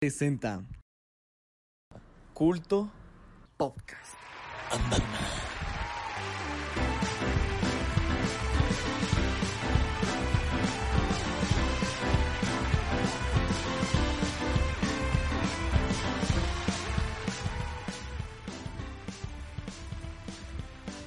[0.00, 0.62] presenta
[2.32, 2.88] Culto
[3.56, 4.14] Podcast.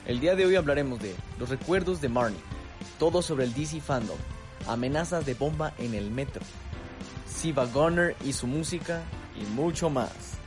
[0.05, 2.37] El día de hoy hablaremos de los recuerdos de Marnie,
[2.99, 4.17] todo sobre el DC Fandom,
[4.67, 6.41] amenazas de bomba en el metro,
[7.41, 9.01] Siva Gunner y su música
[9.35, 10.40] y mucho más.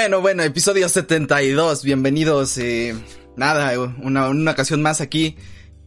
[0.00, 2.56] Bueno, bueno, episodio 72, bienvenidos.
[2.56, 2.94] Eh,
[3.36, 5.36] nada, una, ocasión más aquí.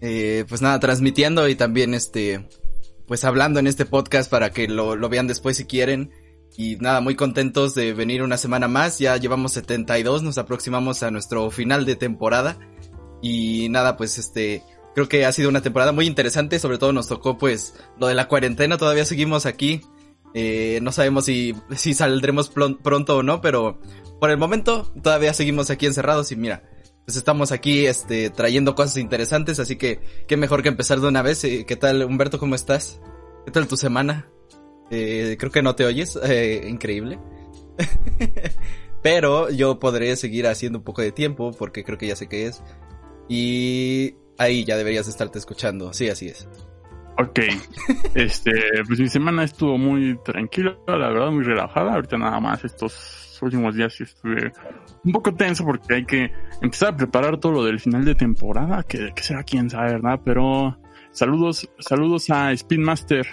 [0.02, 2.46] Eh, pues nada, transmitiendo y también este,
[3.08, 6.12] pues hablando en este podcast para que lo, lo vean después si quieren.
[6.58, 9.00] Y nada, muy contentos de venir una semana más.
[9.00, 12.60] Ya llevamos 72, nos aproximamos a nuestro final de temporada.
[13.22, 14.62] Y nada, pues este,
[14.94, 16.60] creo que ha sido una temporada muy interesante.
[16.60, 18.78] Sobre todo nos tocó pues lo de la cuarentena.
[18.78, 19.82] Todavía seguimos aquí.
[20.34, 23.80] Eh, no sabemos si, si saldremos pronto o no, pero
[24.20, 26.64] por el momento todavía seguimos aquí encerrados y mira,
[27.06, 31.22] pues estamos aquí este, trayendo cosas interesantes, así que qué mejor que empezar de una
[31.22, 31.44] vez.
[31.44, 32.40] Eh, ¿Qué tal, Humberto?
[32.40, 33.00] ¿Cómo estás?
[33.46, 34.30] ¿Qué tal tu semana?
[34.92, 37.20] Eh, creo que no te oyes, eh, increíble.
[39.02, 42.46] Pero yo podré seguir haciendo un poco de tiempo porque creo que ya sé qué
[42.46, 42.62] es.
[43.28, 45.94] Y ahí ya deberías estarte escuchando.
[45.94, 46.48] Sí, así es.
[47.18, 47.40] Ok,
[48.16, 48.52] este,
[48.88, 51.94] pues mi semana estuvo muy tranquila, la verdad, muy relajada.
[51.94, 54.52] Ahorita nada más estos últimos días sí estuve
[55.04, 56.32] un poco tenso porque hay que
[56.62, 60.22] empezar a preparar todo lo del final de temporada, que, que será quién sabe, ¿verdad?
[60.24, 60.78] Pero
[61.12, 63.28] saludos, saludos a Speedmaster,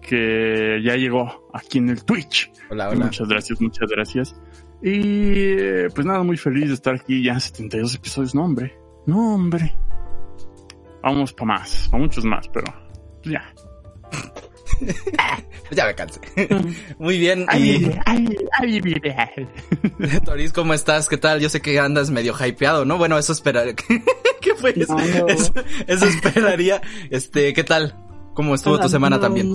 [0.00, 2.52] que ya llegó aquí en el Twitch.
[2.70, 3.06] Hola, hola.
[3.06, 4.40] Muchas gracias, muchas gracias.
[4.82, 8.34] Y pues nada, muy feliz de estar aquí ya 72 episodios.
[8.34, 9.74] No, hombre, no, hombre.
[11.02, 12.83] Vamos para más, para muchos más, pero
[13.24, 13.54] ya.
[15.70, 16.20] ya me cansé.
[16.98, 17.46] Muy bien.
[17.56, 17.90] Y...
[20.24, 21.08] Toris, ¿cómo estás?
[21.08, 21.40] ¿Qué tal?
[21.40, 22.98] Yo sé que andas medio hypeado, ¿no?
[22.98, 23.74] Bueno, eso esperaría.
[24.40, 24.94] ¿Qué fue eso?
[24.96, 25.28] No, no.
[25.28, 25.52] eso?
[25.86, 26.06] eso?
[26.06, 26.80] esperaría.
[27.10, 27.96] Este, ¿qué tal?
[28.34, 29.52] ¿Cómo estuvo tu semana también?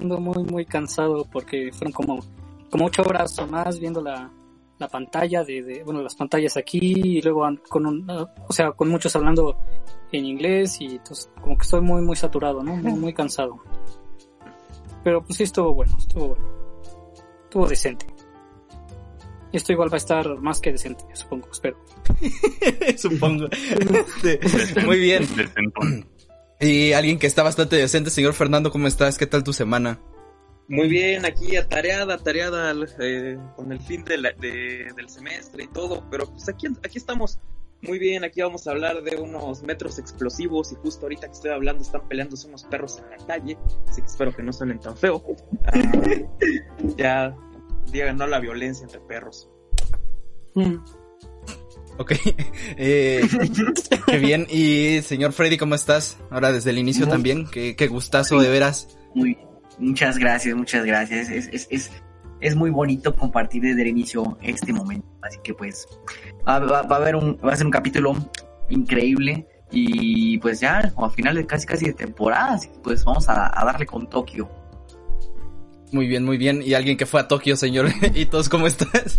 [0.00, 2.24] Ando muy, muy cansado porque fueron como,
[2.70, 4.30] como ocho horas o más viendo la,
[4.78, 8.88] la pantalla de, de, bueno, las pantallas aquí y luego con un, o sea, con
[8.88, 9.56] muchos hablando
[10.12, 12.76] en inglés y entonces como que estoy muy, muy saturado, ¿no?
[12.76, 13.62] Muy, muy cansado.
[15.02, 16.44] Pero pues sí estuvo bueno, estuvo bueno.
[17.44, 18.06] Estuvo decente.
[19.52, 21.76] Esto igual va a estar más que decente, supongo, espero.
[22.96, 23.46] supongo.
[23.50, 24.40] Este,
[24.84, 25.24] muy bien.
[26.58, 29.16] Y alguien que está bastante decente, señor Fernando, ¿cómo estás?
[29.18, 30.00] ¿Qué tal tu semana?
[30.68, 35.68] Muy bien, aquí atareada, atareada eh, con el fin de la, de, del semestre y
[35.68, 37.38] todo, pero pues aquí, aquí estamos.
[37.82, 41.50] Muy bien, aquí vamos a hablar de unos metros explosivos y justo ahorita que estoy
[41.50, 44.96] hablando están peleándose unos perros en la calle, así que espero que no suenen tan
[44.96, 45.22] feo.
[45.66, 45.72] Ah,
[46.96, 47.36] ya
[47.92, 49.50] digan no la violencia entre perros.
[50.54, 50.76] Mm.
[51.98, 52.12] Ok,
[52.78, 53.20] eh,
[54.06, 54.46] qué bien.
[54.50, 56.16] Y señor Freddy, ¿cómo estás?
[56.30, 58.96] Ahora desde el inicio también, qué, qué gustazo de veras.
[59.14, 59.36] Muy,
[59.78, 61.28] muchas gracias, muchas gracias.
[61.28, 61.90] Es, es, es,
[62.40, 65.06] es muy bonito compartir desde el inicio este momento.
[65.22, 65.86] Así que pues
[66.46, 68.14] va, va, va, a haber un, va a ser un capítulo
[68.68, 73.28] increíble y pues ya al final de casi casi de temporada, así que pues vamos
[73.28, 74.48] a, a darle con Tokio.
[75.94, 76.60] Muy bien, muy bien.
[76.60, 77.86] Y alguien que fue a Tokio, señor.
[78.14, 79.16] ¿Y todos cómo estás?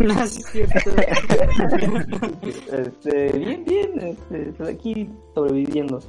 [2.70, 3.98] este, bien, bien.
[3.98, 6.00] Este, estoy aquí sobreviviendo.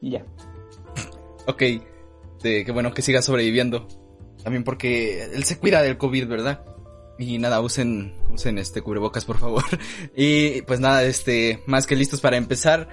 [0.00, 0.24] Y ya.
[1.46, 1.62] Ok.
[2.46, 3.88] Este, qué bueno que siga sobreviviendo.
[4.44, 6.64] También porque él se cuida del COVID, ¿verdad?
[7.18, 9.64] Y nada, usen, usen este cubrebocas, por favor.
[10.16, 12.88] Y pues nada, este, más que listos para empezar.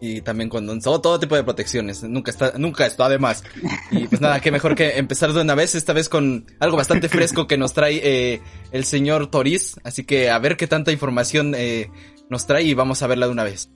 [0.00, 2.02] Y también con todo, todo tipo de protecciones.
[2.02, 3.44] Nunca está, nunca está de más.
[3.90, 7.10] Y pues nada, qué mejor que empezar de una vez, esta vez con algo bastante
[7.10, 8.40] fresco que nos trae eh,
[8.72, 9.76] el señor Toriz.
[9.84, 11.90] Así que a ver qué tanta información eh,
[12.30, 13.68] nos trae y vamos a verla de una vez.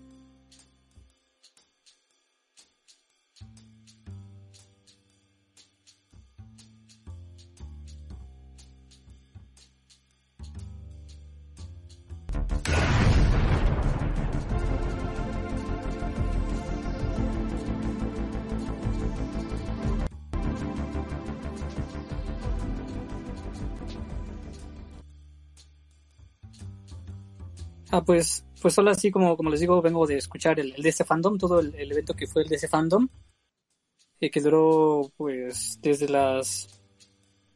[27.95, 31.05] Ah, pues, pues solo así como, como les digo, vengo de escuchar el, el DC
[31.05, 33.07] Fandom, todo el, evento que fue el DC Fandom,
[34.19, 36.83] eh, que duró pues desde las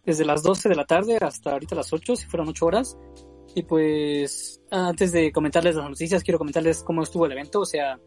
[0.04, 2.96] desde las 12 de la tarde hasta ahorita las 8, si fueron 8 horas.
[3.56, 7.58] Y pues antes de comentarles las noticias, quiero comentarles cómo estuvo el evento.
[7.58, 7.98] O sea,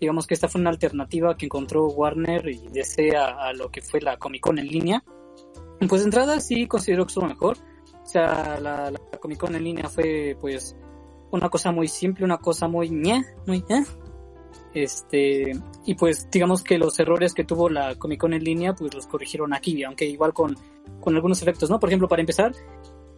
[0.00, 4.00] digamos que esta fue una alternativa que encontró Warner y DC a, lo que fue
[4.00, 5.04] la Comic Con en línea.
[5.88, 7.56] Pues de entrada sí considero que estuvo mejor.
[8.02, 10.76] O sea, la Comic Con en línea fue pues
[11.30, 13.84] una cosa muy simple, una cosa muy ñe, muy ñe.
[14.74, 15.52] Este,
[15.86, 19.06] y pues digamos que los errores que tuvo la Comic Con en línea, pues los
[19.06, 20.56] corrigieron aquí, aunque igual con,
[21.00, 21.80] con algunos efectos, ¿no?
[21.80, 22.52] Por ejemplo, para empezar,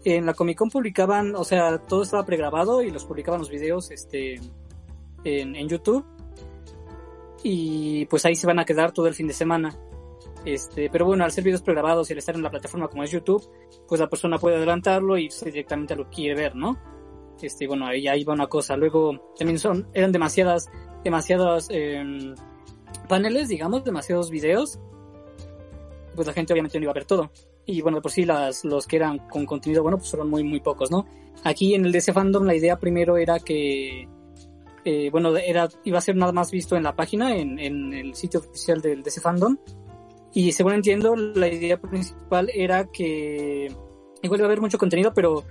[0.04, 3.90] en la Comic Con publicaban, o sea, todo estaba pregrabado y los publicaban los videos,
[3.90, 4.40] este,
[5.24, 6.04] en, en YouTube.
[7.42, 9.76] Y pues ahí se van a quedar todo el fin de semana.
[10.44, 13.10] Este, pero bueno, al ser videos pregrabados y al estar en la plataforma como es
[13.10, 13.46] YouTube,
[13.86, 16.78] pues la persona puede adelantarlo y directamente lo quiere ver, ¿no?
[17.42, 18.76] Este, bueno, ahí, ahí va una cosa.
[18.76, 20.70] Luego, también son, eran demasiadas,
[21.04, 22.34] demasiados eh,
[23.08, 24.78] paneles, digamos, demasiados videos.
[26.14, 27.30] Pues la gente obviamente no iba a ver todo.
[27.66, 30.60] Y bueno, por sí las, los que eran con contenido bueno, pues fueron muy, muy
[30.60, 31.06] pocos, ¿no?
[31.44, 34.08] Aquí en el DC Fandom la idea primero era que,
[34.84, 38.14] eh, bueno, era, iba a ser nada más visto en la página, en, en el
[38.14, 39.56] sitio oficial del DC Fandom.
[40.32, 43.74] Y según entiendo, la idea principal era que
[44.22, 45.44] igual iba a haber mucho contenido, pero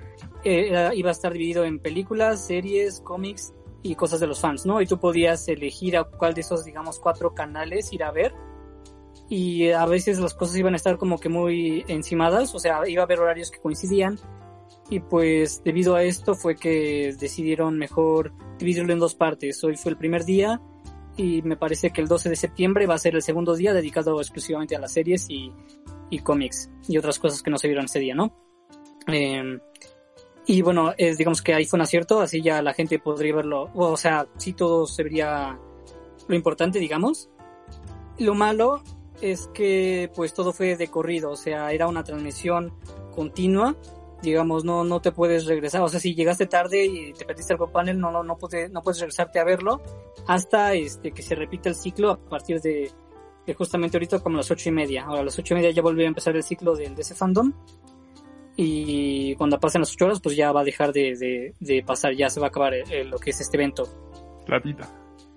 [0.44, 4.82] eh, iba a estar dividido en películas, series, cómics y cosas de los fans, ¿no?
[4.82, 8.34] Y tú podías elegir a cuál de esos, digamos, cuatro canales ir a ver.
[9.30, 13.04] Y a veces las cosas iban a estar como que muy encimadas, o sea, iba
[13.04, 14.20] a haber horarios que coincidían.
[14.90, 19.64] Y pues debido a esto fue que decidieron mejor dividirlo en dos partes.
[19.64, 20.60] Hoy fue el primer día
[21.16, 24.20] y me parece que el 12 de septiembre va a ser el segundo día dedicado
[24.20, 25.52] exclusivamente a las series y,
[26.10, 28.49] y cómics y otras cosas que no se vieron ese día, ¿no?
[29.14, 29.60] Eh,
[30.50, 33.70] y bueno, es, digamos que ahí fue un acierto, así ya la gente podría verlo,
[33.76, 35.60] o sea, sí todo se vería
[36.28, 37.30] lo importante, digamos.
[38.18, 38.82] Lo malo
[39.22, 42.74] es que pues todo fue de corrido, o sea, era una transmisión
[43.14, 43.76] continua,
[44.24, 47.72] digamos, no, no te puedes regresar, o sea, si llegaste tarde y te perdiste algún
[47.72, 49.84] panel, no, no, no, puedes, no puedes regresarte a verlo
[50.26, 52.92] hasta este que se repita el ciclo a partir de,
[53.46, 55.06] de justamente ahorita como las ocho y media.
[55.06, 57.54] Ahora las ocho y media ya volvió a empezar el ciclo del DC Fandom
[58.62, 62.14] y cuando pasen las ocho horas pues ya va a dejar de, de, de pasar,
[62.14, 63.88] ya se va a acabar el- lo que es este evento.
[64.48, 64.86] La vida.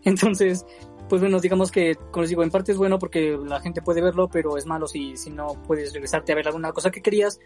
[0.02, 0.66] Entonces,
[1.08, 4.02] pues bueno, digamos que, como les digo, en parte es bueno porque la gente puede
[4.02, 7.38] verlo, pero es malo si, si no puedes regresarte a ver alguna cosa que querías.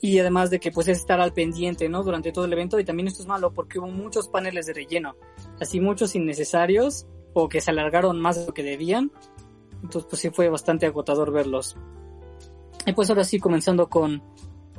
[0.00, 2.02] Y además de que pues es estar al pendiente, ¿no?
[2.02, 2.80] Durante todo el evento.
[2.80, 5.14] Y también esto es malo porque hubo muchos paneles de relleno.
[5.60, 9.12] Así muchos innecesarios o que se alargaron más de lo que debían.
[9.82, 11.76] Entonces pues sí fue bastante agotador verlos.
[12.86, 14.22] Y pues ahora sí, comenzando con,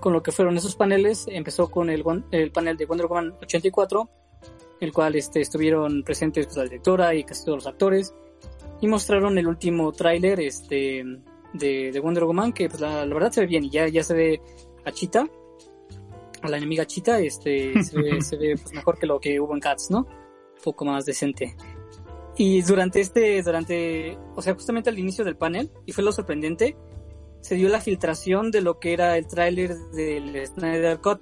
[0.03, 4.09] con lo que fueron esos paneles, empezó con el, el panel de Wonder Woman 84,
[4.81, 8.13] el cual este, estuvieron presentes pues, la directora y casi todos los actores,
[8.81, 11.05] y mostraron el último tráiler este,
[11.53, 14.03] de, de Wonder Woman, que pues la, la verdad se ve bien, y ya, ya
[14.03, 14.41] se ve
[14.83, 15.25] a Cheetah,
[16.41, 19.53] a la enemiga Cheetah, este, se ve, se ve pues, mejor que lo que hubo
[19.53, 19.99] en Cats, ¿no?
[19.99, 21.55] Un poco más decente.
[22.35, 26.75] Y durante este, durante, o sea, justamente al inicio del panel, y fue lo sorprendente,
[27.43, 31.19] se dio la filtración de lo que era el tráiler del Snyder Cut.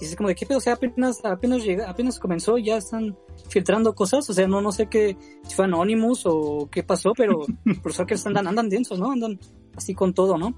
[0.00, 3.18] Y es como de qué pedo, o sea, apenas, apenas llega, apenas comenzó, ya están
[3.48, 7.44] filtrando cosas, o sea, no, no sé qué, si fue Anonymous o qué pasó, pero
[7.84, 9.10] los hackers andan, andan densos, ¿no?
[9.10, 9.40] Andan
[9.74, 10.54] así con todo, ¿no?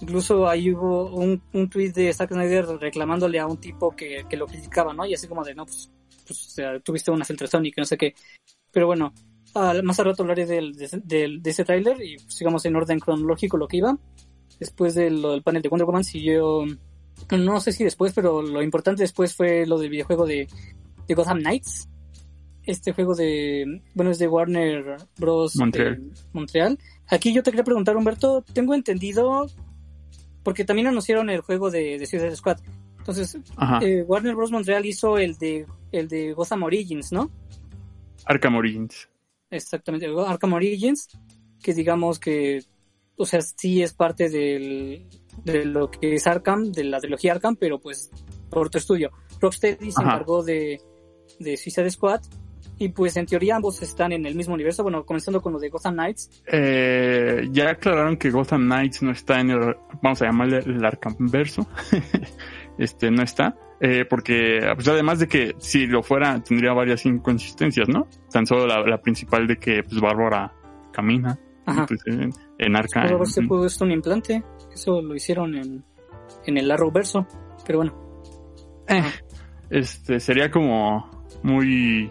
[0.00, 4.36] Incluso ahí hubo un, un tweet de Zack Snyder reclamándole a un tipo que, que
[4.36, 5.04] lo criticaba, ¿no?
[5.04, 5.90] Y así como de, no, pues,
[6.26, 8.14] pues, o sea, tuviste una filtración y que no sé qué.
[8.70, 9.12] Pero bueno,
[9.82, 13.56] más al rato hablaré del, de, del- de ese tráiler y sigamos en orden cronológico
[13.56, 13.98] lo que iba.
[14.58, 16.64] Después de lo del panel de Wonder Woman siguió,
[17.30, 20.46] no sé si después, pero lo importante después fue lo del videojuego de,
[21.08, 21.88] de Gotham Knights.
[22.64, 25.56] Este juego de, bueno, es de Warner Bros.
[25.56, 26.02] Montreal.
[26.32, 26.78] Montreal.
[27.08, 29.46] Aquí yo te quería preguntar, Humberto, tengo entendido,
[30.44, 32.58] porque también anunciaron el juego de, de Suicide Squad.
[32.98, 33.38] Entonces,
[33.80, 34.50] eh, Warner Bros.
[34.52, 37.30] Montreal hizo el de, el de Gotham Origins, ¿no?
[38.26, 39.08] Arkham Origins.
[39.50, 41.08] Exactamente, Arkham Origins,
[41.62, 42.62] que digamos que,
[43.16, 45.08] o sea, sí es parte del,
[45.44, 48.10] de lo que es Arkham, de la trilogía Arkham, pero pues
[48.48, 49.10] por otro estudio.
[49.40, 50.80] Rocksteady se encargó de,
[51.38, 52.20] de Suicide Squad,
[52.80, 55.68] y pues en teoría ambos están en el mismo universo, bueno, comenzando con lo de
[55.68, 60.58] Gotham Knights, Eh, ya aclararon que Gotham Knights no está en el, vamos a llamarle
[60.60, 61.66] el Arkham verso.
[62.78, 63.54] este, no está.
[63.80, 68.06] Eh, porque, pues además de que si lo fuera, tendría varias inconsistencias, ¿no?
[68.30, 70.52] Tan solo la, la principal de que, pues, Bárbara
[70.92, 71.38] camina.
[71.66, 71.86] Ajá.
[71.86, 73.04] pues, en, en Arkham.
[73.06, 74.42] pudo haberse puesto un implante,
[74.74, 75.84] eso lo hicieron en,
[76.46, 77.26] en el Arrowverso,
[77.66, 77.94] pero bueno,
[78.88, 79.02] Eh,
[79.70, 82.10] este, sería como, muy...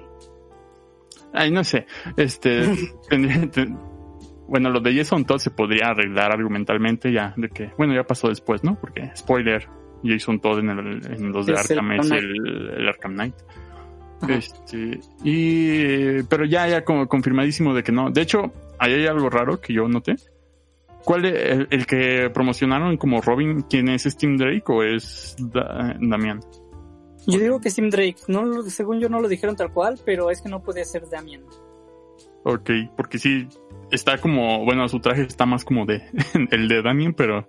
[1.33, 1.85] Ay, no sé.
[2.17, 2.61] Este...
[3.09, 3.77] tendría- ten-
[4.47, 8.29] bueno, lo de Jason Todd se podría arreglar argumentalmente ya, de que, bueno, ya pasó
[8.29, 8.79] después, ¿no?
[8.79, 9.67] Porque, spoiler,
[10.03, 13.13] Jason Todd en, el, en los de Es el Arkham es Arkham el, el Arkham
[13.13, 13.35] Knight.
[14.21, 14.33] Ajá.
[14.35, 18.09] Este, y, pero ya, ya como confirmadísimo de que no.
[18.11, 20.15] De hecho, ahí hay algo raro que yo noté.
[21.05, 23.61] ¿Cuál es el, el que promocionaron como Robin?
[23.69, 26.41] ¿Quién es Steam Drake o es Da- Damián?
[27.27, 30.41] Yo digo que Sim Drake, no, según yo no lo dijeron tal cual, pero es
[30.41, 31.43] que no puede ser Damien.
[32.43, 33.47] Ok, porque sí,
[33.91, 36.01] está como, bueno, su traje está más como de
[36.51, 37.45] el de Damien, pero...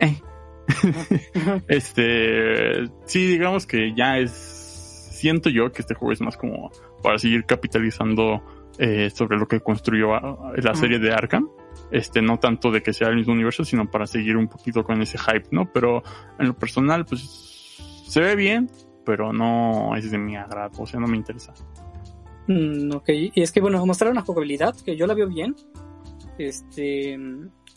[0.00, 0.20] eh.
[1.68, 6.70] este, sí, digamos que ya es, siento yo que este juego es más como
[7.02, 8.42] para seguir capitalizando
[8.78, 11.48] eh, sobre lo que construyó ah, la serie de Arkham.
[11.90, 15.00] Este, no tanto de que sea el mismo universo, sino para seguir un poquito con
[15.02, 15.70] ese hype, ¿no?
[15.72, 16.02] Pero
[16.38, 17.22] en lo personal, pues,
[18.06, 18.70] se ve bien,
[19.04, 21.52] pero no es de mi agrado, o sea, no me interesa.
[22.48, 25.54] Mm, ok, y es que bueno, mostraron la jugabilidad, que yo la veo bien.
[26.38, 27.18] Este,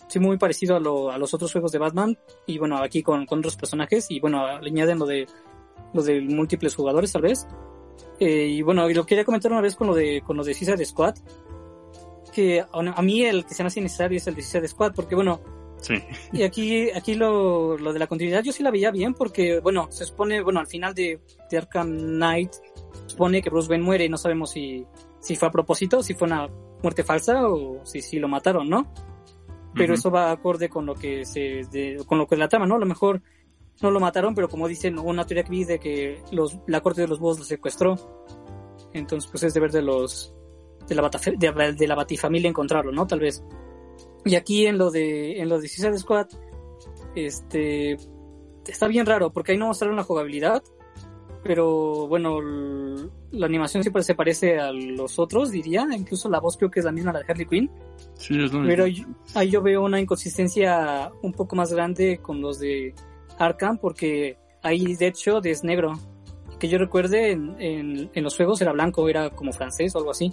[0.07, 2.17] sí, muy parecido a, lo- a los otros juegos de Batman.
[2.45, 4.07] Y bueno, aquí con, con otros personajes.
[4.09, 5.27] Y bueno, le añaden lo de,
[5.93, 7.47] lo de múltiples jugadores, tal vez.
[8.19, 10.53] Eh, y bueno, y lo quería comentar una vez con lo de, con lo de
[10.53, 11.15] Suicide Squad.
[12.33, 14.93] Que a, a mí el que se me hace innecesario es el de Suicide Squad,
[14.95, 15.39] porque bueno,
[15.79, 15.93] Sí.
[16.33, 19.85] y aquí, aquí lo, lo de la continuidad yo sí la veía bien porque, bueno,
[19.91, 21.19] se supone, bueno, al final de,
[21.51, 22.51] de Arkham Knight,
[23.05, 24.83] supone que Bruce Wayne muere y no sabemos si,
[25.19, 26.47] si fue a propósito, si fue una
[26.81, 28.91] muerte falsa o si, si lo mataron, ¿no?
[29.77, 32.65] Pero eso va acorde con lo que se, de- con lo que es la trama,
[32.65, 32.75] ¿no?
[32.75, 33.21] A lo mejor
[33.81, 37.01] no lo mataron, pero como dicen, una teoría que vi de que los, la corte
[37.01, 37.95] de los búhos lo secuestró.
[38.93, 40.33] Entonces, pues es deber de los,
[40.87, 43.05] de la, bataf- de, de la batifamilia encontrarlo, ¿no?
[43.05, 43.43] Tal vez.
[44.25, 46.27] Y aquí en lo de en lo de Suicide Squad,
[47.15, 47.97] este
[48.67, 50.63] está bien raro porque ahí no mostraron la jugabilidad,
[51.47, 52.39] pero bueno,
[53.31, 56.85] la animación siempre se parece a los otros, diría, incluso la voz creo que es
[56.85, 57.71] la misma la de Harley Quinn,
[58.15, 59.07] Sí, es lo pero mismo.
[59.07, 62.93] yo- ahí yo veo una inconsistencia un poco más grande con los de
[63.39, 65.93] Arkham porque ahí Deadshot es negro.
[66.59, 70.09] Que yo recuerde en, en, en los juegos era blanco, era como francés o algo
[70.11, 70.31] así.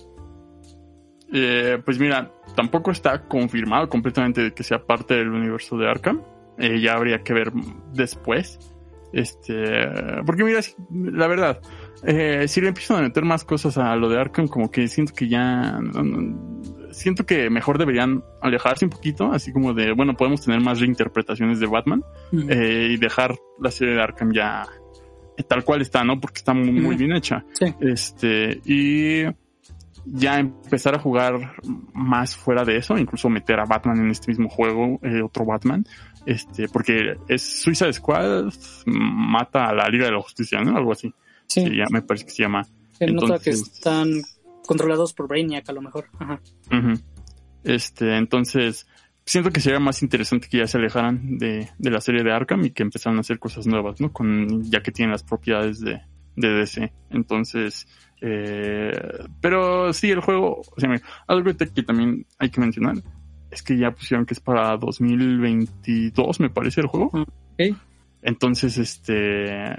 [1.33, 6.23] Eh, pues mira, tampoco está confirmado completamente que sea parte del universo de Arkham.
[6.59, 7.52] Eh, ya habría que ver
[7.92, 8.59] después.
[9.14, 9.54] Este,
[10.26, 10.59] porque mira,
[10.90, 11.61] la verdad,
[12.02, 15.14] eh, si le empiezan a meter más cosas a lo de Arkham, como que siento
[15.14, 15.78] que ya,
[16.90, 21.61] siento que mejor deberían alejarse un poquito, así como de, bueno, podemos tener más reinterpretaciones
[21.61, 22.02] de Batman
[22.33, 24.66] eh, y dejar la serie de Arkham ya
[25.37, 26.21] eh, tal cual está, ¿no?
[26.21, 27.44] Porque está muy, bien hecha.
[27.52, 27.66] Sí.
[27.80, 29.25] Este, y
[30.06, 31.54] ya empezar a jugar
[31.92, 35.85] más fuera de eso, incluso meter a Batman en este mismo juego, eh, otro Batman,
[36.26, 38.52] este, porque es Suicide Squad
[38.87, 40.76] mata a la Liga de la Justicia, ¿no?
[40.76, 41.12] Algo así.
[41.47, 42.64] Sí, Sí, ya me parece que se llama.
[42.93, 44.09] se nota que entonces- están
[44.66, 46.07] controlados por Brainiac a lo mejor.
[46.19, 46.40] Ajá.
[47.62, 48.87] Este, entonces,
[49.25, 52.64] siento que sería más interesante que ya se alejaran de, de la serie de Arkham
[52.64, 54.12] y que empezaran a hacer cosas nuevas, ¿no?
[54.12, 56.00] Con, ya que tienen las propiedades de,
[56.37, 56.93] de DC.
[57.11, 57.87] Entonces,
[58.21, 58.90] eh,
[59.40, 60.90] pero sí, el juego, o sea,
[61.26, 62.97] algo que también hay que mencionar
[63.54, 67.06] es que ya pusieron que es para 2022, me parece el juego.
[67.12, 67.76] Ok.
[68.23, 69.75] Entonces, este,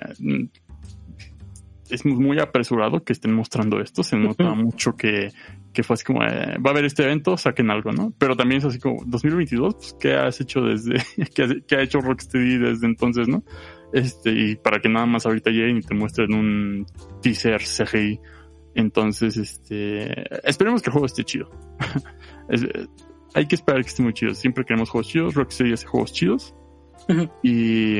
[1.89, 4.03] es muy apresurado que estén mostrando esto.
[4.03, 5.29] Se nota mucho que,
[5.73, 8.11] que fue así como, eh, va a haber este evento, saquen algo, ¿no?
[8.17, 10.95] Pero también es así como, 2022, pues, ¿qué has hecho desde,
[11.35, 13.43] qué, ha- qué ha hecho Rocksteady desde entonces, no?
[13.93, 16.85] Este, y para que nada más ahorita lleguen y te muestren un
[17.21, 18.19] teaser CGI.
[18.73, 21.49] Entonces, este, esperemos que el juego esté chido.
[22.49, 22.67] Es-
[23.35, 24.33] hay que esperar que esté muy chido.
[24.33, 25.35] Siempre queremos juegos chidos.
[25.35, 26.55] Rocksteady hace juegos chidos.
[27.43, 27.97] Y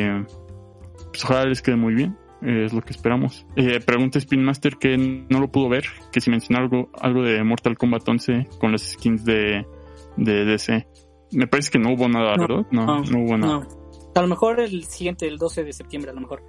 [1.12, 2.18] pues ojalá les quede muy bien.
[2.42, 3.46] eh, es lo que esperamos.
[3.56, 7.44] Eh, pregunta Spin Master que no lo pudo ver, que si menciona algo, algo de
[7.44, 9.66] Mortal Kombat 11 con las skins de,
[10.18, 10.88] de DC.
[11.32, 12.66] Me parece que no hubo nada, No, ¿verdad?
[12.72, 13.68] No, no, no, hubo nada.
[14.16, 16.44] A lo mejor el siguiente, el 12 de septiembre, a lo mejor.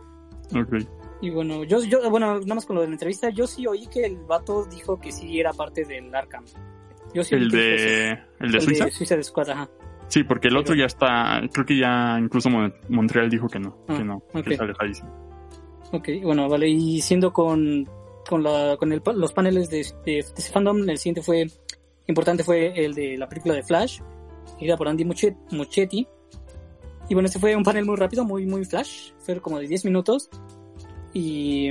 [0.54, 0.76] Ok.
[1.22, 3.86] Y bueno, yo, yo, bueno, nada más con lo de la entrevista, yo sí oí
[3.86, 6.44] que el vato dijo que sí era parte del Arkham.
[7.16, 9.16] Yo sí El de, el de El Suiza.
[9.16, 9.68] de Squad, ajá.
[10.08, 13.78] Sí, porque el otro ya está, creo que ya incluso Mon- Montreal dijo que no,
[13.88, 14.44] Ah, que no, ok.
[14.44, 15.10] que está alejadísimo.
[15.92, 16.68] Ok, bueno, vale.
[16.68, 17.88] Y siendo con,
[18.28, 21.46] con, la, con el, los paneles de, de, de fandom, el siguiente fue
[22.06, 24.00] importante fue el de la película de Flash,
[24.56, 26.06] dirigida por Andy Muchet- Muchetti.
[27.08, 29.12] Y bueno, este fue un panel muy rápido, muy, muy flash.
[29.20, 30.28] Fue como de 10 minutos.
[31.14, 31.70] Y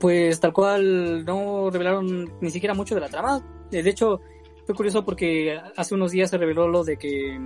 [0.00, 3.42] pues tal cual no revelaron ni siquiera mucho de la trama.
[3.70, 4.20] De hecho,
[4.64, 7.38] fue curioso porque hace unos días se reveló lo de que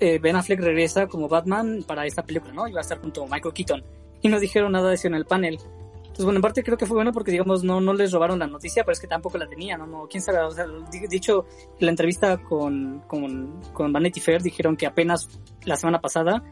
[0.00, 2.68] eh, Ben Affleck regresa como Batman para esta película, ¿no?
[2.68, 3.84] Iba a estar junto a Michael Keaton
[4.22, 5.58] y no dijeron nada de eso en el panel.
[5.98, 8.46] Entonces, bueno, en parte creo que fue bueno porque, digamos, no, no les robaron la
[8.46, 10.06] noticia, pero es que tampoco la tenían, ¿no?
[10.08, 11.44] quién sabe, o sea, di- dicho,
[11.78, 15.28] en la entrevista con, con, con Vanity Fair dijeron que apenas
[15.64, 16.42] la semana pasada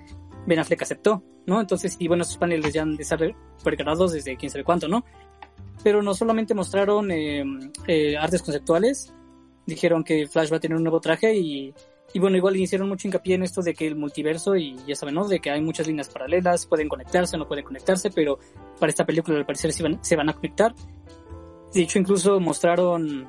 [0.46, 1.62] Ben Affleck aceptó, ¿no?
[1.62, 3.18] Entonces, y bueno, esos paneles ya han de estar
[3.62, 5.02] pregrabados desde quién sabe cuánto, ¿no?
[5.82, 7.42] Pero no solamente mostraron eh,
[7.86, 9.14] eh, artes conceptuales,
[9.66, 11.74] dijeron que Flash va a tener un nuevo traje y,
[12.12, 15.14] y bueno, igual hicieron mucho hincapié en esto de que el multiverso y ya saben,
[15.14, 15.26] ¿no?
[15.26, 18.38] De que hay muchas líneas paralelas, pueden conectarse, no pueden conectarse, pero
[18.78, 20.74] para esta película al parecer se van, se van a conectar.
[21.72, 23.28] De hecho, incluso mostraron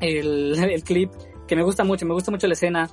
[0.00, 1.10] el, el clip
[1.48, 2.88] que me gusta mucho, me gusta mucho la escena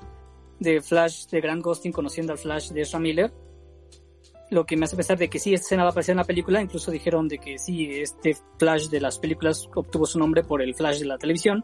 [0.60, 3.32] de Flash de Grant Gustin conociendo al Flash de Ezra Miller.
[4.52, 6.24] Lo que me hace pensar de que sí, esta escena va a aparecer en la
[6.24, 10.62] película, incluso dijeron de que sí, este Flash de las películas obtuvo su nombre por
[10.62, 11.64] el Flash de la televisión.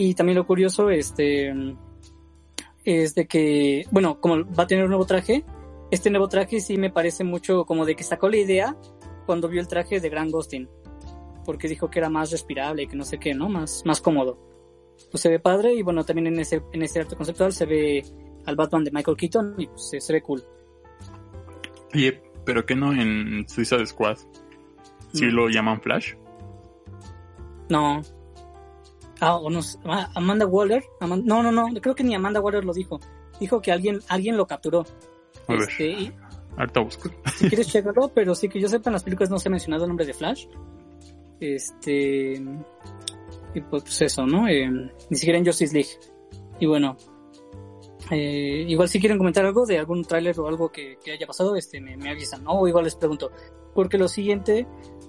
[0.00, 1.52] Y también lo curioso, este,
[2.84, 5.44] es de que, bueno, como va a tener un nuevo traje,
[5.90, 8.76] este nuevo traje sí me parece mucho como de que sacó la idea
[9.26, 10.68] cuando vio el traje de Grant Gustin.
[11.44, 13.48] Porque dijo que era más respirable y que no sé qué, ¿no?
[13.48, 14.38] Más, más cómodo.
[15.10, 18.04] Pues se ve padre y bueno, también en ese, en ese arte conceptual se ve
[18.46, 20.44] al Batman de Michael Keaton y pues se, se ve cool.
[21.92, 24.16] Oye, pero que no en Suicide Squad.
[25.12, 25.30] Si Mm.
[25.30, 26.14] lo llaman Flash.
[27.68, 28.00] No.
[29.20, 30.84] Ah, o no, ah, Amanda Waller.
[31.00, 33.00] No, no, no, creo que ni Amanda Waller lo dijo.
[33.40, 34.84] Dijo que alguien, alguien lo capturó.
[35.48, 35.62] A ver.
[35.62, 36.12] Este, y
[36.56, 37.10] Ahorita busco.
[37.36, 39.84] si quieres checarlo, pero sí que yo sepa en las películas no se ha mencionado
[39.84, 40.46] el nombre de Flash.
[41.40, 42.42] Este.
[43.54, 44.48] Y pues eso, ¿no?
[44.48, 45.90] Eh, ni siquiera en Justice League.
[46.60, 46.96] Y bueno.
[48.10, 51.56] eh, igual si quieren comentar algo de algún tráiler o algo que, que haya pasado,
[51.56, 52.52] este, me, me avisan, ¿no?
[52.60, 53.30] O igual les pregunto.
[53.74, 54.66] Porque lo siguiente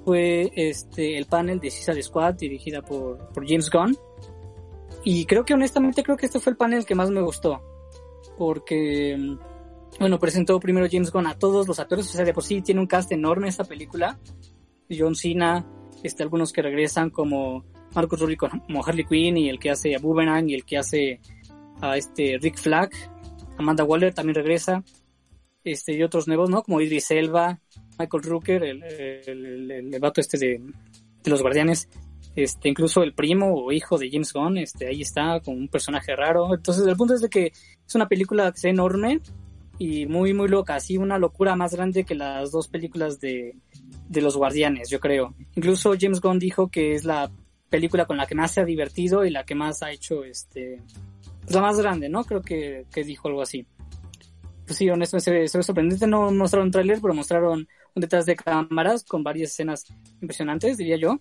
[0.09, 3.95] fue este el panel de Suicide Squad dirigida por, por James Gunn.
[5.03, 7.61] Y creo que honestamente creo que este fue el panel que más me gustó.
[8.35, 9.37] Porque
[9.99, 12.81] bueno, presentó primero James Gunn a todos los actores, o sea, de por sí tiene
[12.81, 14.17] un cast enorme esta película.
[14.89, 15.63] John Cena,
[16.01, 20.00] este, algunos que regresan como Marcus Rubio como Harley Quinn y el que hace a
[20.00, 21.22] Boomerang y el que hace
[21.81, 22.89] a este Rick Flag.
[23.59, 24.83] Amanda Waller también regresa.
[25.63, 26.63] Este, y otros nuevos, ¿no?
[26.63, 27.59] Como Idris Elba,
[28.00, 30.62] Michael Rooker, el, el, el, el- vato este de,
[31.24, 31.90] de los Guardianes.
[32.35, 36.16] Este, incluso el primo o hijo de James Gunn, este, ahí está, con un personaje
[36.16, 36.53] raro.
[36.55, 39.20] Entonces, el punto es de que es una película que es enorme
[39.77, 40.75] y muy, muy loca.
[40.75, 43.55] Así, una locura más grande que las dos películas de,
[44.07, 45.33] de los Guardianes, yo creo.
[45.55, 47.29] Incluso James Gunn dijo que es la
[47.70, 50.81] película con la que más se ha divertido y la que más ha hecho, este,
[51.42, 52.24] pues la más grande, ¿no?
[52.24, 53.66] Creo que, que dijo algo así.
[54.66, 56.07] Pues sí, honestamente se ve, sorprendente.
[56.07, 59.85] No mostraron tráiler, pero mostraron un detrás de cámaras con varias escenas
[60.21, 61.19] impresionantes, diría yo.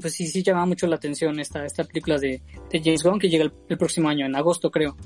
[0.00, 3.28] Pues sí, sí llama mucho la atención esta, esta película de, de James Gunn que
[3.28, 4.96] llega el, el próximo año, en agosto creo.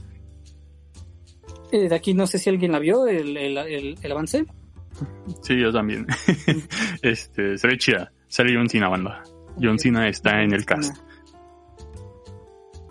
[1.71, 4.47] Eh, de aquí no sé si alguien la vio, el, el, avance.
[5.43, 6.07] Sí, yo también.
[7.03, 8.13] este, se ve chida.
[8.29, 9.23] Sale John Cena, banda.
[9.61, 10.97] John Cena está en el cast.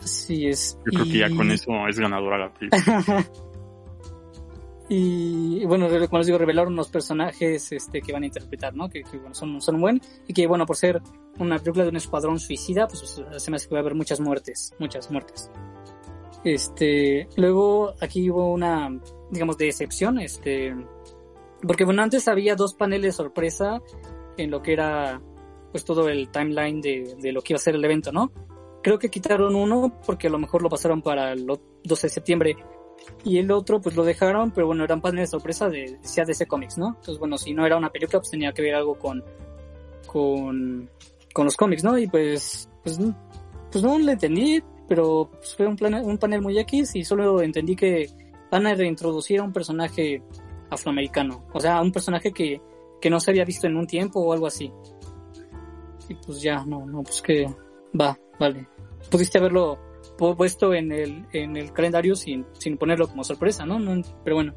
[0.01, 0.77] Así es.
[0.85, 3.25] Yo creo que ya con eso es ganadora la película.
[4.89, 8.89] y bueno, como les digo, revelaron los personajes este, que van a interpretar, ¿no?
[8.89, 11.01] Que, que, bueno, son, son buen y que bueno, por ser
[11.39, 14.21] una película de un escuadrón suicida, pues se me hace que va a haber muchas
[14.21, 15.51] muertes, muchas muertes.
[16.45, 18.97] Este, luego aquí hubo una,
[19.29, 20.73] digamos, de excepción, este,
[21.61, 23.81] porque bueno, antes había dos paneles sorpresa
[24.37, 25.21] en lo que era,
[25.71, 28.31] pues todo el timeline de, de lo que iba a ser el evento, ¿no?
[28.81, 32.57] Creo que quitaron uno porque a lo mejor lo pasaron para el 12 de septiembre
[33.23, 36.47] y el otro pues lo dejaron, pero bueno, eran paneles de sorpresa de decía DC
[36.47, 36.89] Comics, ¿no?
[36.89, 39.23] Entonces bueno, si no era una película pues tenía que ver algo con
[40.05, 40.89] con
[41.33, 41.97] con los cómics, ¿no?
[41.97, 42.99] Y pues pues,
[43.71, 47.41] pues no le entendí, pero pues, fue un, plan, un panel muy X y solo
[47.41, 48.09] entendí que
[48.49, 50.23] van a reintroducir a un personaje
[50.69, 52.61] afroamericano, o sea, un personaje que,
[53.01, 54.71] que no se había visto en un tiempo o algo así.
[56.09, 57.45] Y pues ya, no, no, pues que
[57.99, 58.67] va, vale.
[59.11, 59.77] Pudiste haberlo
[60.17, 63.79] puesto en el, en el calendario sin, sin ponerlo como sorpresa, ¿no?
[63.79, 64.53] no pero bueno.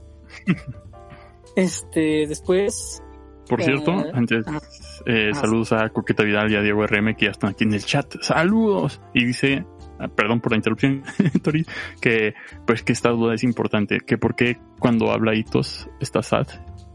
[1.56, 3.02] Este, después,
[3.48, 4.60] Por cierto, Eh, antes, ajá.
[5.06, 5.40] eh, Ajá.
[5.40, 8.14] saludos a Coqueta Vidal y a Diego RM que ya están aquí en el chat.
[8.22, 9.00] ¡Saludos!
[9.14, 9.66] Y dice,
[9.98, 11.02] ah, perdón por la interrupción,
[11.42, 11.66] Tori,
[12.00, 12.34] que
[12.66, 16.46] pues que esta duda es importante, que por qué cuando habla Hitos está sad,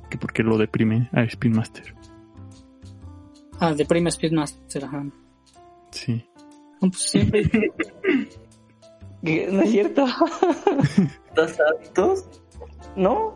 [0.10, 1.94] que por qué lo deprime a Spin Master.
[3.60, 5.06] ah, de Prime Speedmaster, ajá.
[5.92, 6.26] Sí.
[6.82, 7.44] No, pues siempre,
[9.26, 9.48] ¿Qué?
[9.52, 10.06] ¿No es cierto?
[11.36, 12.26] ¿Dos hábitos?
[12.96, 13.34] ¿No?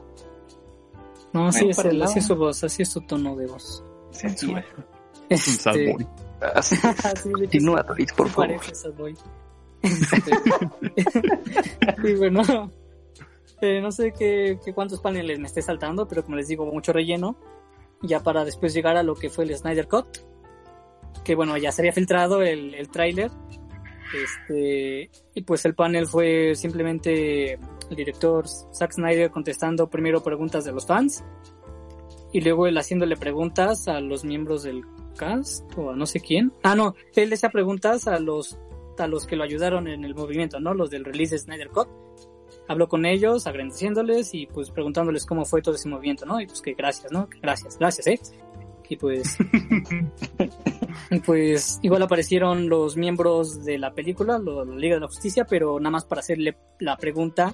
[1.33, 3.83] no, así es, el- así es su voz, así es su tono de voz.
[4.11, 4.65] Sensual.
[5.29, 8.47] Un sad Este, Continúa, Doris, por favor.
[8.55, 9.15] parece sad boy.
[9.81, 10.31] Este,
[12.03, 12.71] y bueno,
[13.61, 16.93] eh, no sé qué, qué cuántos paneles me esté saltando, pero como les digo, mucho
[16.93, 17.37] relleno.
[18.01, 20.07] ya para después llegar a lo que fue el Snyder Cut,
[21.23, 23.29] que bueno, ya se había filtrado el, el tráiler,
[24.13, 30.71] este, y pues el panel fue simplemente el director Zack Snyder contestando primero preguntas de
[30.71, 31.23] los fans,
[32.31, 34.83] y luego él haciéndole preguntas a los miembros del
[35.17, 36.53] cast, o a no sé quién.
[36.63, 38.57] Ah, no, él le hacía preguntas a los,
[38.97, 40.73] a los que lo ayudaron en el movimiento, ¿no?
[40.73, 41.87] Los del release de Snyder Cut
[42.67, 46.39] habló con ellos, agradeciéndoles y pues preguntándoles cómo fue todo ese movimiento, ¿no?
[46.39, 47.27] Y pues que gracias, ¿no?
[47.41, 48.19] Gracias, gracias, ¿eh?
[48.89, 49.37] Y pues,
[51.11, 55.45] y pues igual aparecieron los miembros de la película, lo- la Liga de la Justicia,
[55.45, 57.53] pero nada más para hacerle la pregunta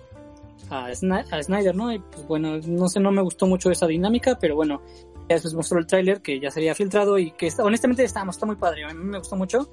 [0.69, 1.91] a, Sny- a Snyder, ¿no?
[1.93, 4.82] Y pues bueno, no sé, no me gustó mucho esa dinámica, pero bueno,
[5.30, 8.24] ya después mostró el tráiler que ya se había filtrado y que está, honestamente está,
[8.30, 9.69] está muy padre, a mí me gustó mucho.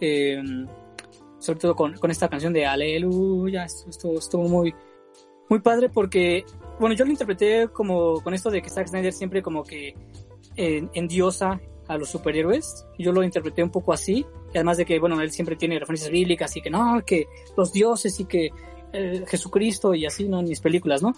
[0.00, 0.40] Eh,
[1.38, 4.74] sobre todo con, con esta canción de Aleluya, esto estuvo, estuvo muy,
[5.48, 6.44] muy padre porque,
[6.80, 9.94] bueno, yo lo interpreté como con esto de que Zack Snyder siempre como que
[10.58, 14.98] en, endiosa a los superhéroes, yo lo interpreté un poco así, y además de que,
[14.98, 18.50] bueno, él siempre tiene referencias bíblicas y que no, que los dioses y que
[18.92, 20.40] eh, Jesucristo y así, ¿no?
[20.40, 21.14] En mis películas, ¿no?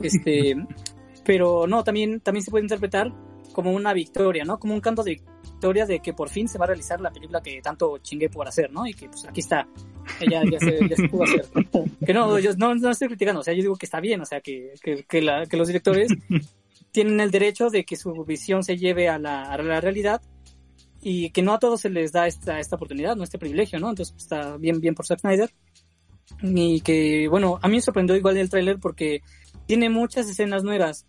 [0.00, 0.56] Este,
[1.24, 3.12] pero no, también, también se puede interpretar
[3.52, 4.58] como una victoria, ¿no?
[4.58, 7.40] Como un canto de victoria de que por fin se va a realizar la película
[7.40, 8.86] que tanto chingué por hacer, ¿no?
[8.86, 9.68] Y que pues aquí está,
[10.20, 11.46] ya, ya, se, ya se pudo hacer.
[12.04, 14.24] Que no, yo no, no estoy criticando, o sea, yo digo que está bien, o
[14.24, 16.12] sea, que, que, que, la, que los directores
[16.98, 20.20] tienen el derecho de que su visión se lleve a la, a la realidad
[21.00, 23.90] y que no a todos se les da esta, esta oportunidad, no este privilegio, ¿no?
[23.90, 25.54] Entonces está bien, bien por Zack Snyder.
[26.42, 29.22] Y que, bueno, a mí me sorprendió igual el tráiler porque
[29.66, 31.06] tiene muchas escenas nuevas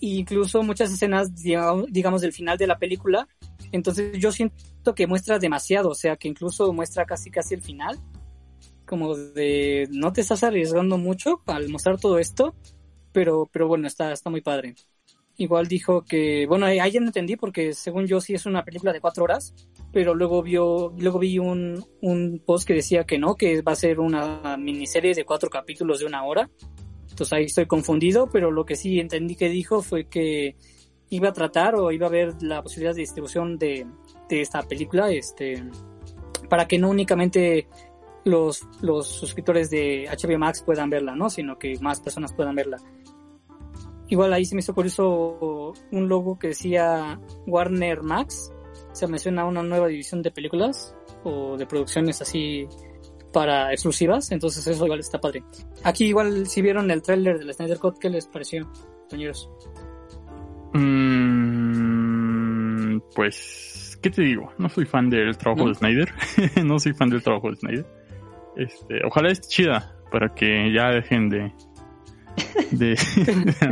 [0.00, 3.26] incluso muchas escenas, digamos, del final de la película.
[3.72, 7.98] Entonces yo siento que muestra demasiado, o sea, que incluso muestra casi casi el final.
[8.84, 12.54] Como de, no te estás arriesgando mucho al mostrar todo esto,
[13.12, 14.74] pero, pero bueno, está, está muy padre.
[15.38, 18.92] Igual dijo que, bueno, ahí ya no entendí porque según yo sí es una película
[18.92, 19.54] de cuatro horas,
[19.92, 23.76] pero luego vio, luego vi un, un post que decía que no, que va a
[23.76, 26.48] ser una miniserie de cuatro capítulos de una hora.
[27.10, 30.56] Entonces ahí estoy confundido, pero lo que sí entendí que dijo fue que
[31.10, 33.86] iba a tratar o iba a haber la posibilidad de distribución de,
[34.28, 35.62] de esta película, este,
[36.48, 37.68] para que no únicamente
[38.24, 41.30] los, los suscriptores de HBO Max puedan verla, ¿no?
[41.30, 42.78] Sino que más personas puedan verla.
[44.08, 48.52] Igual ahí se me hizo curioso un logo que decía Warner Max.
[48.92, 52.66] Se menciona una nueva división de películas o de producciones así
[53.32, 55.44] para exclusivas, entonces eso igual está padre.
[55.84, 58.66] Aquí igual si vieron el tráiler del Snyder Cut, ¿qué les pareció,
[59.00, 59.50] compañeros?
[60.72, 62.16] Mm,
[63.14, 64.52] pues, ¿qué te digo?
[64.56, 65.68] No soy fan del trabajo ¿No?
[65.68, 66.08] de Snyder.
[66.64, 67.86] no soy fan del trabajo de Snyder.
[68.56, 71.52] Este, ojalá esté chida para que ya dejen de
[72.70, 72.96] de,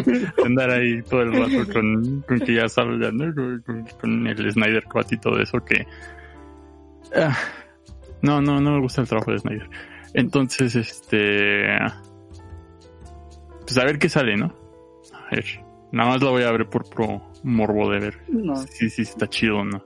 [0.04, 3.34] de andar ahí todo el rato con, con que ya salgan, ¿no?
[4.00, 5.86] Con, el Snyder Cut y todo eso que
[7.16, 7.36] ah,
[8.22, 9.68] no, no, no me gusta el trabajo de Snyder.
[10.14, 11.66] Entonces, este
[13.60, 14.54] pues a ver qué sale, ¿no?
[15.12, 15.44] A ver,
[15.92, 18.56] nada más la voy a ver por pro morbo de ver No.
[18.56, 19.84] si sí, está chido o no.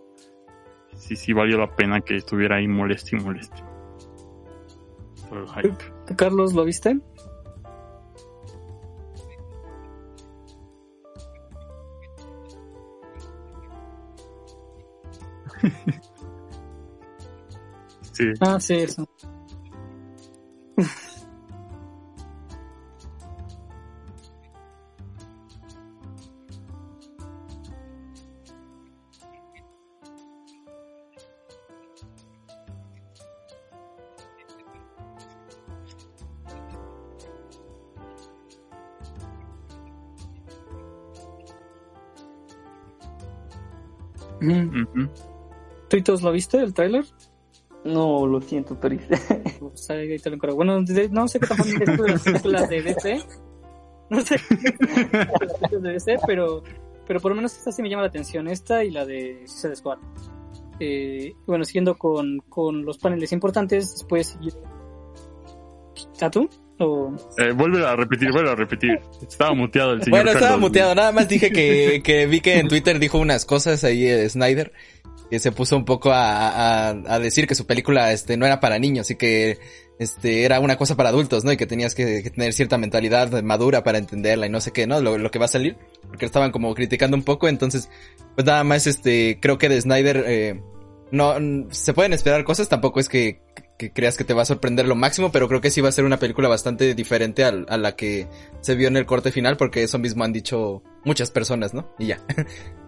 [0.96, 3.56] Si sí valió la pena que estuviera ahí molesto y molesto.
[5.28, 5.84] Por el hype.
[6.06, 6.98] ¿Tú, Carlos, lo viste?
[18.12, 18.32] Sí.
[18.40, 19.08] Ah, sí, eso.
[44.40, 45.27] Mm.
[45.88, 47.04] ¿Tuitos lo viste, el tráiler?
[47.84, 49.02] No, lo siento, Toris.
[49.58, 49.88] Pues.
[50.54, 53.22] Bueno, no sé qué tan fan de las películas de DC.
[54.10, 56.62] No sé películas de DC, pero,
[57.06, 58.48] pero por lo menos esta sí me llama la atención.
[58.48, 59.98] Esta y la de Suicide Squad.
[60.80, 64.38] Eh, bueno, siguiendo con, con los paneles importantes, después...
[66.20, 66.48] ¿A tú?
[66.78, 67.12] ¿O...
[67.36, 68.98] Eh, vuelve a repetir, vuelve a repetir.
[69.20, 70.18] Estaba muteado el señor.
[70.18, 70.68] Bueno, estaba Carlos.
[70.68, 70.94] muteado.
[70.94, 74.72] Nada más dije que, que vi que en Twitter dijo unas cosas ahí eh, Snyder.
[75.30, 78.60] Que se puso un poco a, a, a decir que su película este no era
[78.60, 79.58] para niños y que
[79.98, 81.52] este era una cosa para adultos, ¿no?
[81.52, 85.00] Y que tenías que, tener cierta mentalidad madura para entenderla y no sé qué, ¿no?
[85.00, 85.76] Lo, lo que va a salir.
[86.06, 87.88] Porque estaban como criticando un poco, entonces,
[88.34, 90.62] pues nada más este, creo que de Snyder, eh,
[91.10, 91.34] no,
[91.70, 93.40] se pueden esperar cosas, tampoco es que
[93.78, 95.92] que creas que te va a sorprender lo máximo, pero creo que sí va a
[95.92, 98.26] ser una película bastante diferente a la que
[98.60, 101.88] se vio en el corte final, porque eso mismo han dicho muchas personas, ¿no?
[101.98, 102.20] Y ya.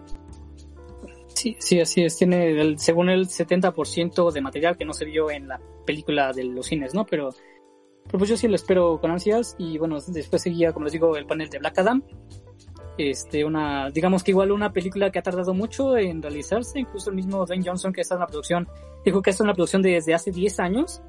[1.33, 2.17] Sí, sí, así es.
[2.17, 6.43] Tiene, el, según el 70% de material que no se vio en la película de
[6.43, 7.05] los cines, ¿no?
[7.05, 7.29] Pero,
[8.05, 9.55] pero pues yo sí lo espero con ansias.
[9.57, 12.03] Y bueno, después seguía, como les digo, el panel de Black Adam.
[12.97, 16.79] Este, una, digamos que igual una película que ha tardado mucho en realizarse.
[16.79, 18.67] Incluso el mismo Dwayne Johnson que está en la producción,
[19.03, 21.01] dijo que está en la producción desde hace 10 años.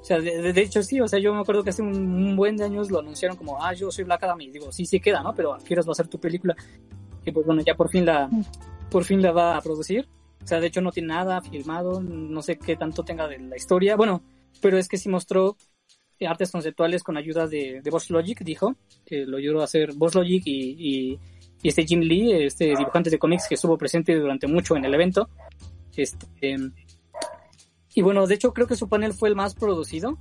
[0.00, 2.34] O sea, de, de, hecho sí, o sea, yo me acuerdo que hace un, un,
[2.34, 4.40] buen de años lo anunciaron como, ah, yo soy Black Adam.
[4.40, 5.34] Y digo, sí, sí queda, ¿no?
[5.34, 6.56] Pero quieres va a ser tu película.
[7.24, 8.30] Y pues bueno, ya por fin la,
[8.90, 10.08] por fin la va a producir.
[10.42, 13.56] O sea, de hecho no tiene nada filmado, no sé qué tanto tenga de la
[13.56, 13.96] historia.
[13.96, 14.22] Bueno,
[14.60, 15.56] pero es que sí mostró
[16.26, 18.76] artes conceptuales con ayuda de, de Boss Logic, dijo,
[19.06, 21.18] que lo ayudó a hacer Boss Logic y,
[21.62, 25.28] este Jim Lee, este dibujante de cómics que estuvo presente durante mucho en el evento.
[25.94, 26.56] Este,
[27.94, 30.18] y bueno, de hecho creo que su panel fue el más producido.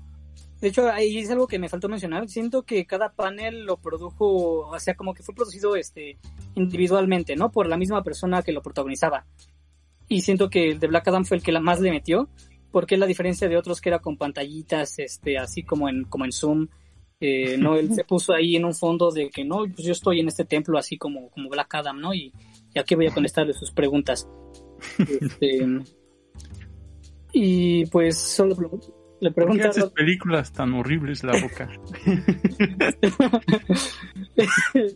[0.62, 2.28] De hecho, ahí es algo que me faltó mencionar.
[2.28, 6.18] Siento que cada panel lo produjo, o sea, como que fue producido este
[6.56, 7.50] individualmente, ¿no?
[7.52, 9.26] Por la misma persona que lo protagonizaba.
[10.10, 12.28] Y siento que el de Black Adam fue el que la más le metió,
[12.72, 16.32] porque la diferencia de otros que era con pantallitas, este, así como en, como en
[16.34, 16.68] Zoom.
[17.22, 20.20] Eh, no, él se puso ahí en un fondo de que no, pues yo estoy
[20.20, 22.14] en este templo así como, como Black Adam, ¿no?
[22.14, 22.34] Y,
[22.74, 24.28] y aquí voy a contestarle sus preguntas.
[24.98, 25.68] Este,
[27.32, 28.56] y pues solo
[29.20, 31.70] le ¿Por qué haces películas tan horribles la boca?
[34.36, 34.96] este,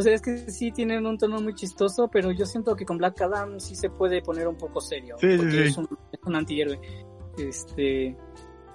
[0.00, 3.20] sea, es que sí tienen un tono muy chistoso, pero yo siento que con Black
[3.20, 5.16] Adam sí se puede poner un poco serio.
[5.18, 6.80] Sí, porque sí, Es, un, es un antihéroe.
[7.38, 8.16] Este,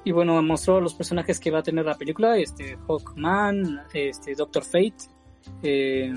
[0.04, 4.64] y bueno, mostró los personajes que va a tener la película, este, Hawkman, este, Doctor
[4.64, 4.96] Fate,
[5.64, 6.14] eh,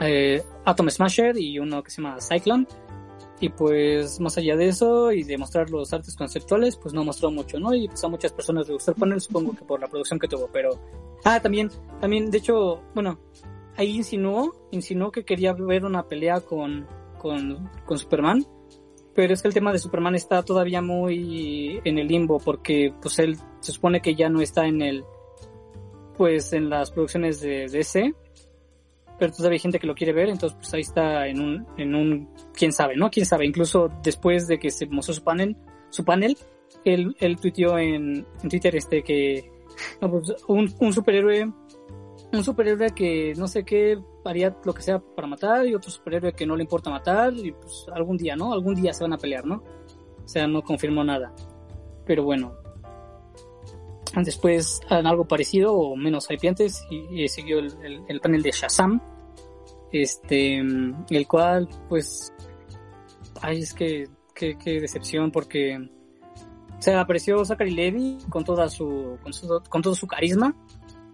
[0.00, 2.66] eh, Atom Smasher y uno que se llama Cyclone.
[3.40, 7.30] Y pues más allá de eso y de mostrar los artes conceptuales, pues no mostró
[7.30, 7.74] mucho, ¿no?
[7.74, 10.28] Y pues a muchas personas le gustó el panel, supongo que por la producción que
[10.28, 10.78] tuvo, pero...
[11.24, 11.70] Ah, también,
[12.00, 13.18] también, de hecho, bueno,
[13.76, 16.86] ahí insinuó, insinuó que quería ver una pelea con,
[17.18, 18.46] con, con Superman,
[19.14, 23.18] pero es que el tema de Superman está todavía muy en el limbo porque pues
[23.18, 25.04] él se supone que ya no está en el,
[26.16, 28.14] pues en las producciones de DC
[29.18, 31.94] pero todavía hay gente que lo quiere ver, entonces pues ahí está en un, en
[31.94, 33.10] un, quién sabe, ¿no?
[33.10, 35.56] Quién sabe, incluso después de que se mostró su panel,
[35.90, 36.36] su panel,
[36.84, 39.50] él, él tuiteó en, en Twitter este que,
[40.00, 41.52] no, pues, un, un superhéroe,
[42.32, 46.32] un superhéroe que no sé qué haría lo que sea para matar y otro superhéroe
[46.32, 48.52] que no le importa matar y pues algún día, ¿no?
[48.52, 49.62] Algún día se van a pelear, ¿no?
[50.24, 51.32] O sea, no confirmó nada.
[52.06, 52.63] Pero bueno.
[54.22, 59.00] Después algo parecido o menos hypeantes y, siguió el, el, el, panel de Shazam.
[59.90, 62.32] Este, el cual, pues,
[63.40, 65.78] ay, es que, qué, qué decepción porque
[66.78, 70.54] o sea, apareció Zachary Levy con toda su, con, su, con todo su carisma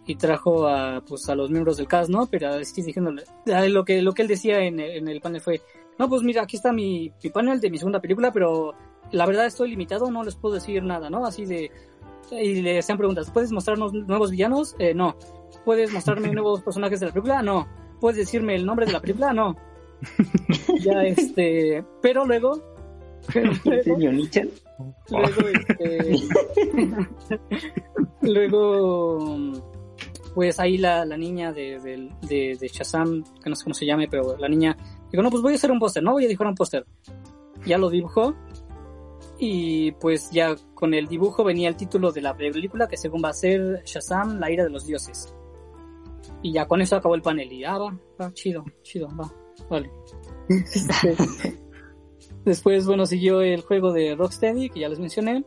[0.06, 2.26] y trajo a, pues, a los miembros del cast, ¿no?
[2.26, 3.22] Pero así diciéndole,
[3.68, 5.60] lo que, lo que él decía en, en el panel fue,
[5.98, 8.74] no, pues mira, aquí está mi, mi panel de mi segunda película, pero
[9.12, 11.24] la verdad estoy limitado, no les puedo decir nada, ¿no?
[11.24, 11.70] Así de,
[12.32, 14.76] y le hacían preguntas, ¿puedes mostrarnos nuevos villanos?
[14.78, 15.16] Eh, no.
[15.64, 17.42] ¿Puedes mostrarme nuevos personajes de la película?
[17.42, 17.68] No.
[18.00, 19.32] ¿Puedes decirme el nombre de la película?
[19.32, 19.56] No.
[20.80, 22.62] ya, este, pero luego,
[23.32, 23.96] pero luego,
[25.08, 26.16] luego, este,
[28.22, 29.36] luego,
[30.34, 33.84] pues ahí la, la niña de, de, de, de, Shazam, que no sé cómo se
[33.84, 34.74] llame, pero la niña,
[35.10, 36.12] digo, no, pues voy a hacer un póster, ¿no?
[36.12, 36.86] Voy a dibujar un póster.
[37.66, 38.34] Ya lo dibujó,
[39.42, 43.30] y pues ya con el dibujo venía el título de la película que según va
[43.30, 45.34] a ser Shazam, la ira de los dioses.
[46.42, 49.32] Y ya con eso acabó el panel y ah, va, va, chido, chido, va,
[49.70, 49.90] vale.
[52.44, 55.42] Después, bueno, siguió el juego de Rocksteady, que ya les mencioné.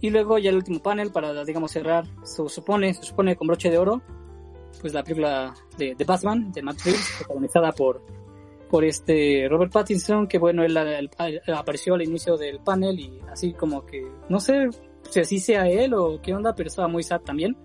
[0.00, 3.70] Y luego ya el último panel para, digamos, cerrar, se supone, se supone con broche
[3.70, 4.00] de oro,
[4.80, 8.02] pues la película de, de Batman, de Matt Reeves, protagonizada por
[8.70, 13.20] por este Robert Pattinson, que bueno, él, él, él, apareció al inicio del panel y
[13.30, 14.68] así como que, no sé
[15.10, 17.56] si así sea él o qué onda, pero estaba muy sad también.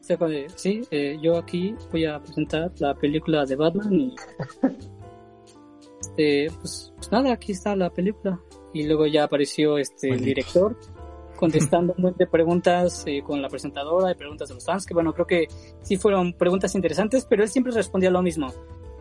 [0.00, 0.18] O sea,
[0.54, 4.14] sí, eh, yo aquí voy a presentar la película de Batman y
[6.00, 8.40] este, pues, pues, nada, aquí está la película.
[8.72, 10.76] Y luego ya apareció este el director
[11.36, 14.94] contestando un montón de preguntas eh, con la presentadora y preguntas de los fans, que
[14.94, 15.48] bueno, creo que
[15.82, 18.52] sí fueron preguntas interesantes, pero él siempre respondía lo mismo.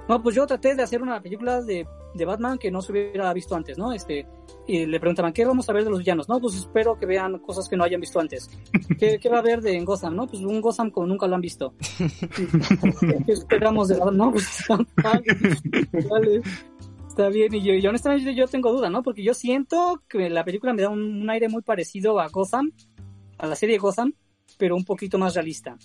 [0.07, 3.33] No, pues yo traté de hacer una película de, de, Batman que no se hubiera
[3.33, 3.91] visto antes, ¿no?
[3.91, 4.27] Este,
[4.67, 6.29] y le preguntaban, ¿qué vamos a ver de los villanos?
[6.29, 8.49] No, pues espero que vean cosas que no hayan visto antes.
[8.99, 10.27] ¿Qué, qué va a haber de Gotham, no?
[10.27, 11.73] Pues un Gotham como nunca lo han visto.
[13.25, 14.17] ¿Qué esperamos de Batman?
[14.17, 14.63] No, pues
[16.09, 16.41] vale.
[17.07, 19.01] Está bien, y yo, y honestamente yo tengo duda, ¿no?
[19.01, 22.71] Porque yo siento que la película me da un, un aire muy parecido a Gotham,
[23.37, 24.13] a la serie Gotham,
[24.57, 25.77] pero un poquito más realista.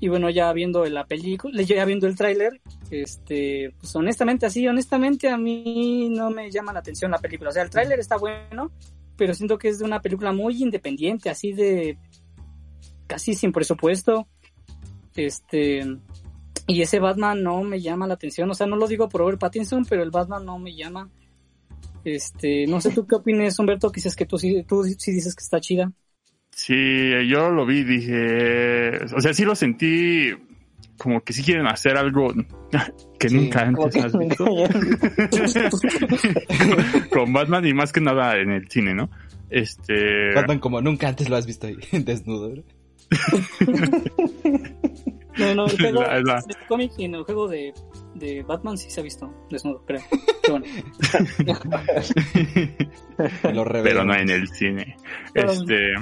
[0.00, 2.60] Y bueno, ya viendo la película, ya viendo el tráiler,
[2.90, 7.50] este, pues honestamente así, honestamente a mí no me llama la atención la película.
[7.50, 8.72] O sea, el tráiler está bueno,
[9.16, 11.98] pero siento que es de una película muy independiente, así de
[13.06, 14.26] casi sin presupuesto.
[15.14, 15.84] Este,
[16.66, 18.50] y ese Batman no me llama la atención.
[18.50, 21.10] O sea, no lo digo por Robert Pattinson, pero el Batman no me llama.
[22.04, 25.34] Este, no sé tú qué opinas, Humberto, que dices que tú sí, tú sí dices
[25.34, 25.92] que está chida.
[26.70, 30.30] Sí, yo lo vi, dije, o sea, sí lo sentí
[30.96, 32.32] como que sí quieren hacer algo
[33.18, 34.44] que Sí, nunca antes que- has visto.
[37.10, 39.10] Con Batman y más que nada en el cine, ¿no?
[39.50, 42.54] Este, Batman como nunca antes lo has visto ahí, desnudo.
[42.54, 42.62] ¿no?
[45.38, 47.72] No, no, el juego, La- la- el cómic y en el juego de,
[48.14, 50.02] de Batman sí se ha visto desnudo, creo.
[50.44, 50.66] Qué bueno.
[53.52, 54.96] Lo pero no en el cine.
[55.32, 55.94] Pero- Este,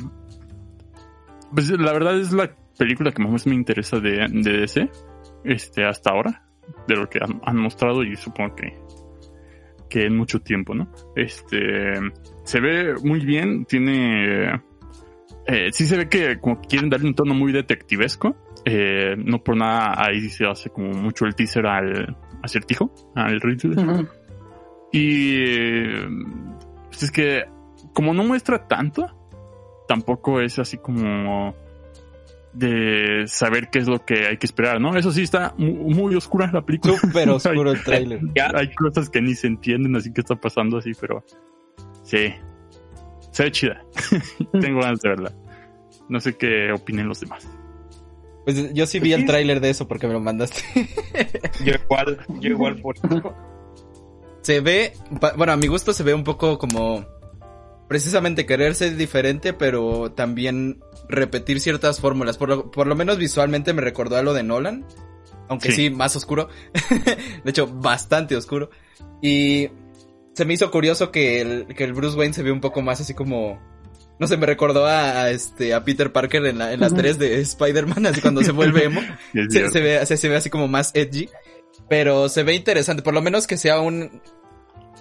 [1.55, 4.91] pues la verdad es la película que más me interesa de, de DC,
[5.45, 6.45] este, hasta ahora,
[6.87, 8.79] de lo que han, han mostrado y supongo que,
[9.89, 10.93] que en mucho tiempo, ¿no?
[11.17, 11.95] Este,
[12.45, 14.63] se ve muy bien, tiene,
[15.47, 19.57] eh, sí se ve que como quieren darle un tono muy detectivesco, eh, no por
[19.57, 23.79] nada ahí se hace como mucho el teaser al acertijo, al Riddler.
[23.79, 24.09] Ujú.
[24.93, 26.09] Y eh,
[26.87, 27.45] pues es que
[27.93, 29.18] como no muestra tanto,
[29.88, 31.55] tampoco es así como
[32.53, 34.96] de saber qué es lo que hay que esperar, ¿no?
[34.96, 36.96] Eso sí está mu- muy, oscura la película.
[36.98, 38.20] Súper oscuro el tráiler.
[38.37, 41.24] Ya, Hay cosas que ni se entienden, así que está pasando así, pero
[42.05, 42.33] sí,
[43.33, 43.83] se ve chida.
[44.61, 45.33] Tengo ganas de verla.
[46.09, 47.46] No sé qué opinen los demás.
[48.44, 50.62] Pues yo sí vi el tráiler de eso porque me lo mandaste.
[51.64, 52.94] yo igual, yo igual por
[54.40, 54.94] se ve,
[55.37, 57.05] bueno, a mi gusto se ve un poco como
[57.88, 62.37] precisamente querer ser diferente, pero también repetir ciertas fórmulas.
[62.38, 64.87] Por lo, por lo menos visualmente me recordó a lo de Nolan,
[65.48, 65.90] aunque sí, Sí.
[65.90, 66.48] más oscuro.
[67.44, 68.70] de hecho, bastante oscuro.
[69.22, 69.68] Y
[70.35, 73.01] se me hizo curioso que el, que el Bruce Wayne se ve un poco más
[73.01, 73.59] así como...
[74.20, 77.18] No sé, me recordó a, a este, a Peter Parker en, la, en las tres
[77.20, 79.01] de Spider-Man, así cuando se vuelve emo.
[79.48, 81.29] Se, ve, se, se ve así como más edgy.
[81.88, 83.03] Pero se ve interesante.
[83.05, 84.20] Por lo menos que sea un.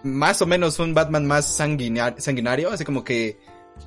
[0.04, 2.72] Más o menos un Batman más sanguina- sanguinario.
[2.72, 3.40] Así como que.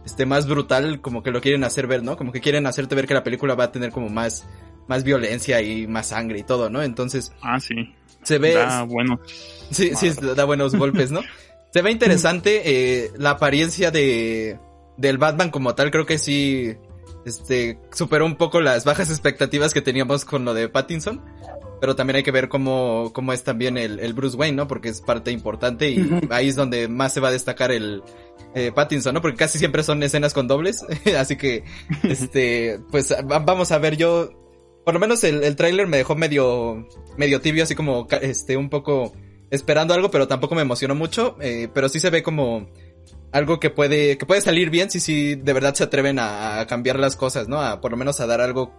[0.05, 1.01] Este, más brutal.
[1.01, 2.17] Como que lo quieren hacer ver, ¿no?
[2.17, 4.47] Como que quieren hacerte ver que la película va a tener como más.
[4.89, 6.83] Más violencia y más sangre y todo, ¿no?
[6.83, 7.33] Entonces.
[7.43, 7.75] Ah, sí.
[8.23, 8.55] Se ve.
[8.55, 9.21] Da bueno.
[9.71, 11.21] Sí, sí, da buenos golpes, ¿no?
[11.73, 12.63] Se ve interesante
[13.05, 14.59] eh, la apariencia de
[14.97, 16.75] del Batman como tal, creo que sí
[17.25, 21.25] este superó un poco las bajas expectativas que teníamos con lo de Pattinson,
[21.81, 24.69] pero también hay que ver cómo cómo es también el, el Bruce Wayne, ¿no?
[24.69, 28.03] Porque es parte importante y ahí es donde más se va a destacar el
[28.55, 29.21] eh, Pattinson, ¿no?
[29.23, 30.85] Porque casi siempre son escenas con dobles,
[31.19, 31.65] así que
[32.03, 34.31] este pues va- vamos a ver yo
[34.85, 38.69] por lo menos el, el tráiler me dejó medio medio tibio así como este un
[38.71, 39.13] poco
[39.51, 41.37] esperando algo, pero tampoco me emocionó mucho.
[41.41, 42.69] eh, pero sí se ve como
[43.33, 46.67] algo que puede, que puede salir bien si sí de verdad se atreven a, a
[46.67, 47.61] cambiar las cosas, ¿no?
[47.61, 48.73] A por lo menos a dar algo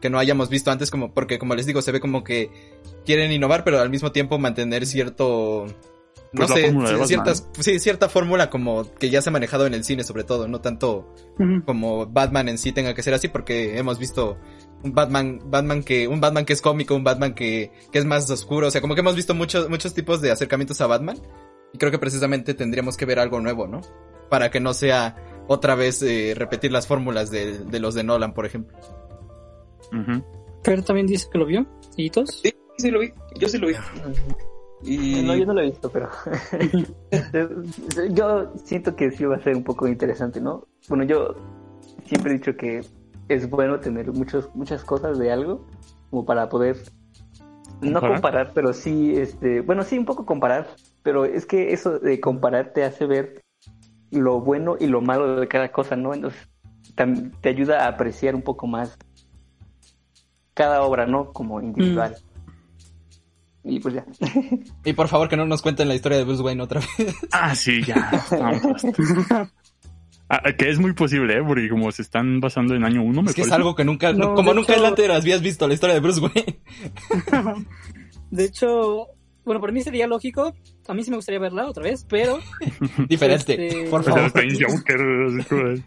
[0.00, 2.50] que no hayamos visto antes, como, porque como les digo, se ve como que
[3.04, 5.66] quieren innovar, pero al mismo tiempo mantener cierto,
[6.32, 9.84] no Pues sé, ciertas, sí, cierta fórmula como que ya se ha manejado en el
[9.84, 11.14] cine sobre todo, no tanto
[11.64, 14.36] como Batman en sí tenga que ser así porque hemos visto
[14.82, 18.28] un Batman, Batman que, un Batman que es cómico, un Batman que, que es más
[18.30, 21.18] oscuro, o sea, como que hemos visto muchos, muchos tipos de acercamientos a Batman
[21.72, 23.80] y creo que precisamente tendríamos que ver algo nuevo, ¿no?
[24.28, 25.16] Para que no sea
[25.48, 28.76] otra vez eh, repetir las fórmulas de, de los de Nolan, por ejemplo.
[30.62, 31.66] Pero también dice que lo vio.
[31.96, 32.40] ¿Y todos?
[32.42, 33.74] Sí, sí lo vi, yo sí lo vi.
[34.82, 36.10] Y No, yo no lo he visto, pero
[38.10, 40.66] yo siento que sí va a ser un poco interesante, ¿no?
[40.88, 41.34] Bueno, yo
[42.04, 42.82] siempre he dicho que
[43.28, 45.66] es bueno tener muchos, muchas cosas de algo
[46.10, 46.76] como para poder
[47.80, 48.12] no ¿Comparar?
[48.12, 50.68] comparar, pero sí, este, bueno, sí un poco comparar,
[51.02, 53.42] pero es que eso de comparar te hace ver
[54.10, 56.14] lo bueno y lo malo de cada cosa, ¿no?
[56.14, 56.48] Entonces
[57.40, 58.96] te ayuda a apreciar un poco más
[60.56, 61.32] cada obra, ¿no?
[61.32, 62.16] Como individual.
[63.62, 64.04] Y pues ya.
[64.84, 67.14] Y por favor que no nos cuenten la historia de Bruce Wayne otra vez.
[67.30, 68.10] Ah, sí, ya.
[70.28, 71.42] Ah, que es muy posible, ¿eh?
[71.46, 74.12] Porque como se están basando en año uno, me es que es algo que nunca,
[74.12, 76.58] No, como nunca hecho- antes habías visto la historia de Bruce Wayne.
[78.32, 79.06] De hecho,
[79.44, 80.52] bueno, para mí sería lógico.
[80.88, 82.40] A mí sí me gustaría verla otra vez, pero,
[83.08, 84.32] Diferente, Este- por favor.
[84.32, 85.82] Joker,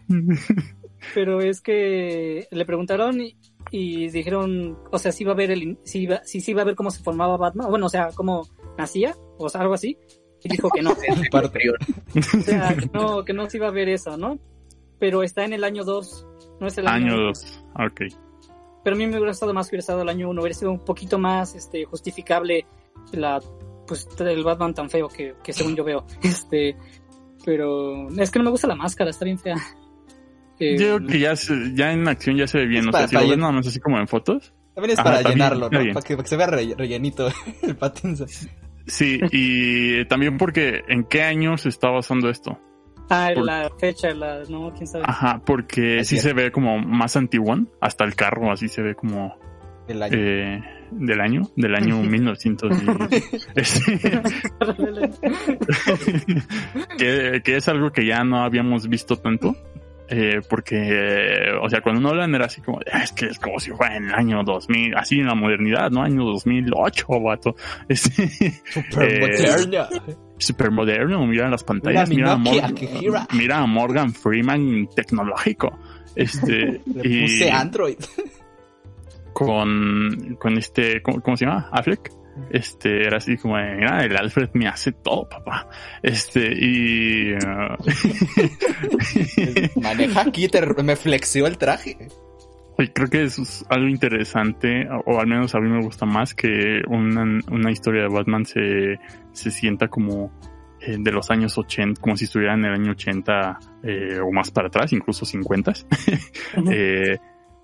[1.14, 3.36] pero es que le preguntaron y,
[3.70, 6.64] y dijeron, o sea, si va a ver el, si iba, si sí iba a
[6.64, 9.96] ver cómo se formaba Batman, bueno, o sea, cómo nacía, o sea, algo así.
[10.42, 10.94] y dijo que no.
[11.30, 11.60] Parte.
[11.70, 14.38] O sea, que no, que no se iba a ver eso, ¿no?
[14.98, 16.26] Pero está en el año 2,
[16.60, 17.64] no es el año, Año 2.
[17.86, 18.00] Ok.
[18.82, 20.70] Pero a mí me hubiera gustado más que hubiera estado el año 1, hubiera sido
[20.70, 22.66] un poquito más este justificable
[23.12, 23.40] la
[23.86, 26.06] pues el Batman tan feo que, que según yo veo.
[26.22, 26.76] Este,
[27.44, 29.56] pero es que no me gusta la máscara, está bien fea.
[30.60, 32.82] Eh, Yo creo que ya, se- ya en acción ya se ve bien.
[32.88, 34.52] Es O sea, si lo ves nada más así como en fotos.
[34.74, 35.70] También es Ajá, para llenarlo, ¿no?
[35.70, 37.28] Para que, para que se vea re- rellenito
[37.62, 38.28] el Pattinson.
[38.86, 42.58] Sí, y también porque en qué año se está basando esto.
[43.08, 45.04] ah, por- la fecha, la, no, quién sabe.
[45.06, 46.22] Ajá, porque Así sí es.
[46.22, 47.68] se ve como más antiguón.
[47.80, 49.36] Hasta el carro así se ve como
[49.88, 50.16] El año.
[50.16, 52.70] eh, del año, del año 1900.
[52.82, 52.84] y-
[53.64, 53.98] Sí.
[56.98, 59.56] que, que es algo que ya no habíamos visto tanto.
[60.10, 63.38] Eh, porque, eh, o sea, cuando no hablan era así como, "Ah, es que es
[63.38, 66.02] como si fuera en el año 2000, así en la modernidad, ¿no?
[66.02, 67.54] Año 2008, vato.
[67.88, 68.28] Este,
[68.72, 69.88] Super eh, moderno.
[70.38, 73.26] super moderno, mira las pantallas, Mira mira, mi a Nokia, gira.
[73.34, 75.78] mira a Morgan Freeman tecnológico.
[76.16, 77.96] Este, Le y puse Android.
[79.32, 81.68] con, con este, ¿cómo, cómo se llama?
[81.72, 82.10] Affleck.
[82.50, 85.68] Este, era así como, de, el Alfred me hace todo, papá.
[86.02, 87.32] Este, y...
[87.34, 87.76] uh,
[89.80, 91.96] Maneja aquí, te- me flexió el traje.
[92.78, 96.34] y creo que eso es algo interesante, o, al menos a mí me gusta más
[96.34, 98.98] que una, una historia de Batman se,
[99.32, 100.32] se sienta como
[100.80, 104.50] eh, de los años 80, como si estuviera en el año 80 eh, o más
[104.50, 105.72] para atrás, incluso 50,
[106.56, 106.70] Ujú.
[106.72, 107.18] eh,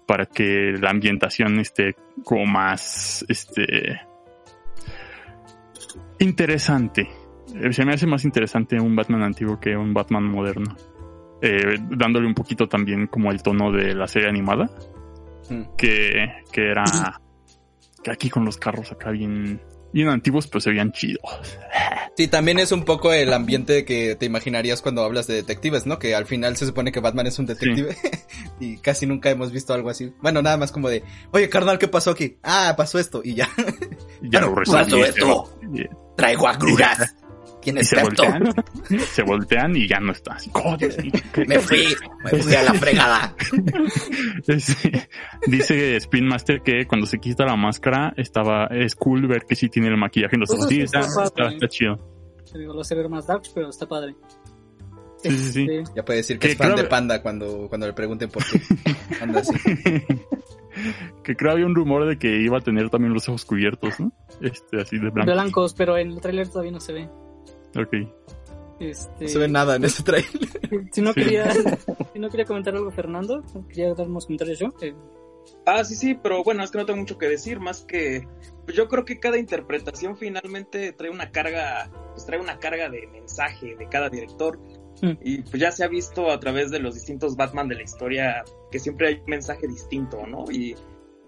[0.06, 4.00] para que la ambientación esté como más, este,
[6.18, 7.08] interesante.
[7.54, 10.76] Eh, Se me hace más interesante un Batman antiguo que un Batman moderno.
[11.42, 14.70] Eh, dándole un poquito también como el tono de la serie animada,
[15.50, 15.62] Mm.
[15.76, 16.84] que, que era
[18.02, 19.60] que aquí con los carros acá bien,
[19.92, 21.20] bien antiguos, pues se veían chidos.
[22.16, 25.98] Sí, también es un poco el ambiente que te imaginarías cuando hablas de detectives, ¿no?
[26.00, 27.94] Que al final se supone que Batman es un detective
[28.60, 30.12] y casi nunca hemos visto algo así.
[30.22, 32.38] Bueno, nada más como de, oye, carnal, ¿qué pasó aquí?
[32.42, 33.48] Ah, pasó esto y ya.
[34.22, 35.55] Ya Pero, lo ¿pasó resolví, esto?
[36.16, 37.14] Traigo agruras.
[37.60, 38.44] ¿Quién Y es se voltean,
[39.12, 40.36] se voltean y ya no está.
[41.46, 41.86] Me fui,
[42.24, 43.34] me fui a la fregada.
[45.46, 49.68] Dice Spin Master que cuando se quita la máscara estaba es cool ver que sí
[49.68, 50.68] tiene el maquillaje en los ojos.
[50.68, 51.00] sí, está,
[51.68, 51.98] chido.
[52.54, 54.14] Digo, lo hace ver más dark, pero está padre.
[55.22, 55.68] Sí, sí, sí.
[55.94, 58.60] Ya puede decir que Que es fan de Panda cuando, cuando le pregunten por qué.
[59.20, 59.52] Anda así.
[61.22, 64.12] Que creo había un rumor de que iba a tener también los ojos cubiertos, ¿no?
[64.40, 65.32] Este, así de blanco.
[65.32, 67.08] blancos, pero en el tráiler todavía no se ve.
[67.78, 67.94] Ok.
[68.80, 70.30] Este, No se ve nada en ese trailer.
[70.92, 71.22] Si no Sí.
[71.22, 71.50] quería,
[72.12, 74.72] si no quería comentar algo, Fernando, quería dar unos comentarios yo.
[74.80, 74.94] Eh,
[75.64, 78.26] Ah, sí, sí, pero bueno, es que no tengo mucho que decir, más que
[78.64, 83.06] pues yo creo que cada interpretación finalmente trae una carga, pues trae una carga de
[83.06, 84.58] mensaje de cada director.
[85.02, 85.12] Mm.
[85.22, 88.44] Y pues ya se ha visto a través de los distintos Batman de la historia
[88.70, 90.44] que siempre hay un mensaje distinto, ¿no?
[90.50, 90.74] Y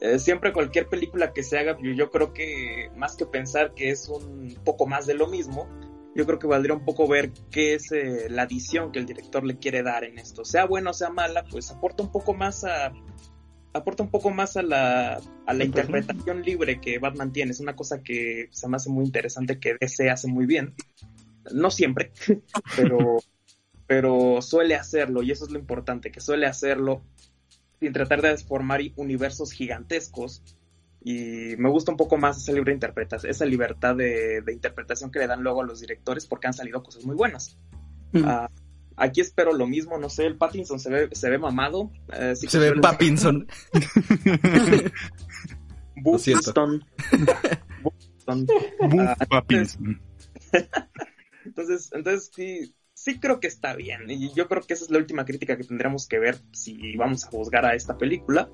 [0.01, 3.91] eh, siempre cualquier película que se haga, yo, yo creo que más que pensar que
[3.91, 5.69] es un poco más de lo mismo,
[6.15, 9.45] yo creo que valdría un poco ver qué es eh, la adición que el director
[9.45, 10.45] le quiere dar en esto.
[10.45, 12.93] Sea buena o sea mala, pues aporta un poco más a
[13.73, 17.53] aporta un poco más a la, a la interpretación libre que Batman tiene.
[17.53, 20.75] Es una cosa que se me hace muy interesante que DC hace muy bien.
[21.53, 22.13] No siempre,
[22.77, 23.19] pero,
[23.89, 27.03] pero suele hacerlo y eso es lo importante, que suele hacerlo
[27.81, 30.45] sin tratar de formar universos gigantescos.
[31.03, 35.21] Y me gusta un poco más esa libre interpretación, esa libertad de, de interpretación que
[35.21, 37.57] le dan luego a los directores porque han salido cosas muy buenas.
[38.13, 38.23] mm.
[38.25, 38.51] Ah,
[38.97, 41.91] aquí espero lo mismo, no sé, el Pattinson se ve, se ve mamado.
[42.13, 42.73] eh, sí Se ve.
[45.97, 46.85] Buxton.
[47.83, 47.95] Buff
[48.91, 49.17] Ah.
[51.45, 54.11] Entonces, entonces sí, sí creo que está bien.
[54.11, 57.25] Y yo creo que esa es la última crítica que tendremos que ver si vamos
[57.25, 58.51] a juzgar a esta película.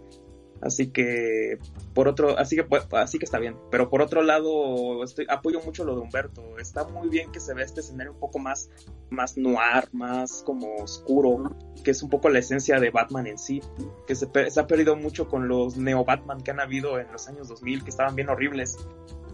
[0.60, 1.58] Así que,
[1.94, 3.56] por otro, así que, así que está bien.
[3.70, 6.58] Pero por otro lado, estoy, apoyo mucho lo de Humberto.
[6.58, 8.70] Está muy bien que se vea este escenario un poco más,
[9.10, 13.62] más noir, más como oscuro, que es un poco la esencia de Batman en sí,
[14.06, 17.28] que se, se ha perdido mucho con los neo Batman que han habido en los
[17.28, 18.78] años 2000, que estaban bien horribles.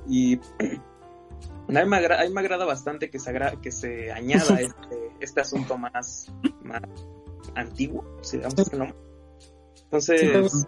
[0.09, 0.41] Y
[1.79, 4.61] a mí me, agra- a mí me agrada bastante que se, agra- que se añada
[4.61, 6.83] este, este asunto más, más
[7.55, 8.57] antiguo, si digamos.
[9.85, 10.67] Entonces,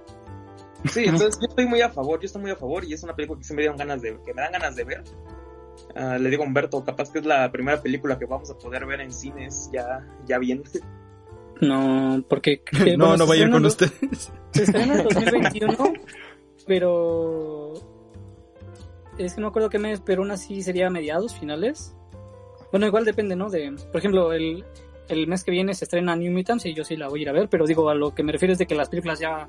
[0.93, 3.15] sí, entonces yo estoy muy a favor, yo estoy muy a favor y es una
[3.15, 5.05] película que sí me dieron ganas de, que me dan ganas de ver.
[5.95, 8.85] Ah, le digo a Humberto, capaz que es la primera película que vamos a poder
[8.87, 10.63] ver en cines ya, ya bien.
[11.61, 12.63] No, porque...
[12.65, 14.33] que, No, bueno, no se vayan estrena con en ustedes.
[14.53, 15.93] Se estrena en 2021,
[16.67, 17.73] pero...
[19.19, 21.95] Es que no me acuerdo qué mes, pero aún así sería a mediados, finales.
[22.71, 23.51] Bueno, igual depende, ¿no?
[23.51, 24.65] De, por ejemplo, el,
[25.09, 27.29] el mes que viene se estrena New Mutants y yo sí la voy a ir
[27.29, 29.49] a ver, pero digo, a lo que me refiero es de que las películas ya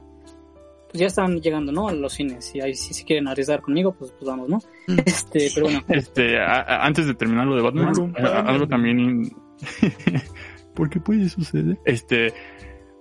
[0.89, 1.87] pues ya están llegando, ¿no?
[1.87, 4.59] A los cines y ahí si, si quieren arriesgar conmigo, pues, pues vamos, ¿no?
[5.05, 5.81] Este, pero bueno.
[5.87, 9.35] Este, a- a- antes de terminar lo de Batman, a- algo también in-
[10.75, 11.77] porque puede suceder.
[11.85, 12.33] Este,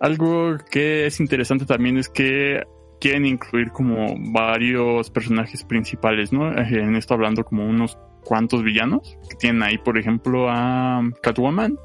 [0.00, 2.62] algo que es interesante también es que
[3.02, 6.52] quieren incluir como varios personajes principales, ¿no?
[6.56, 11.76] Eh, En esto hablando como unos cuantos villanos que tienen ahí, por ejemplo, a Catwoman,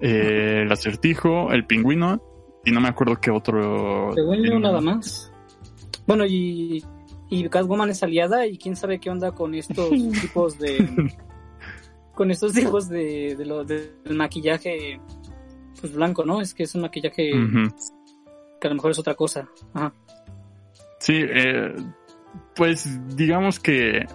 [0.00, 2.22] eh, el acertijo, el pingüino
[2.64, 4.12] y no me acuerdo qué otro.
[4.14, 5.32] Según yo, nada más.
[6.06, 6.84] Bueno, y,
[7.30, 9.90] y Catwoman es aliada y quién sabe qué onda con estos
[10.20, 11.12] tipos de...
[12.14, 15.00] con estos tipos de, de lo, de- del maquillaje
[15.80, 16.40] pues blanco, ¿no?
[16.40, 17.32] Es que es un maquillaje
[18.60, 19.48] que a lo mejor es otra cosa.
[19.74, 19.92] Ajá.
[21.04, 21.74] Sí, eh,
[22.56, 24.06] pues digamos que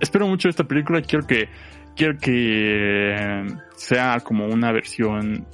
[0.00, 1.00] espero mucho esta película.
[1.02, 1.48] Quiero que
[1.94, 5.46] quiero que sea como una versión,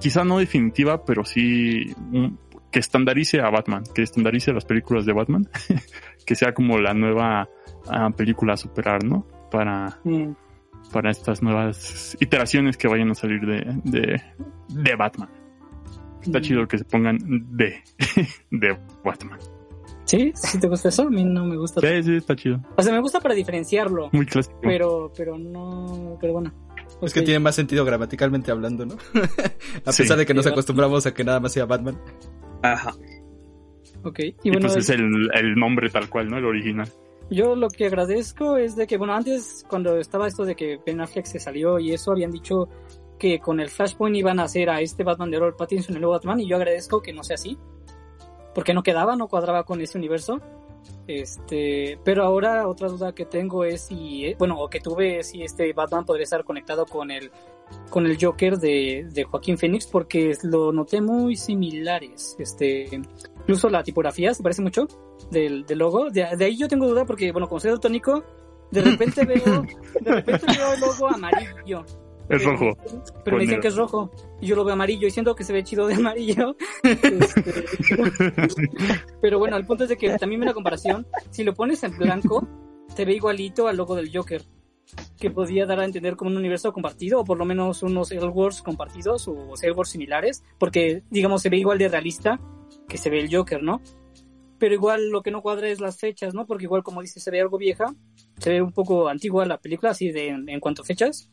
[0.00, 2.38] quizá no definitiva, pero sí un-
[2.72, 5.48] que estandarice a Batman, que estandarice las películas de Batman,
[6.26, 7.48] que sea como la nueva
[7.88, 9.26] ah, película a superar, ¿no?
[9.50, 10.32] Para Mm.
[10.92, 14.20] para estas nuevas iteraciones que vayan a salir de de,
[14.70, 15.28] de Batman.
[16.24, 17.18] Está chido que se pongan
[17.56, 17.76] de
[18.50, 19.38] de Batman.
[20.04, 20.32] ¿Sí?
[20.34, 21.02] ¿Sí te gusta eso?
[21.02, 21.80] A mí no me gusta.
[21.80, 22.60] Sí, sí, está chido.
[22.76, 24.58] O sea, me gusta para diferenciarlo, Muy clásico.
[24.62, 26.52] pero, pero no, pero bueno.
[27.02, 28.94] Es que tiene más sentido gramaticalmente hablando, ¿no?
[29.84, 30.02] a Sí.
[30.02, 31.98] pesar de que nos acostumbramos a que nada más sea Batman.
[32.62, 32.92] Ajá.
[34.04, 36.36] Ok, y y bueno, pues es el, el nombre tal cual, ¿no?
[36.38, 36.88] El original.
[37.30, 41.00] Yo lo que agradezco es de que, bueno, antes cuando estaba esto de que Ben
[41.00, 42.68] Affleck se salió y eso, habían dicho
[43.18, 46.14] que con el Flashpoint iban a hacer a este Batman de Robert Pattinson el nuevo
[46.14, 47.58] Batman y yo agradezco que no sea así,
[48.54, 50.40] porque no quedaba, no cuadraba con ese universo.
[51.06, 55.30] Este, pero ahora otra duda que tengo es si, eh, bueno, o que tuve es
[55.30, 57.30] si este Batman podría estar conectado con el
[57.90, 62.36] con el Joker de, de Joaquín Phoenix porque lo noté muy similares.
[62.38, 62.88] Este,
[63.40, 64.86] incluso la tipografía se parece mucho
[65.30, 66.10] del, del logo.
[66.10, 68.22] De, de ahí yo tengo duda porque, bueno, como soy daltónico,
[68.70, 69.64] de repente veo,
[70.00, 71.84] de repente veo el logo amarillo.
[72.28, 72.76] Es rojo.
[73.24, 74.10] Pero me dicen que es rojo.
[74.40, 76.56] Y yo lo veo amarillo y siento que se ve chido de amarillo.
[76.84, 77.54] Este,
[79.20, 81.06] pero bueno, el punto es de que también una comparación.
[81.30, 82.46] Si lo pones en blanco,
[82.94, 84.42] se ve igualito al logo del Joker.
[85.18, 88.62] Que podía dar a entender como un universo compartido, o por lo menos unos Elseworlds
[88.62, 90.44] compartidos, o Elseworlds similares.
[90.58, 92.40] Porque, digamos, se ve igual de realista
[92.88, 93.80] que se ve el Joker, ¿no?
[94.58, 96.46] Pero igual lo que no cuadra es las fechas, ¿no?
[96.46, 97.94] Porque igual, como dice, se ve algo vieja.
[98.38, 101.30] Se ve un poco antigua la película, así de en cuanto a fechas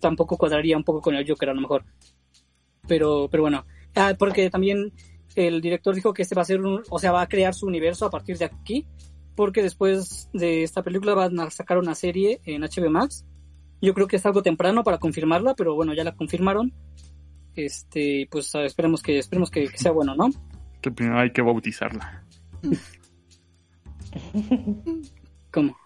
[0.00, 1.84] tampoco cuadraría un poco con el Joker a lo mejor.
[2.86, 3.66] Pero, pero bueno.
[3.94, 4.92] Ah, porque también
[5.34, 7.66] el director dijo que este va a ser un, o sea, va a crear su
[7.66, 8.86] universo a partir de aquí,
[9.34, 13.24] porque después de esta película van a sacar una serie en HBO Max.
[13.80, 16.72] Yo creo que es algo temprano para confirmarla, pero bueno, ya la confirmaron.
[17.54, 20.30] Este, pues ah, esperemos que, esperemos que, que sea bueno, ¿no?
[20.80, 22.24] Que primero hay que bautizarla.
[25.52, 25.76] ¿Cómo?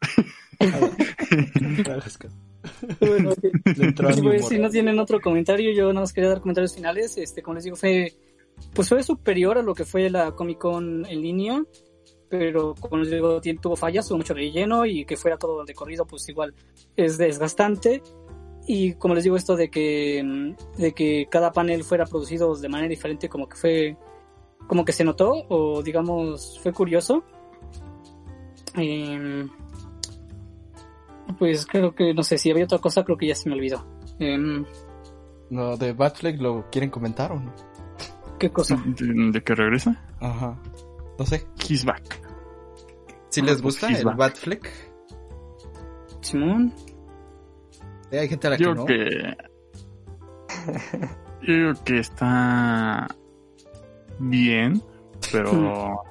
[3.00, 3.50] Bueno, Sí,
[3.96, 4.42] pues, humor.
[4.42, 7.16] si no tienen otro comentario, yo nada más quería dar comentarios finales.
[7.18, 8.12] Este, como les digo, fue,
[8.74, 11.62] pues fue superior a lo que fue la Comic Con en línea,
[12.28, 16.06] pero como les digo, tuvo fallas, tuvo mucho relleno y que fuera todo de corrido,
[16.06, 16.54] pues igual
[16.96, 18.02] es desgastante.
[18.66, 22.68] Y como les digo, esto de que, mm, de que cada panel fuera producido de
[22.68, 23.96] manera diferente, como que fue,
[24.66, 27.24] como que se notó, o digamos, fue curioso.
[28.74, 29.48] Em,
[31.38, 33.84] pues creo que, no sé, si había otra cosa, creo que ya se me olvidó.
[34.18, 34.64] Em,
[35.50, 37.52] No, de Batfleck lo quieren comentar o no?
[38.38, 38.76] ¿Qué cosa?
[38.86, 40.04] ¿De, de que regresa?
[40.20, 40.58] Ajá.
[41.18, 41.46] No sé.
[41.68, 42.20] He's back.
[43.30, 44.16] Si Ah, les gusta he's el back.
[44.16, 44.70] Batfleck.
[46.20, 46.72] Simón.
[48.10, 48.84] Eh, hay gente a la que Yo no.
[48.84, 49.36] creo que.
[51.40, 53.06] Yo creo que está
[54.18, 54.82] bien,
[55.32, 56.02] pero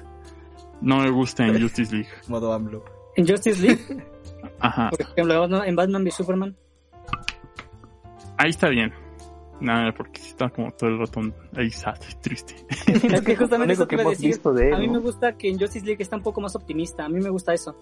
[0.80, 2.10] no me gusta en Justice League.
[2.28, 2.84] Modo AMLO.
[3.16, 4.06] En Justice League,
[4.60, 6.56] Ajá, por ejemplo, en Batman v Superman.
[8.38, 8.92] ahí está bien.
[9.58, 11.20] Nada, porque está como todo el rato
[11.56, 12.54] ahí sad, triste.
[12.86, 14.28] Es que justamente eso te que iba a hemos decir.
[14.28, 14.92] visto de él, A mí ¿no?
[14.94, 17.06] me gusta que en Justice League está un poco más optimista.
[17.06, 17.74] A mí me gusta eso.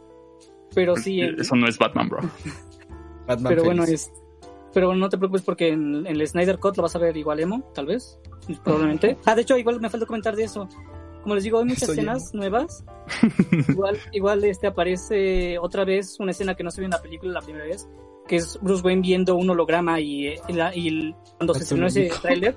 [0.75, 2.21] Pero sí, en- Eso no es Batman, bro.
[3.27, 4.13] Batman pero bueno, es.
[4.73, 7.17] Pero bueno, no te preocupes porque en, en el Snyder Cut lo vas a ver
[7.17, 8.19] igual emo, tal vez.
[8.63, 9.17] Probablemente.
[9.27, 10.69] Ah, de hecho, igual me falta comentar de eso.
[11.25, 12.85] Como les digo, hay muchas Soy escenas nuevas.
[13.69, 17.33] igual, igual este aparece otra vez una escena que no se vio en la película
[17.33, 17.89] la primera vez,
[18.29, 21.63] que es Bruce Wayne viendo un holograma y, eh, y la- y el- cuando se
[21.63, 22.57] estrenó ese tráiler,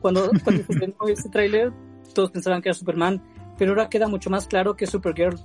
[0.00, 1.72] cuando, cuando se estrenó ese tráiler,
[2.14, 3.22] todos pensaban que era Superman,
[3.58, 5.38] pero ahora queda mucho más claro que es Supergirl.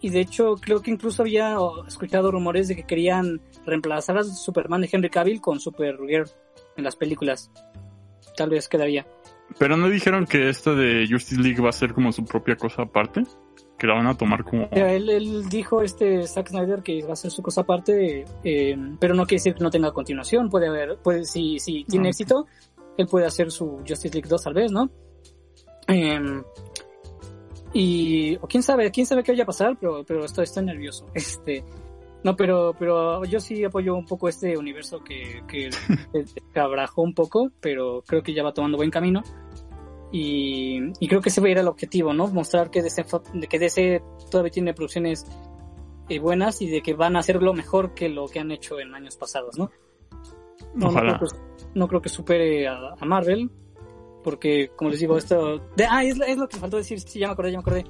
[0.00, 1.56] y de hecho creo que incluso había
[1.88, 6.28] escuchado rumores de que querían reemplazar a Superman de Henry Cavill con Supergirl
[6.76, 7.50] en las películas.
[8.36, 9.04] Tal vez quedaría.
[9.58, 12.82] Pero no dijeron que esta de Justice League va a ser como su propia cosa
[12.82, 13.22] aparte,
[13.78, 14.68] que la van a tomar como.
[14.70, 19.14] Él, él dijo este Zack Snyder que va a ser su cosa aparte, eh, pero
[19.14, 20.50] no quiere decir que no tenga continuación.
[20.50, 22.46] Puede haber, puede si si tiene éxito,
[22.96, 24.90] él puede hacer su Justice League 2 tal vez, ¿no?
[25.88, 26.42] Eh,
[27.72, 31.06] y o quién sabe, quién sabe qué vaya a pasar, pero pero estoy, estoy nervioso.
[31.14, 31.64] Este
[32.24, 35.70] no, pero, pero yo sí apoyo un poco este universo que, que
[36.60, 39.22] abrajó un poco, pero creo que ya va tomando buen camino.
[40.10, 42.28] Y, y creo que ese va a ir el objetivo, ¿no?
[42.28, 43.04] Mostrar que DC,
[43.48, 45.26] que DC todavía tiene producciones
[46.08, 48.94] eh, buenas y de que van a hacerlo mejor que lo que han hecho en
[48.94, 49.70] años pasados, ¿no?
[50.74, 51.26] No, no, creo, que,
[51.74, 53.50] no creo que supere a, a, Marvel,
[54.24, 55.58] porque, como les digo, esto...
[55.76, 57.62] De, ah, es, es, lo que me faltó decir, sí, ya me acordé, ya me
[57.62, 57.84] acordé.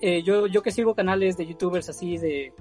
[0.00, 2.52] Eh, yo, yo que sigo canales de youtubers así de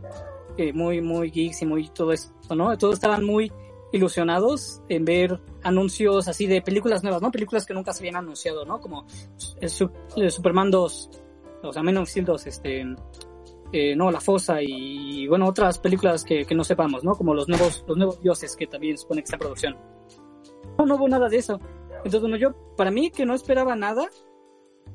[0.57, 2.77] eh, muy, muy geeks y muy todo eso, ¿no?
[2.77, 3.51] Todos estaban muy
[3.91, 7.31] ilusionados en ver anuncios así de películas nuevas, ¿no?
[7.31, 8.79] Películas que nunca se habían anunciado, ¿no?
[8.79, 9.05] Como
[9.61, 9.69] el,
[10.31, 11.09] Superman 2,
[11.63, 12.85] o sea, Steel 2, este,
[13.71, 17.15] eh, no, La Fosa y, bueno, otras películas que, que, no sepamos, ¿no?
[17.15, 19.77] Como los nuevos, los nuevos dioses que también supone que está en producción.
[20.77, 21.59] No, no hubo nada de eso.
[21.97, 24.09] Entonces, bueno, yo, para mí que no esperaba nada,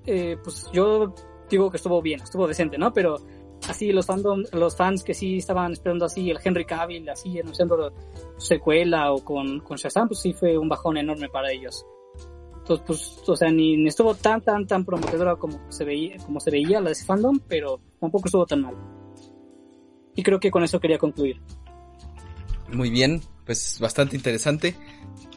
[0.06, 1.14] eh, pues yo
[1.48, 2.92] digo que estuvo bien, estuvo decente, ¿no?
[2.92, 3.16] Pero
[3.68, 7.92] así los fandom, los fans que sí estaban esperando así el Henry Cavill así anunciando
[8.38, 11.84] secuela o con, con Shazam, pues sí fue un bajón enorme para ellos.
[12.58, 16.40] Entonces, pues, o sea, ni, ni estuvo tan, tan, tan prometedora como se veía, como
[16.40, 18.74] se veía la de fandom, pero tampoco estuvo tan mal.
[20.14, 21.40] Y creo que con eso quería concluir.
[22.72, 24.76] Muy bien, pues bastante interesante.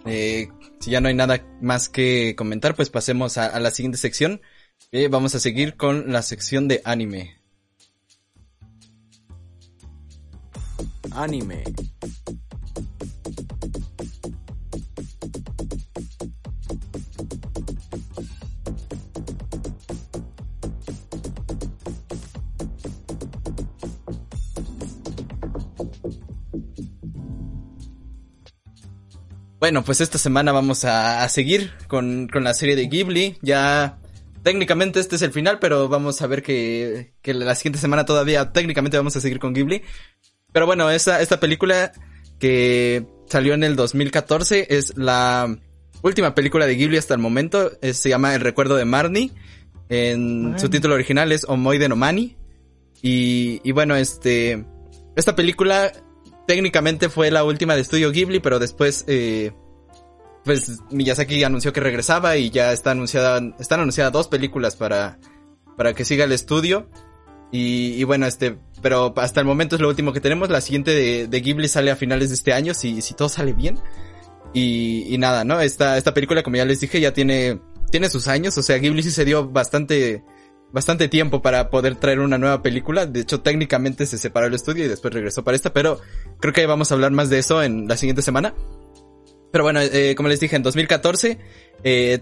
[0.05, 0.49] Eh,
[0.79, 4.41] si ya no hay nada más que comentar, pues pasemos a, a la siguiente sección.
[4.91, 7.42] Eh, vamos a seguir con la sección de anime.
[11.15, 11.63] Anime.
[29.59, 33.37] Bueno, pues esta semana vamos a, seguir con, con, la serie de Ghibli.
[33.41, 33.97] Ya
[34.43, 38.51] técnicamente este es el final, pero vamos a ver que, que la siguiente semana todavía
[38.51, 39.81] técnicamente vamos a seguir con Ghibli.
[40.53, 41.91] Pero bueno, esta, esta película
[42.39, 45.57] que salió en el 2014 es la
[46.03, 47.71] última película de Ghibli hasta el momento.
[47.81, 49.31] Es, se llama El recuerdo de Marnie.
[49.89, 52.37] En su título original es Omoide no Mani.
[53.01, 54.65] Y, y bueno, este,
[55.15, 55.91] esta película
[56.47, 59.51] técnicamente fue la última de estudio Ghibli, pero después, eh,
[60.43, 65.19] pues Miyazaki anunció que regresaba y ya está anunciada, están anunciadas dos películas para,
[65.77, 66.89] para que siga el estudio.
[67.55, 70.49] Y, bueno, este, pero hasta el momento es lo último que tenemos.
[70.49, 73.53] La siguiente de, de Ghibli sale a finales de este año, si, si todo sale
[73.53, 73.77] bien.
[74.55, 75.61] Y, y nada, ¿no?
[75.61, 78.57] Esta, esta película, como ya les dije, ya tiene, tiene sus años.
[78.57, 80.23] O sea, Ghibli sí se dio bastante,
[80.71, 83.05] bastante tiempo para poder traer una nueva película.
[83.05, 86.01] De hecho, técnicamente se separó el estudio y después regresó para esta, pero
[86.39, 88.55] creo que vamos a hablar más de eso en la siguiente semana.
[89.51, 91.37] Pero bueno, eh, como les dije, en 2014,
[91.83, 92.19] eh,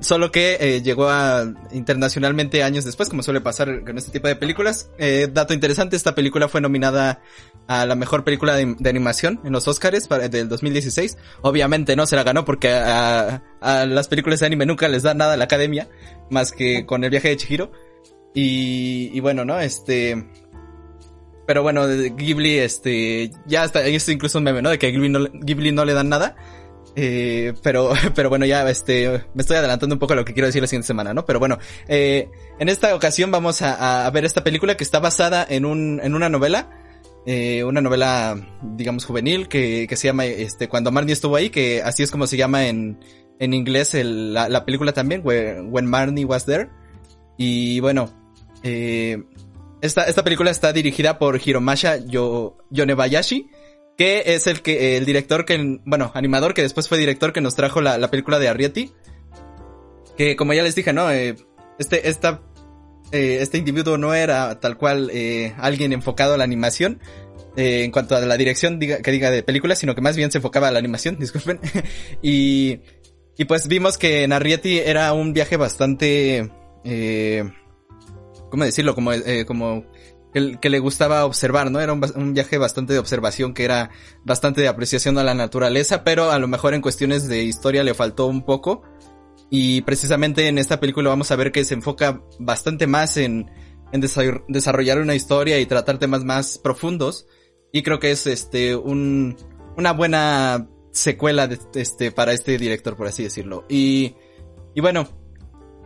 [0.00, 4.36] solo que eh, llegó a internacionalmente años después, como suele pasar con este tipo de
[4.36, 4.90] películas.
[4.98, 7.22] Eh, dato interesante, esta película fue nominada
[7.66, 11.16] a la mejor película de, animación en los Oscars para, del 2016.
[11.42, 15.34] Obviamente no se la ganó porque a, las películas de anime nunca les da nada
[15.34, 15.88] a la academia,
[16.30, 17.72] más que con el viaje de Chihiro.
[18.34, 19.60] Y, y bueno, ¿no?
[19.60, 20.28] Este...
[21.46, 24.70] Pero bueno, Ghibli, este, ya está, esto incluso un meme, ¿no?
[24.70, 26.36] De que Ghibli no, Ghibli no le dan nada.
[26.96, 30.46] Eh, pero, pero bueno, ya este, me estoy adelantando un poco a lo que quiero
[30.46, 31.24] decir la siguiente semana, ¿no?
[31.24, 32.28] Pero bueno, eh,
[32.58, 36.28] en esta ocasión vamos a, ver esta película que está basada en un, en una
[36.28, 36.70] novela,
[37.26, 41.82] eh, una novela, digamos, juvenil, que, que se llama, este, Cuando Marnie estuvo ahí, que
[41.82, 43.00] así es como se llama en,
[43.38, 46.68] en inglés la, la, película también, When Marnie Was There.
[47.36, 48.10] Y bueno,
[48.62, 53.50] esta, esta película está dirigida por Hiromasa Yo, Yonebayashi,
[53.96, 57.54] que es el que el director que bueno animador que después fue director que nos
[57.54, 58.92] trajo la, la película de Arrietty
[60.16, 61.36] que como ya les dije no eh,
[61.78, 62.42] este esta
[63.12, 67.00] eh, este individuo no era tal cual eh, alguien enfocado a la animación
[67.56, 70.68] en cuanto a la dirección que diga de películas sino que más bien se enfocaba
[70.68, 71.60] a la animación disculpen.
[72.20, 72.80] Y
[73.36, 76.50] y pues vimos que en Arrietty era un viaje bastante
[78.50, 79.12] cómo decirlo como
[79.46, 79.84] como
[80.34, 81.80] que, que, le gustaba observar, ¿no?
[81.80, 83.90] Era un, viaje bastante de observación, que era
[84.24, 87.94] bastante de apreciación a la naturaleza, pero a lo mejor en cuestiones de historia le
[87.94, 88.82] faltó un poco.
[89.48, 93.50] Y precisamente en esta película vamos a ver que se enfoca bastante más en,
[94.48, 97.26] desarrollar una historia y tratar temas más profundos.
[97.72, 99.36] Y creo que es este un,
[99.76, 103.64] una buena secuela este, para este director, por así decirlo.
[103.68, 104.16] Y,
[104.74, 105.08] y bueno,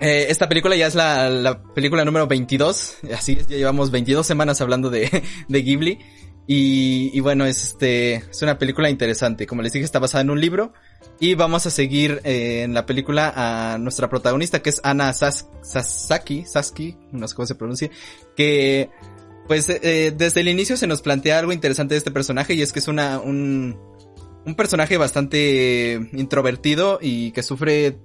[0.01, 4.27] eh, esta película ya es la, la, película número 22, así es, ya llevamos 22
[4.27, 5.99] semanas hablando de, de Ghibli.
[6.51, 9.47] Y, y, bueno, es, este, es una película interesante.
[9.47, 10.73] Como les dije, está basada en un libro.
[11.21, 15.47] Y vamos a seguir eh, en la película a nuestra protagonista, que es Ana Sas
[15.63, 17.91] Sasaki, Saski, no sé cómo se pronuncia,
[18.35, 18.89] que
[19.47, 22.73] pues eh, desde el inicio se nos plantea algo interesante de este personaje y es
[22.73, 23.79] que es una, un,
[24.45, 27.99] un personaje bastante introvertido y que sufre,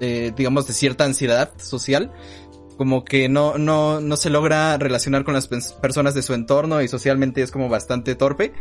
[0.00, 2.12] eh, digamos, de cierta ansiedad social
[2.80, 6.88] como que no, no, no se logra relacionar con las personas de su entorno y
[6.88, 8.54] socialmente es como bastante torpe.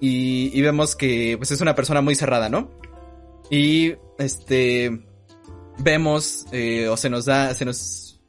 [0.00, 2.68] Y, y vemos que pues es una persona muy cerrada, ¿no?
[3.50, 5.06] Y este
[5.78, 8.20] vemos eh, o se nos da, se nos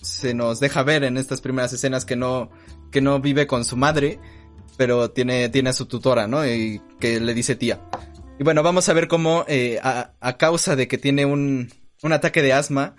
[0.00, 2.50] se nos deja ver en estas primeras escenas que no
[2.92, 4.20] que no vive con su madre,
[4.76, 6.46] pero tiene tiene a su tutora, ¿no?
[6.46, 7.80] Y que le dice tía.
[8.38, 11.68] Y bueno, vamos a ver cómo eh, a, a causa de que tiene un
[12.02, 12.94] un ataque de asma,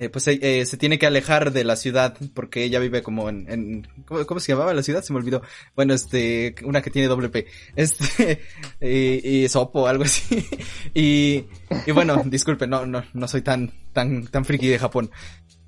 [0.00, 3.28] eh, pues eh, eh, se tiene que alejar de la ciudad porque ella vive como
[3.28, 5.02] en, en ¿cómo, se llamaba la ciudad?
[5.02, 5.42] Se me olvidó.
[5.76, 7.46] Bueno, este, una que tiene doble P.
[7.76, 8.40] Este,
[8.80, 10.48] y, y Sopo, algo así.
[10.94, 11.44] y,
[11.86, 15.10] y bueno, disculpe, no, no, no soy tan, tan, tan friki de Japón.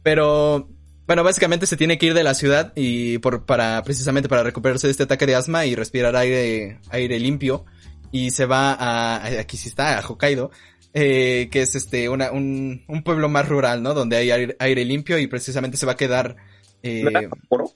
[0.02, 0.66] Pero,
[1.06, 4.86] bueno, básicamente se tiene que ir de la ciudad y por, para, precisamente para recuperarse
[4.86, 7.66] de este ataque de asma y respirar aire, aire limpio.
[8.10, 10.50] Y se va a, aquí sí está, a Hokkaido,
[10.94, 13.94] eh, que es este una, un, un, pueblo más rural, ¿no?
[13.94, 16.36] Donde hay aire, aire, limpio y precisamente se va a quedar...
[16.82, 17.72] Eh, Sapporo?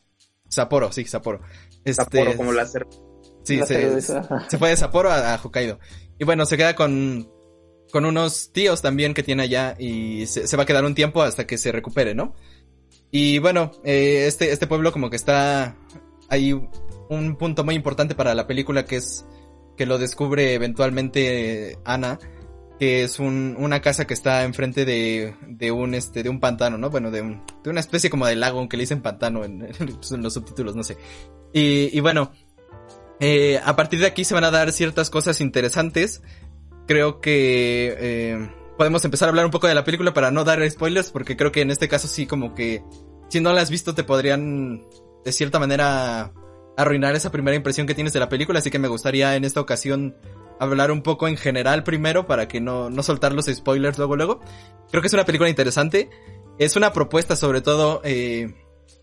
[0.49, 1.41] Sapporo, sí, Sapporo.
[1.85, 3.01] Este, Sapporo, como la cerveza.
[3.43, 5.79] Sí, se, se, fue de Sapporo a, a, Hokkaido.
[6.19, 7.31] Y bueno, se queda con,
[7.93, 11.23] con unos tíos también que tiene allá y se, se va a quedar un tiempo
[11.23, 12.35] hasta que se recupere, ¿no?
[13.11, 15.77] Y bueno, eh, este, este pueblo como que está...
[16.29, 19.25] Hay un punto muy importante para la película que es
[19.77, 22.19] que lo descubre eventualmente Ana,
[22.79, 26.77] que es un, una casa que está enfrente de, de un este de un pantano,
[26.77, 26.91] ¿no?
[26.91, 30.23] Bueno, de, un, de una especie como de lago, aunque le dicen pantano en, en
[30.23, 30.97] los subtítulos, no sé.
[31.53, 32.33] Y, y bueno,
[33.21, 36.23] eh, a partir de aquí se van a dar ciertas cosas interesantes.
[36.87, 40.69] Creo que eh, podemos empezar a hablar un poco de la película para no dar
[40.71, 42.83] spoilers, porque creo que en este caso sí como que
[43.29, 44.85] si no la has visto te podrían
[45.25, 46.33] de cierta manera
[46.77, 49.61] arruinar esa primera impresión que tienes de la película, así que me gustaría en esta
[49.61, 50.15] ocasión
[50.59, 54.41] hablar un poco en general primero para que no, no soltar los spoilers luego luego.
[54.91, 56.11] Creo que es una película interesante.
[56.59, 58.55] Es una propuesta sobre todo eh,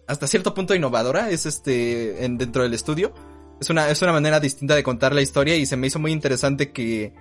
[0.07, 1.29] hasta cierto punto innovadora.
[1.29, 3.13] Es este en, dentro del estudio.
[3.59, 6.11] Es una, es una manera distinta de contar la historia y se me hizo muy
[6.11, 7.13] interesante que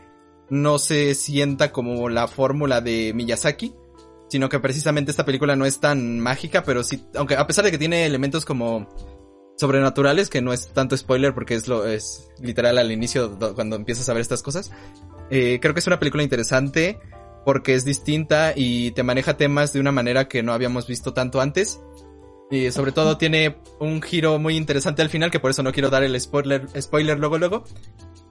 [0.50, 3.74] no se sienta como la fórmula de Miyazaki,
[4.28, 7.70] sino que precisamente esta película no es tan mágica, pero sí, aunque a pesar de
[7.70, 8.88] que tiene elementos como
[9.56, 14.08] sobrenaturales, que no es tanto spoiler porque es lo es literal al inicio cuando empiezas
[14.08, 14.70] a ver estas cosas.
[15.30, 16.98] Eh, creo que es una película interesante
[17.44, 21.40] porque es distinta y te maneja temas de una manera que no habíamos visto tanto
[21.40, 21.80] antes.
[22.50, 25.88] Y sobre todo tiene un giro muy interesante al final, que por eso no quiero
[25.88, 27.64] dar el spoiler, spoiler luego luego.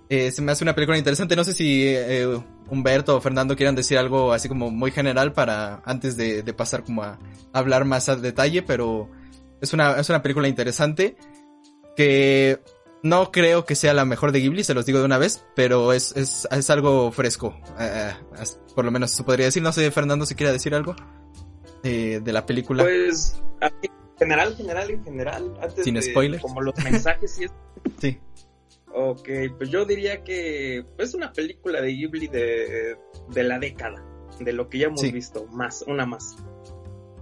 [0.10, 1.36] Eh, se me hace una película interesante.
[1.36, 2.28] No sé si eh,
[2.70, 6.84] Humberto o Fernando quieran decir algo así como muy general para antes de, de pasar
[6.84, 7.18] como a
[7.52, 9.10] hablar más a detalle, pero
[9.62, 11.16] es una, es una película interesante
[11.96, 12.60] que
[13.04, 15.94] no creo que sea la mejor de Ghibli, se los digo de una vez, pero
[15.94, 17.60] es, es, es algo fresco.
[17.78, 19.64] Uh, por lo menos se podría decir.
[19.64, 20.96] No sé, Fernando, si quiere decir algo
[21.84, 22.84] eh, de la película.
[22.84, 23.72] Pues, en
[24.20, 25.54] general, general, en general.
[25.62, 26.42] Antes Sin de, spoilers.
[26.44, 27.52] Como los mensajes y es...
[28.00, 28.20] sí.
[28.94, 32.98] Ok, pues yo diría que es una película de Ghibli de,
[33.30, 34.04] de la década,
[34.40, 35.12] de lo que ya hemos Sí.
[35.12, 36.36] visto, más, una más.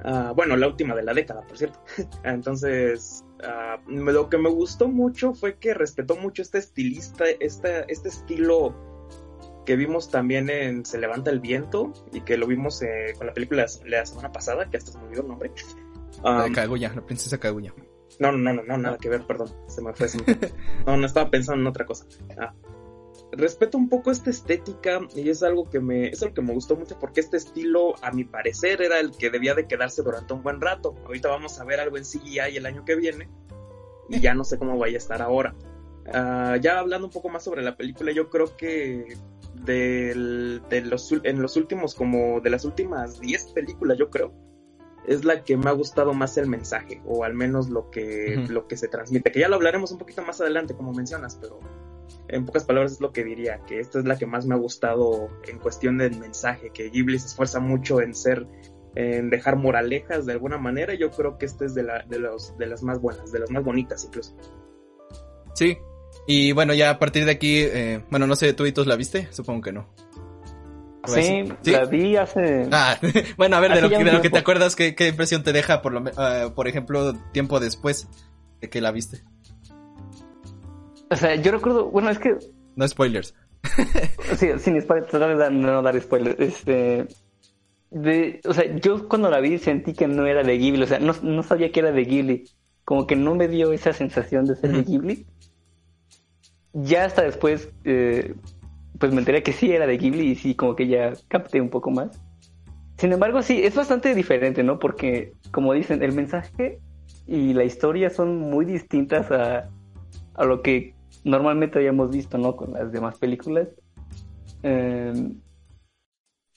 [0.03, 1.79] Ah, bueno, la última de la década, por cierto.
[2.23, 7.91] Entonces, ah, me- lo que me gustó mucho fue que respetó mucho este estilista, este,
[7.91, 8.73] este estilo
[9.65, 13.33] que vimos también en Se levanta el viento y que lo vimos eh, con la
[13.33, 15.51] película la semana pasada, que hasta se me olvidó el nombre.
[16.23, 17.73] La Ah, de Kaguya, la princesa Kaguya.
[18.19, 19.49] no, no, no, no, nada que ver, perdón.
[19.67, 20.07] Se me fue.
[20.07, 20.51] se me fue.
[20.87, 22.05] No, no estaba pensando en otra cosa.
[22.39, 22.53] Ah.
[23.31, 26.75] Respeto un poco esta estética y es algo que me es algo que me gustó
[26.75, 30.41] mucho porque este estilo, a mi parecer, era el que debía de quedarse durante un
[30.41, 30.95] buen rato.
[31.05, 33.29] Ahorita vamos a ver algo en CGI el año que viene
[34.09, 35.53] y ya no sé cómo vaya a estar ahora.
[36.11, 39.15] Ah, ya hablando un poco más sobre la película, yo creo que
[39.63, 44.33] del- de los, en los últimos, como de las últimas 10 películas, yo creo,
[45.05, 48.67] es la que me ha gustado más el mensaje, o al menos lo que, lo
[48.67, 51.59] que se transmite, que ya lo hablaremos un poquito más adelante, como mencionas, pero
[52.27, 54.57] en pocas palabras es lo que diría, que esta es la que más me ha
[54.57, 58.47] gustado en cuestión del mensaje, que Ghibli se esfuerza mucho en ser
[58.95, 60.93] en dejar moralejas de alguna manera.
[60.93, 63.49] Yo creo que esta es de, la, de, los, de las más buenas, de las
[63.51, 64.35] más bonitas incluso.
[65.53, 65.77] Sí.
[66.27, 69.27] Y bueno, ya a partir de aquí, eh, bueno, no sé, ¿tú y la viste?
[69.31, 69.93] Supongo que no.
[71.07, 72.67] Sí, la vi hace...
[72.71, 72.99] Ah,
[73.37, 75.53] bueno, a ver, de lo, que, de lo que te acuerdas, ¿qué, ¿qué, impresión te
[75.53, 78.07] deja, por, lo, uh, por ejemplo, tiempo después
[78.59, 79.23] de que la viste?
[81.09, 82.37] O sea, yo recuerdo, bueno, es que...
[82.75, 83.33] No spoilers.
[84.37, 86.39] sí, sin spoilers, no, no dar spoilers.
[86.39, 87.07] Este,
[87.91, 90.99] de, o sea, yo cuando la vi sentí que no era de Ghibli, o sea,
[90.99, 92.45] no, no sabía que era de Ghibli.
[92.85, 95.25] Como que no me dio esa sensación de ser de Ghibli.
[96.73, 98.35] Ya hasta después, eh,
[98.97, 101.69] pues me enteré que sí era de Ghibli y sí, como que ya capté un
[101.69, 102.19] poco más.
[102.97, 104.77] Sin embargo, sí, es bastante diferente, ¿no?
[104.77, 106.79] Porque, como dicen, el mensaje
[107.27, 109.69] y la historia son muy distintas a,
[110.33, 110.93] a lo que
[111.23, 112.55] normalmente habíamos visto, ¿no?
[112.55, 113.67] Con las demás películas.
[114.63, 115.13] Eh,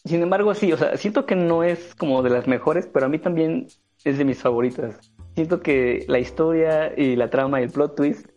[0.04, 3.08] sin embargo, sí, o sea, siento que no es como de las mejores, pero a
[3.08, 3.68] mí también
[4.04, 5.12] es de mis favoritas.
[5.34, 8.28] Siento que la historia y la trama y el plot twist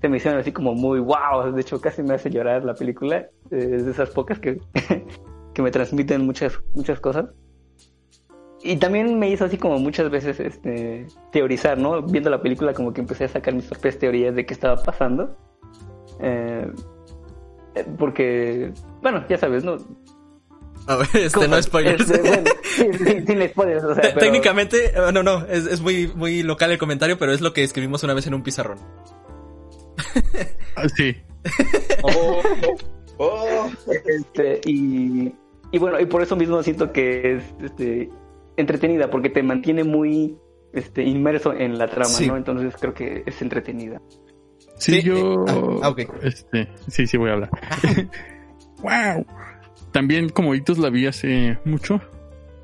[0.00, 1.52] se me hicieron así como muy wow.
[1.52, 3.28] De hecho, casi me hace llorar la película.
[3.50, 4.60] Es de esas pocas que,
[5.54, 7.26] que me transmiten muchas, muchas cosas.
[8.62, 12.02] Y también me hizo así como muchas veces este, teorizar, ¿no?
[12.02, 15.36] Viendo la película como que empecé a sacar mis propias teorías de qué estaba pasando.
[16.22, 16.66] Eh,
[17.98, 19.76] porque, bueno, ya sabes, ¿no?
[20.86, 22.10] A ver, este no spoilers.
[22.10, 24.18] Este, bueno, sí, sí, sin spoilers, o sea, pero...
[24.18, 28.02] Técnicamente, no, no, es, es, muy, muy local el comentario, pero es lo que escribimos
[28.02, 28.78] una vez en un pizarrón.
[30.76, 31.16] Ah, sí.
[32.02, 32.42] Oh,
[33.18, 33.70] oh.
[34.06, 35.32] Este, y,
[35.72, 38.10] y bueno, y por eso mismo siento que es este,
[38.56, 40.36] entretenida, porque te mantiene muy
[40.72, 42.26] este, inmerso en la trama, Sí.
[42.26, 42.36] ¿no?
[42.36, 44.00] Entonces creo que es entretenida.
[44.80, 45.44] Sí, Sí, yo.
[45.46, 46.00] eh, ah, ok.
[46.22, 47.50] Este, sí, sí, voy a hablar.
[48.82, 49.26] wow.
[49.92, 52.00] También, como Hitos la vi hace mucho.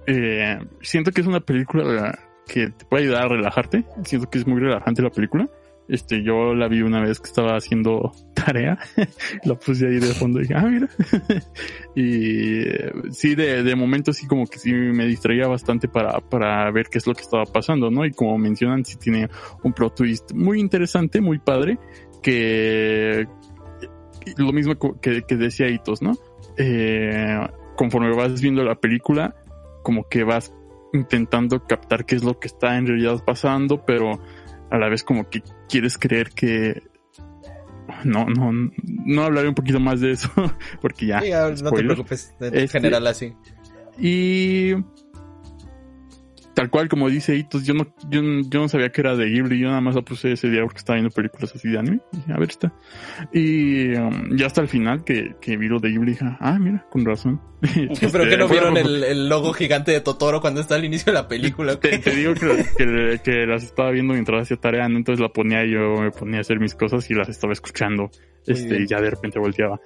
[0.06, 3.84] Eh, siento que es una película que te puede ayudar a relajarte.
[4.04, 5.48] Siento que es muy relajante la película.
[5.88, 8.76] Este, yo la vi una vez que estaba haciendo tarea.
[9.44, 10.88] la puse ahí de fondo y dije, ah, mira.
[11.94, 16.70] y eh, sí, de, de momento sí como que sí me distraía bastante para, para
[16.72, 18.04] ver qué es lo que estaba pasando, ¿no?
[18.04, 19.28] Y como mencionan, sí tiene
[19.62, 21.78] un plot twist muy interesante, muy padre,
[22.26, 23.28] que
[24.36, 26.14] lo mismo que, que decía Hitos, ¿no?
[26.56, 27.38] Eh,
[27.76, 29.36] conforme vas viendo la película,
[29.84, 30.52] como que vas
[30.92, 34.20] intentando captar qué es lo que está en realidad pasando, pero
[34.72, 36.82] a la vez como que quieres creer que
[38.02, 38.50] no, no,
[38.82, 40.28] no hablaré un poquito más de eso,
[40.82, 41.20] porque ya.
[41.20, 41.30] Sí,
[41.62, 43.34] no te preocupes, en Este- general así.
[44.00, 44.72] Y
[46.56, 49.26] tal cual como dice Hitos, yo no, yo, no- yo no sabía que era de
[49.26, 52.00] Ghibli, yo nada más la puse ese día porque estaba viendo películas así de anime.
[52.12, 52.72] Y dije, a ver está.
[53.32, 56.84] Y um, ya hasta el final que, que vi lo de Ghibli dije, ah, mira,
[56.90, 57.40] con razón.
[57.60, 61.12] ¿Pero Este, que no vieron el, el logo gigante de Totoro cuando está al inicio
[61.12, 61.78] de la película?
[61.78, 64.96] Te, te digo que, que, que las estaba viendo mientras hacía tarea, ¿no?
[64.96, 68.10] entonces la ponía y yo me ponía a hacer mis cosas y las estaba escuchando.
[68.46, 69.78] Este, y ya de repente volteaba.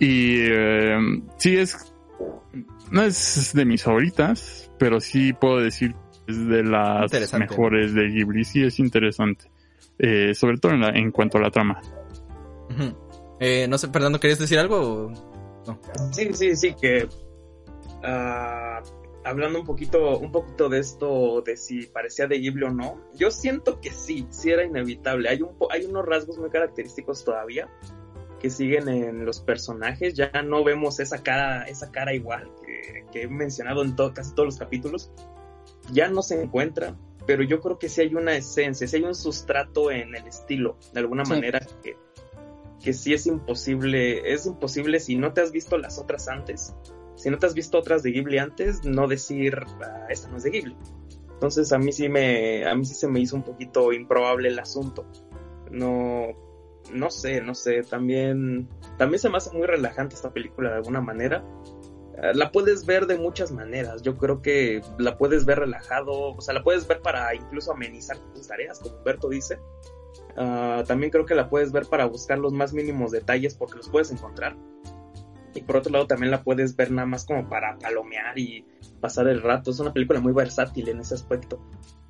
[0.00, 0.96] Y eh,
[1.38, 1.92] sí es,
[2.90, 5.94] no es de mis favoritas, pero sí puedo decir
[6.26, 7.10] es de las
[7.40, 8.44] mejores de Ghibli.
[8.44, 9.50] Sí es interesante.
[9.98, 11.80] Eh, sobre todo en, la- en cuanto a la trama.
[13.40, 14.76] Eh, no sé, perdón, ¿no ¿querías decir algo?
[15.66, 15.78] o-
[16.12, 17.08] Sí, sí, sí, que
[18.04, 18.82] ah,
[19.24, 23.30] hablando un poquito, un poquito de esto, de si parecía de Ghibli o no, yo
[23.30, 25.28] siento que sí, sí era inevitable.
[25.28, 27.68] Hay un hay unos rasgos muy característicos todavía
[28.40, 30.14] que siguen en los personajes.
[30.14, 34.34] Ya no vemos esa cara, esa cara igual que, que he mencionado en to- casi
[34.34, 35.10] todos los capítulos.
[35.92, 39.14] Ya no se encuentra, pero yo creo que sí hay una esencia, sí hay un
[39.14, 41.32] sustrato en el estilo, de alguna Sí.
[41.32, 41.96] manera que
[42.82, 46.76] que sí es imposible, es imposible si no te has visto las otras antes,
[47.16, 50.44] si no te has visto otras de Ghibli antes, no decir, "Ah, esta no es
[50.44, 50.76] de Ghibli.
[51.32, 54.58] Entonces a mí sí me, a mí sí se me hizo un poquito improbable el
[54.58, 55.04] asunto.
[55.70, 56.28] No,
[56.92, 58.68] no sé, no sé, también,
[58.98, 61.44] también se me hace muy relajante esta película de alguna manera.
[62.22, 64.02] Ah, La puedes ver de muchas maneras.
[64.02, 68.18] Yo creo que la puedes ver relajado, o sea, la puedes ver para incluso amenizar
[68.34, 69.58] tus tareas, como Humberto dice.
[70.36, 73.88] Ah, también creo que la puedes ver para buscar los más mínimos detalles porque los
[73.88, 74.56] puedes encontrar.
[75.54, 78.66] Y por otro lado también la puedes ver nada más como para palomear y
[79.00, 79.70] pasar el rato.
[79.70, 81.58] Es una película muy versátil en ese aspecto.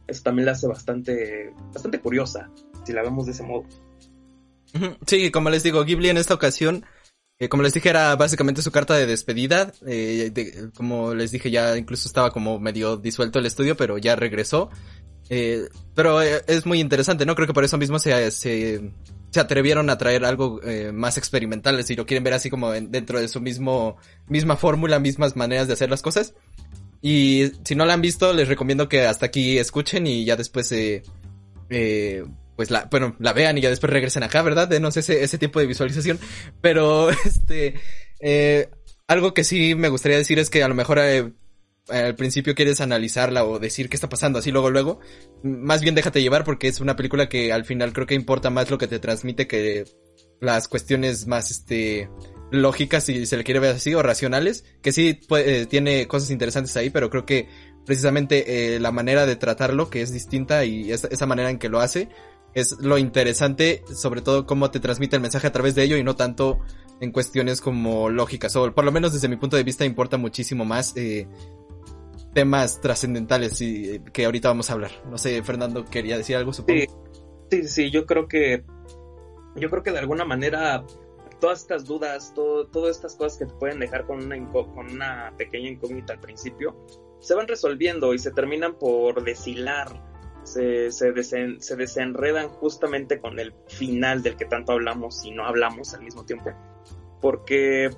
[0.09, 2.51] Eso también la hace bastante, bastante curiosa,
[2.85, 3.65] si la vemos de ese modo.
[5.07, 6.85] Sí, como les digo, Ghibli en esta ocasión,
[7.39, 9.73] eh, como les dije, era básicamente su carta de despedida.
[9.87, 10.33] eh,
[10.75, 14.71] como les dije, ya incluso estaba como medio disuelto el estudio, pero ya regresó.
[15.29, 17.35] Eh, pero es muy interesante, ¿no?
[17.35, 18.91] Creo que por eso mismo se, se,
[19.31, 20.61] se atrevieron a traer algo
[20.93, 23.97] más experimental, si lo quieren ver así como en- dentro de su mismo,
[24.29, 26.35] misma fórmula, mismas maneras de hacer las cosas.
[27.03, 30.71] Y si no la han visto, les recomiendo que hasta aquí escuchen y ya después
[30.73, 32.25] eh,
[32.57, 34.67] pues la, bueno, la vean y ya después regresen acá, ¿verdad?
[34.69, 36.19] Denos ese, ese tipo de visualización.
[36.61, 37.75] Pero, este,
[38.21, 38.69] eh,
[39.07, 41.33] algo que sí me gustaría decir es que a lo mejor eh,
[41.89, 45.01] al principio quieres analizarla o decir qué está pasando así luego luego.
[45.43, 48.71] Más bien déjate llevar porque es una película que al final creo que importa más
[48.71, 49.85] lo que te transmite que
[50.41, 52.11] las cuestiones más, este,
[52.51, 56.77] lógicas, si se le quiere ver así, o racionales, que sí eh, tiene cosas interesantes
[56.77, 57.49] ahí, pero creo que
[57.85, 61.81] precisamente eh, la manera de tratarlo, que es distinta y esa manera en que lo
[61.81, 62.09] hace,
[62.57, 66.03] es lo interesante, sobre todo cómo te transmite el mensaje a través de ello y
[66.03, 66.59] no tanto
[67.01, 70.65] en cuestiones como lógicas, o por lo menos desde mi punto de vista importa muchísimo
[70.65, 71.29] más eh,
[72.33, 74.91] temas trascendentales y que ahorita vamos a hablar.
[75.11, 76.81] No sé, Fernando quería decir algo, supongo.
[76.81, 76.89] Sí,
[77.51, 78.65] sí, sí, yo creo que
[79.57, 80.83] yo creo que de alguna manera
[81.39, 85.35] todas estas dudas, todo, todas estas cosas que te pueden dejar con una, con una
[85.37, 86.75] pequeña incógnita al principio,
[87.21, 90.16] se van resolviendo y se terminan por deshilar,
[90.47, 95.45] se, se, desen, se desenredan justamente con el final del que tanto hablamos y no
[95.45, 96.51] hablamos al mismo tiempo.
[97.21, 97.91] Porque,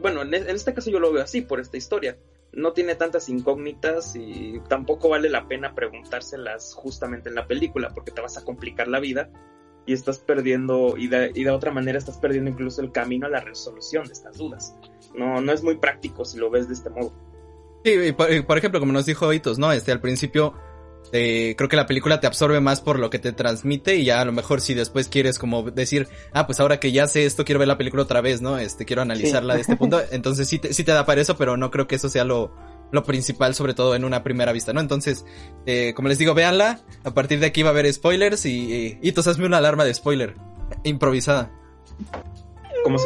[0.00, 2.16] bueno, en, en este caso yo lo veo así, por esta historia.
[2.52, 8.12] No tiene tantas incógnitas y tampoco vale la pena preguntárselas justamente en la película porque
[8.12, 9.30] te vas a complicar la vida
[9.86, 13.40] y estás perdiendo, y de, y otra manera estás perdiendo incluso el camino a la
[13.40, 14.74] resolución de estas dudas.
[15.14, 17.12] No, no es muy práctico si lo ves de este modo.
[17.84, 19.72] Sí, por, ejemplo, como nos dijo ¿no?
[19.72, 20.54] Este, al principio,
[21.16, 24.20] eh, creo que la película te absorbe más por lo que te transmite y ya
[24.20, 27.44] a lo mejor si después quieres como decir, ah, pues ahora que ya sé esto,
[27.44, 28.58] quiero ver la película otra vez, ¿no?
[28.58, 29.58] Este, quiero analizarla sí.
[29.58, 30.02] de este punto.
[30.10, 32.52] Entonces sí te, sí te da para eso, pero no creo que eso sea lo,
[32.90, 34.80] lo principal, sobre todo en una primera vista, ¿no?
[34.80, 35.24] Entonces,
[35.66, 36.80] eh, como les digo, véanla.
[37.04, 39.84] A partir de aquí va a haber spoilers y, y, y tú hazme una alarma
[39.84, 40.34] de spoiler.
[40.82, 41.52] Improvisada.
[42.82, 43.04] Como si...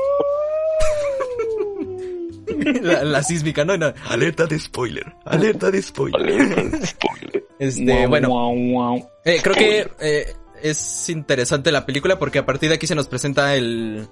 [2.80, 3.76] la, la, sísmica, ¿no?
[3.76, 3.92] no.
[4.08, 5.14] Alerta de spoiler.
[5.26, 6.22] Alerta de spoiler.
[6.22, 7.47] Alerta de spoiler.
[7.58, 8.28] Este, wow, bueno.
[8.28, 9.08] Wow, wow.
[9.24, 13.08] Eh, creo que eh, es interesante la película porque a partir de aquí se nos
[13.08, 14.08] presenta el,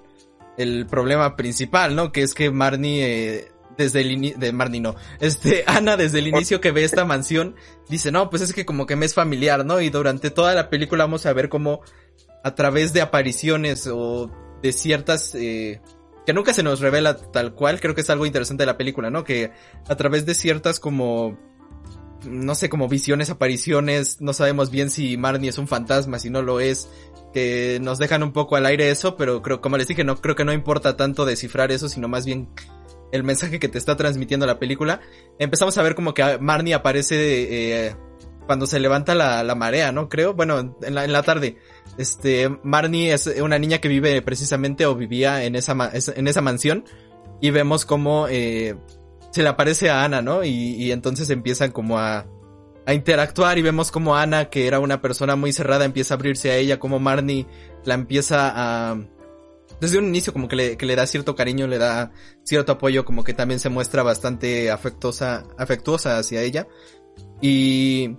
[0.56, 2.12] el problema principal, ¿no?
[2.12, 6.28] Que es que Marnie eh, desde el inicio, de Marnie no, este, Ana desde el
[6.28, 7.56] inicio que ve esta mansión,
[7.88, 9.80] dice, no, pues es que como que me es familiar, ¿no?
[9.80, 11.80] Y durante toda la película vamos a ver cómo
[12.42, 14.30] a través de apariciones o
[14.62, 15.80] de ciertas, eh,
[16.24, 19.10] que nunca se nos revela tal cual, creo que es algo interesante de la película,
[19.10, 19.24] ¿no?
[19.24, 19.50] Que
[19.88, 21.38] a través de ciertas como,
[22.24, 26.42] no sé, como visiones, apariciones, no sabemos bien si Marnie es un fantasma, si no
[26.42, 26.88] lo es,
[27.32, 30.34] que nos dejan un poco al aire eso, pero creo, como les dije, no, creo
[30.34, 32.48] que no importa tanto descifrar eso, sino más bien
[33.12, 35.00] el mensaje que te está transmitiendo la película.
[35.38, 37.16] Empezamos a ver como que Marnie aparece
[37.86, 37.96] eh,
[38.46, 40.08] cuando se levanta la, la, marea, ¿no?
[40.08, 41.58] Creo, bueno, en la, en la tarde.
[41.98, 46.84] Este, Marnie es una niña que vive precisamente o vivía en esa, en esa mansión
[47.40, 48.76] y vemos como eh,
[49.36, 50.44] se le aparece a Ana, ¿no?
[50.44, 52.26] Y, y entonces empiezan como a,
[52.86, 56.50] a interactuar y vemos como Ana, que era una persona muy cerrada, empieza a abrirse
[56.50, 57.46] a ella, como Marnie
[57.84, 58.96] la empieza a
[59.78, 62.12] desde un inicio como que le, que le da cierto cariño, le da
[62.44, 66.66] cierto apoyo, como que también se muestra bastante afectuosa, afectuosa hacia ella.
[67.42, 68.16] Y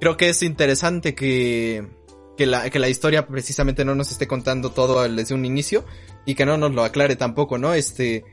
[0.00, 1.86] creo que es interesante que,
[2.38, 5.84] que la, que la historia precisamente no nos esté contando todo desde un inicio
[6.24, 7.74] y que no nos lo aclare tampoco, ¿no?
[7.74, 8.24] Este,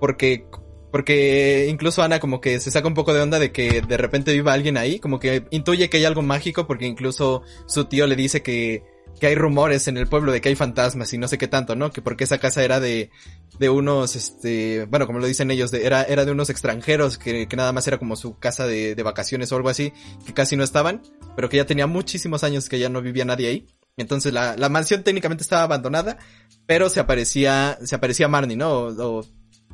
[0.00, 0.46] porque,
[0.90, 4.32] porque incluso Ana como que se saca un poco de onda de que de repente
[4.32, 8.16] viva alguien ahí, como que intuye que hay algo mágico porque incluso su tío le
[8.16, 8.82] dice que
[9.18, 11.74] que hay rumores en el pueblo de que hay fantasmas y no sé qué tanto,
[11.76, 11.90] ¿no?
[11.90, 13.10] Que porque esa casa era de,
[13.58, 17.56] de unos, este, bueno, como lo dicen ellos, era, era de unos extranjeros que, que
[17.56, 19.92] nada más era como su casa de, de vacaciones o algo así,
[20.24, 21.02] que casi no estaban,
[21.36, 23.66] pero que ya tenía muchísimos años que ya no vivía nadie ahí.
[23.96, 26.18] Entonces la, la mansión técnicamente estaba abandonada,
[26.66, 28.70] pero se aparecía, se aparecía Marnie, ¿no?
[28.70, 29.24] O, o,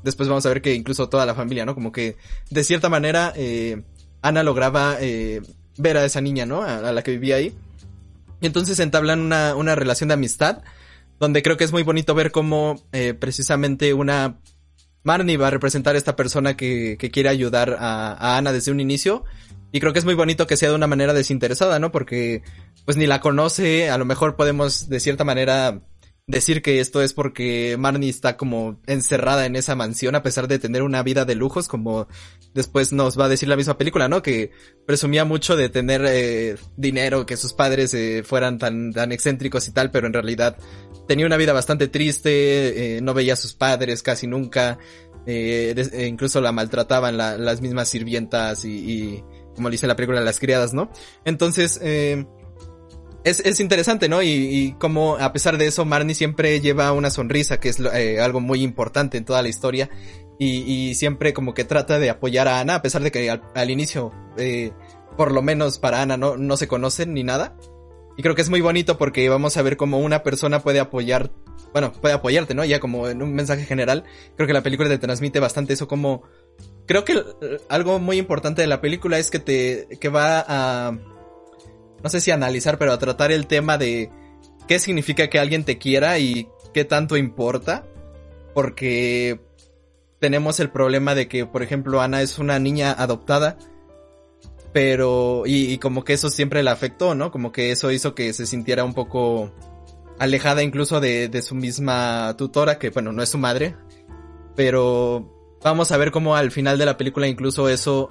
[0.07, 1.75] después vamos a ver que incluso toda la familia, ¿no?
[1.75, 2.17] Como que
[2.49, 3.83] de cierta manera, eh,
[4.23, 5.43] Ana lograba, eh,
[5.77, 6.63] ver a esa niña, ¿no?
[6.63, 7.53] A, la que vivía ahí
[8.41, 10.63] y entonces entablan una, una relación de amistad,
[11.19, 14.39] donde creo que es muy bonito ver cómo eh, precisamente una
[15.03, 18.73] Marnie va a representar a esta persona que, que quiere ayudar a, a, Ana desde
[18.73, 19.25] un inicio.
[19.73, 21.93] Y creo que es muy bonito que sea de una manera desinteresada, ¿no?
[21.93, 22.43] Porque
[22.85, 25.81] pues ni la conoce, a lo mejor podemos de cierta manera
[26.27, 30.59] decir que esto es porque Marnie está como encerrada en esa mansión a pesar de
[30.59, 32.09] tener una vida de lujos, como
[32.53, 34.23] después nos va a decir la misma película, ¿no?
[34.23, 34.51] Que
[34.87, 39.73] presumía mucho de tener eh, dinero, que sus padres eh, fueran tan, tan excéntricos y
[39.73, 40.57] tal, pero en realidad
[41.07, 44.79] tenía una vida bastante triste, eh, no veía a sus padres casi nunca,
[45.25, 49.25] de, incluso la maltrataban la, las mismas sirvientas y, y,
[49.57, 50.91] como dice la película, las criadas, ¿no?
[51.25, 52.27] Entonces, eh,
[53.27, 54.23] es, es interesante, ¿no?
[54.23, 58.21] Y, y como a pesar de eso, Marnie siempre lleva una sonrisa, que es eh,
[58.21, 59.91] algo muy importante en toda la historia.
[60.39, 63.71] Y, y, siempre como que trata de apoyar a Ana, a pesar de que al,
[63.71, 64.71] inicio, eh,
[65.17, 67.57] por lo menos para Ana, no, no se conocen ni nada.
[68.17, 71.33] Y creo que es muy bonito porque vamos a ver cómo una persona puede apoyar,
[71.73, 72.65] bueno, puede apoyarte, ¿no?
[72.65, 74.05] Ya como en un mensaje general,
[74.37, 76.23] creo que la película te transmite bastante eso como...
[76.87, 77.21] Creo que
[77.69, 80.97] algo muy importante de la película es que te, que va a
[82.03, 84.11] no sé si analizar, pero a tratar el tema de
[84.67, 87.85] qué significa que alguien te quiera y qué tanto importa.
[88.55, 89.41] Porque
[90.19, 93.59] tenemos el problema de que, por ejemplo, Ana es una niña adoptada.
[94.73, 97.31] Pero, y, como que eso siempre la afectó, ¿no?
[97.31, 99.51] Como que eso hizo que se sintiera un poco
[100.19, 103.75] alejada incluso de, de su misma tutora, que bueno, no es su madre.
[104.55, 105.33] Pero
[105.63, 108.11] vamos a ver cómo al final de la película incluso eso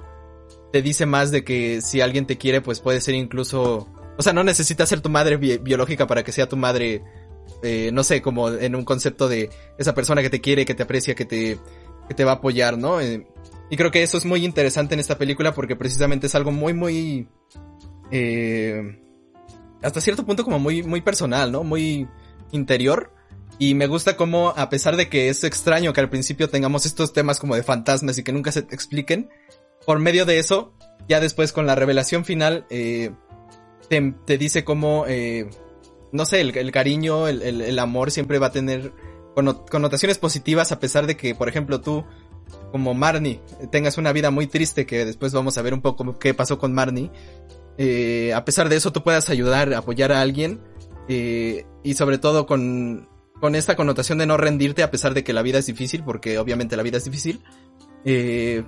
[0.76, 3.88] te dice más de que si alguien te quiere, pues puede ser incluso...
[4.18, 7.02] O sea, no necesita ser tu madre bi biológica para que sea tu madre,
[7.62, 9.48] eh, no sé, como en un concepto de
[9.78, 11.58] esa persona que te quiere, que te aprecia, que te,
[12.08, 13.00] que te va a apoyar, ¿no?
[13.00, 13.26] Eh,
[13.70, 16.74] y creo que eso es muy interesante en esta película porque precisamente es algo muy,
[16.74, 17.26] muy...
[18.10, 19.00] Eh,
[19.80, 21.64] hasta cierto punto como muy, muy personal, ¿no?
[21.64, 22.06] Muy
[22.52, 23.14] interior.
[23.58, 27.14] Y me gusta como, a pesar de que es extraño que al principio tengamos estos
[27.14, 29.30] temas como de fantasmas y que nunca se expliquen,
[29.86, 30.74] por medio de eso,
[31.08, 33.12] ya después con la revelación final, eh,
[33.88, 35.48] te, dice cómo, eh,
[36.12, 38.92] no sé, el, cariño, el, el, el, amor siempre va a tener
[39.70, 42.04] connotaciones positivas a pesar de que, por ejemplo, tú,
[42.72, 46.32] como Marnie, tengas una vida muy triste, que después vamos a ver un poco qué
[46.34, 47.10] pasó con Marnie.
[47.78, 50.60] Eh, a pesar de eso, tú puedas ayudar, apoyar a alguien,
[51.08, 53.08] eh, y sobre todo con,
[53.38, 56.38] con esta connotación de no rendirte a pesar de que la vida es difícil, porque
[56.38, 57.42] obviamente la vida es difícil.
[58.04, 58.64] Eh,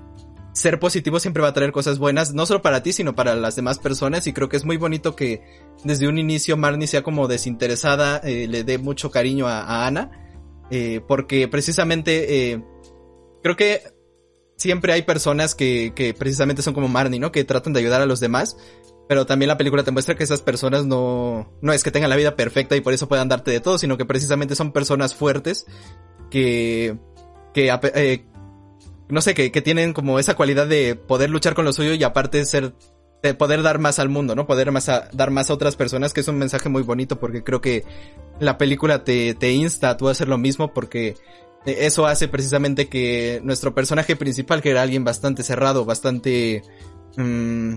[0.52, 3.56] ser positivo siempre va a traer cosas buenas, no solo para ti, sino para las
[3.56, 4.26] demás personas.
[4.26, 5.42] Y creo que es muy bonito que
[5.84, 10.10] desde un inicio Marnie sea como desinteresada, eh, le dé mucho cariño a, Ana,
[10.70, 12.64] eh, porque precisamente eh,
[13.42, 13.82] creo que
[14.56, 17.32] siempre hay personas que, que precisamente son como Marnie, ¿no?
[17.32, 18.56] Que tratan de ayudar a los demás.
[19.08, 22.16] Pero también la película te muestra que esas personas no, no es que tengan la
[22.16, 25.66] vida perfecta y por eso puedan darte de todo, sino que precisamente son personas fuertes
[26.30, 26.98] que,
[27.54, 27.70] que,
[29.08, 32.02] no sé, que, que, tienen como esa cualidad de poder luchar con lo suyo y
[32.02, 32.74] aparte ser,
[33.22, 34.46] de poder dar más al mundo, ¿no?
[34.46, 37.42] Poder más a, dar más a otras personas, que es un mensaje muy bonito porque
[37.42, 37.84] creo que
[38.38, 41.16] la película te, te insta a tú a hacer lo mismo porque
[41.64, 46.62] eso hace precisamente que nuestro personaje principal, que era alguien bastante cerrado, bastante,
[47.16, 47.74] mmm,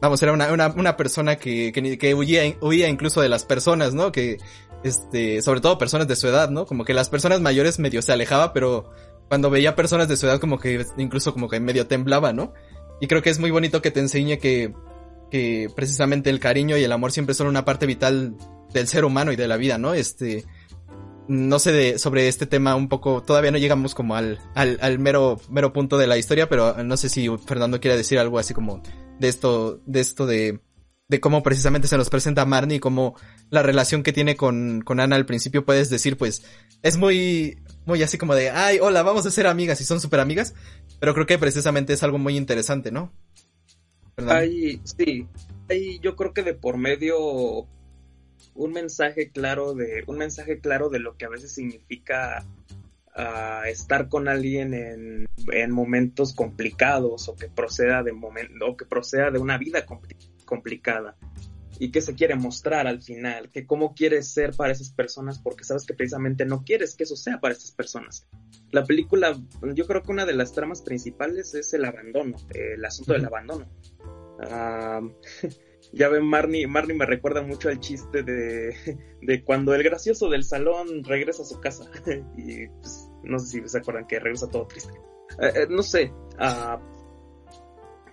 [0.00, 3.94] vamos, era una, una, una persona que, que, que huía, huía incluso de las personas,
[3.94, 4.12] ¿no?
[4.12, 4.38] Que,
[4.82, 6.66] este, sobre todo personas de su edad, ¿no?
[6.66, 8.90] Como que las personas mayores medio se alejaba, pero
[9.28, 12.52] cuando veía personas de su edad como que incluso como que medio temblaba, ¿no?
[13.00, 14.72] Y creo que es muy bonito que te enseñe que,
[15.30, 18.36] que precisamente el cariño y el amor siempre son una parte vital
[18.72, 19.94] del ser humano y de la vida, ¿no?
[19.94, 20.44] Este,
[21.28, 24.98] no sé de, sobre este tema un poco, todavía no llegamos como al, al, al
[24.98, 28.52] mero, mero punto de la historia, pero no sé si Fernando quiere decir algo así
[28.54, 28.82] como
[29.18, 30.60] de esto, de esto de,
[31.08, 33.14] de cómo precisamente se nos presenta Marnie y cómo
[33.50, 36.44] la relación que tiene con, con Ana al principio puedes decir, pues,
[36.82, 40.20] es muy, muy así como de, ay, hola, vamos a ser amigas y son súper
[40.20, 40.54] amigas,
[41.00, 43.12] pero creo que precisamente es algo muy interesante, ¿no?
[44.28, 45.26] Hay, sí,
[45.68, 47.66] hay, yo creo que de por medio
[48.54, 52.46] un mensaje claro de, un mensaje claro de lo que a veces significa
[53.16, 58.84] uh, estar con alguien en, en, momentos complicados o que proceda de momento, o que
[58.84, 61.16] proceda de una vida compli complicada
[61.78, 65.64] y qué se quiere mostrar al final, que cómo quieres ser para esas personas porque
[65.64, 68.28] sabes que precisamente no quieres que eso sea para estas personas.
[68.70, 69.36] La película,
[69.74, 73.68] yo creo que una de las tramas principales es el abandono, el asunto del abandono.
[74.38, 75.12] Uh,
[75.92, 80.44] ya ven, Marnie, Marnie me recuerda mucho al chiste de, de cuando el gracioso del
[80.44, 81.90] salón regresa a su casa
[82.36, 84.92] y pues, no sé si se acuerdan que regresa todo triste.
[85.38, 86.12] Uh, no sé,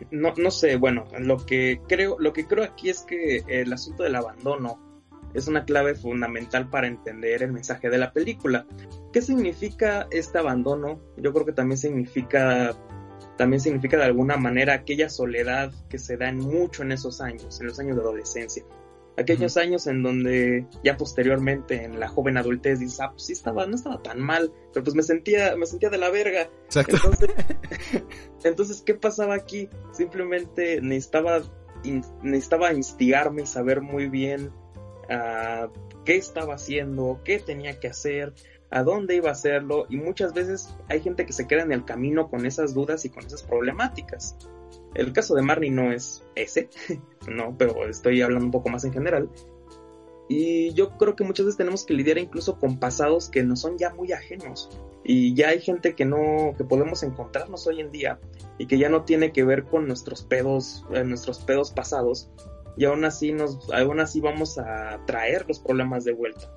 [0.09, 4.03] no, no sé, bueno, lo que creo, lo que creo aquí es que el asunto
[4.03, 4.91] del abandono
[5.33, 8.65] es una clave fundamental para entender el mensaje de la película.
[9.13, 10.99] ¿Qué significa este abandono?
[11.17, 12.75] Yo creo que también significa
[13.37, 17.59] también significa de alguna manera aquella soledad que se da en mucho en esos años,
[17.59, 18.63] en los años de adolescencia.
[19.17, 19.63] Aquellos uh -huh.
[19.63, 23.75] años en donde ya posteriormente en la joven adultez dices, ah, pues sí estaba, no
[23.75, 26.49] estaba tan mal, pero pues me sentía, me sentía de la verga.
[26.65, 26.95] Exacto.
[26.95, 27.29] Entonces,
[28.43, 29.69] entonces ¿qué pasaba aquí?
[29.91, 31.41] Simplemente necesitaba,
[31.83, 34.51] in, necesitaba instigarme y saber muy bien
[35.09, 35.67] uh,
[36.05, 38.33] qué estaba haciendo, qué tenía que hacer,
[38.69, 41.83] a dónde iba a hacerlo, y muchas veces hay gente que se queda en el
[41.83, 44.37] camino con esas dudas y con esas problemáticas.
[44.93, 46.69] El caso de Marnie no es ese,
[47.29, 49.29] no, pero estoy hablando un poco más en general.
[50.33, 53.77] Y yo creo que muchas veces tenemos que lidiar incluso con pasados que nos son
[53.77, 54.69] ya muy ajenos.
[55.03, 58.17] Y ya hay gente que no, que podemos encontrarnos hoy en día
[58.57, 62.29] y que ya no tiene que ver con nuestros pedos, eh, nuestros pedos pasados.
[62.77, 66.49] Y aún así nos, aún así vamos a traer los problemas de vuelta.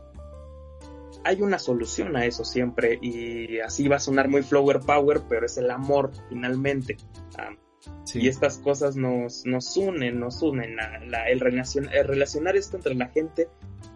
[1.24, 5.46] Hay una solución a eso siempre y así va a sonar muy flower power, pero
[5.46, 6.96] es el amor finalmente.
[7.36, 7.56] Ah,
[8.04, 8.20] Sí.
[8.22, 10.76] y estas cosas nos, nos unen, nos unen.
[10.76, 13.48] La- la- el, relacion- el relacionar esto entre la gente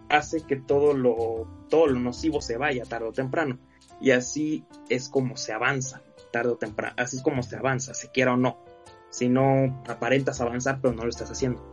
[0.09, 3.57] hace que todo lo, todo lo nocivo se vaya tarde o temprano.
[4.01, 6.01] Y así es como se avanza,
[6.31, 6.93] tarde o temprano.
[6.97, 8.63] Así es como se avanza, se quiera o no.
[9.09, 11.65] Si no aparentas avanzar, pero no lo estás haciendo.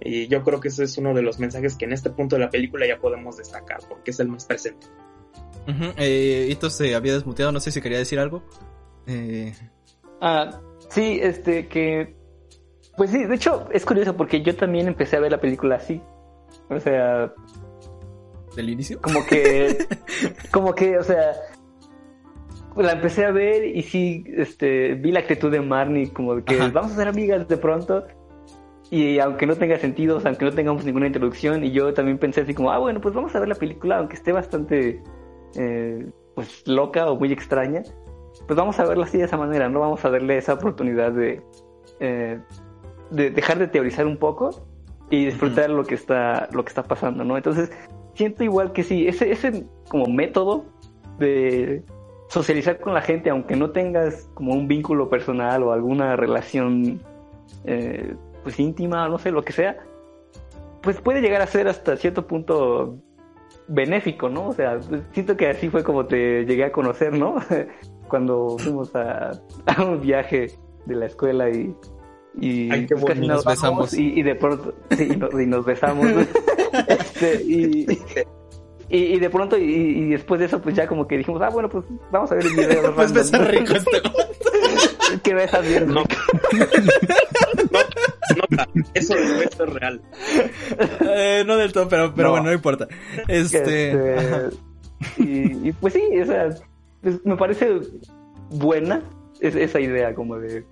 [0.00, 2.40] Y yo creo que ese es uno de los mensajes que en este punto de
[2.40, 4.86] la película ya podemos destacar, porque es el más presente.
[5.96, 8.42] Eh, Ito se había desmuteado, no sé si quería decir algo.
[9.06, 9.54] Eh,
[10.20, 10.60] Ah,
[10.94, 12.14] sí, este, que...
[12.96, 16.00] Pues sí, de hecho es curioso porque yo también empecé a ver la película así.
[16.70, 17.32] O sea,
[18.56, 19.00] ¿Del inicio?
[19.00, 19.86] como que...
[20.52, 21.32] como que, o sea...
[22.76, 26.56] La empecé a ver y sí, este, vi la actitud de Marnie como de que
[26.56, 26.70] Ajá.
[26.72, 28.04] vamos a ser amigas de pronto.
[28.90, 32.18] Y aunque no tenga sentido, o sea, aunque no tengamos ninguna introducción, y yo también
[32.18, 35.02] pensé así como, ah, bueno, pues vamos a ver la película, aunque esté bastante,
[35.56, 37.82] eh, pues, loca o muy extraña,
[38.46, 41.42] pues vamos a verla así de esa manera, no vamos a darle esa oportunidad de,
[42.00, 42.38] eh,
[43.10, 44.66] de dejar de teorizar un poco
[45.10, 47.36] y disfrutar lo que está, lo que está pasando, ¿no?
[47.36, 47.70] Entonces,
[48.14, 50.64] siento igual que sí, ese, ese como método
[51.18, 51.82] de
[52.28, 57.00] socializar con la gente, aunque no tengas como un vínculo personal o alguna relación
[57.64, 59.78] eh, pues íntima, no sé, lo que sea,
[60.82, 62.98] pues puede llegar a ser hasta cierto punto
[63.68, 64.48] benéfico, ¿no?
[64.48, 64.78] O sea,
[65.12, 67.36] siento que así fue como te llegué a conocer, ¿no?
[68.08, 69.30] Cuando fuimos a,
[69.66, 70.50] a un viaje
[70.86, 71.74] de la escuela y,
[72.38, 75.46] y Ay, qué pues, nos Nos besamos y, y de pronto sí, y, nos, y
[75.46, 76.08] nos besamos
[76.88, 77.86] Este, y,
[78.90, 81.48] y, y de pronto y, y después de eso pues ya como que dijimos ah
[81.50, 83.44] bueno pues vamos a ver el video Pues random, besa ¿no?
[83.46, 84.02] rico este
[85.22, 86.02] que besas bien No.
[86.02, 86.16] rico.
[88.36, 90.00] Nota, eso, eso es real.
[91.00, 92.32] Eh, no del todo, pero, pero No.
[92.32, 92.88] bueno, no importa.
[93.28, 93.90] Este.
[93.90, 94.56] Este,
[95.18, 96.48] y, y, pues sí, o sea,
[97.02, 97.68] pues, me parece
[98.50, 99.02] buena
[99.40, 100.64] es- esa idea como de,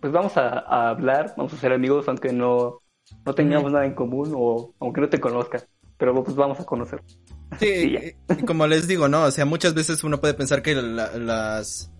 [0.00, 2.80] pues vamos a, a hablar, vamos a ser amigos aunque no,
[3.24, 5.62] no tengamos nada en común o aunque no te conozca,
[5.96, 7.02] pero pues vamos a conocer.
[7.58, 7.96] Sí,
[8.38, 9.24] Y como les digo, ¿no?
[9.24, 11.90] O sea, muchas veces uno puede pensar que la- las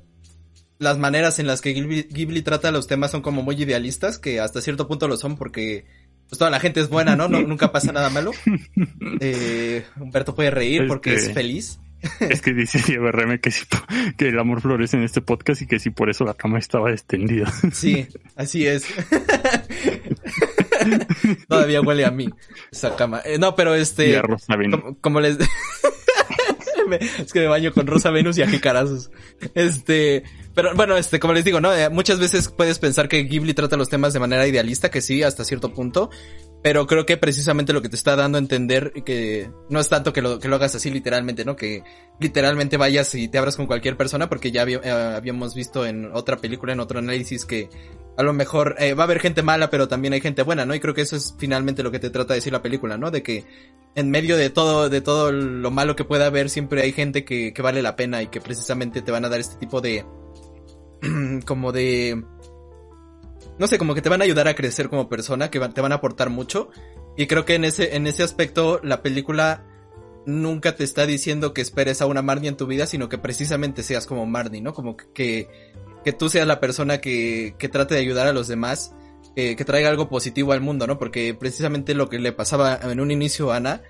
[0.80, 4.40] las maneras en las que Ghibli, Ghibli trata los temas son como muy idealistas, que
[4.40, 5.84] hasta cierto punto lo son porque
[6.28, 7.28] pues toda la gente es buena, ¿no?
[7.28, 8.32] no nunca pasa nada malo.
[9.20, 11.78] Eh, Humberto puede reír porque es feliz.
[12.20, 13.66] Es que dice Diego RM que, sí,
[14.16, 16.90] que el amor florece en este podcast y que sí por eso la cama estaba
[16.90, 17.52] extendida.
[17.72, 18.86] Sí, así es.
[21.48, 22.30] Todavía huele a mí
[22.72, 23.20] esa cama.
[23.26, 24.08] Eh, no, pero este...
[24.08, 24.80] y a Rosa Venus.
[24.80, 25.36] Como, como les...
[26.98, 29.10] Es que me baño con Rosa Venus y a jicarazos.
[29.54, 30.24] Este,
[30.60, 31.74] pero bueno, este, como les digo, ¿no?
[31.74, 35.22] Eh, muchas veces puedes pensar que Ghibli trata los temas de manera idealista, que sí,
[35.22, 36.10] hasta cierto punto.
[36.62, 40.12] Pero creo que precisamente lo que te está dando a entender que no es tanto
[40.12, 41.56] que lo, que lo hagas así literalmente, ¿no?
[41.56, 41.82] Que
[42.18, 46.36] literalmente vayas y te abras con cualquier persona, porque ya eh, habíamos visto en otra
[46.36, 47.70] película, en otro análisis, que
[48.18, 50.74] a lo mejor eh, va a haber gente mala, pero también hay gente buena, ¿no?
[50.74, 53.10] Y creo que eso es finalmente lo que te trata de decir la película, ¿no?
[53.10, 53.46] De que
[53.94, 57.54] en medio de todo, de todo lo malo que pueda haber, siempre hay gente que
[57.62, 60.04] vale la pena y que precisamente te van a dar este tipo de,
[61.46, 62.24] como de,
[63.58, 65.92] no sé, como que te van a ayudar a crecer como persona, que te van
[65.92, 66.70] a aportar mucho.
[67.16, 69.66] Y creo que en ese, en ese aspecto, la película
[70.26, 73.82] nunca te está diciendo que esperes a una Marnie en tu vida, sino que precisamente
[73.82, 74.72] seas como Marnie, ¿no?
[74.72, 75.48] Como que,
[76.04, 78.94] que, tú seas la persona que, que trate de ayudar a los demás,
[79.34, 80.98] que, que traiga algo positivo al mundo, ¿no?
[80.98, 83.82] Porque precisamente lo que le pasaba en un inicio a Ana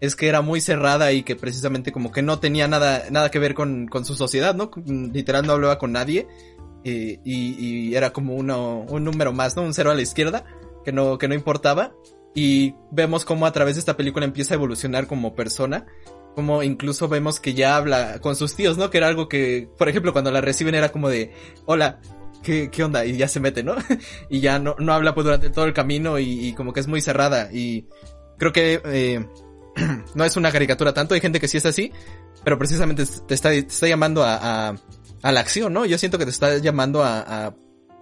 [0.00, 3.38] es que era muy cerrada y que precisamente como que no tenía nada, nada que
[3.38, 4.70] ver con, con su sociedad, ¿no?
[4.86, 6.26] Literal no hablaba con nadie.
[6.84, 9.62] Y, era como uno, un número más, ¿no?
[9.62, 10.44] Un cero a la izquierda,
[10.84, 11.92] que no, que no importaba.
[12.34, 15.86] Y vemos cómo a través de esta película empieza a evolucionar como persona.
[16.34, 18.90] Como incluso vemos que ya habla con sus tíos, ¿no?
[18.90, 21.32] Que era algo que, por ejemplo, cuando la reciben era como de,
[21.64, 22.00] hola,
[22.42, 23.04] ¿qué, qué onda?
[23.04, 23.76] Y ya se mete, ¿no?
[24.28, 27.00] y ya no, no habla pues durante todo el camino y, como que es muy
[27.00, 27.50] cerrada.
[27.52, 27.86] Y
[28.36, 29.26] creo que eh,
[30.14, 31.92] no es una caricatura tanto, hay gente que sí es así,
[32.44, 34.76] pero precisamente te está, está llamando a,
[35.24, 35.84] a la acción, ¿no?
[35.84, 37.56] Yo siento que te está llamando a, a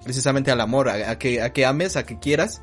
[0.04, 2.60] precisamente al amor, a, a que, a que ames, a que quieras.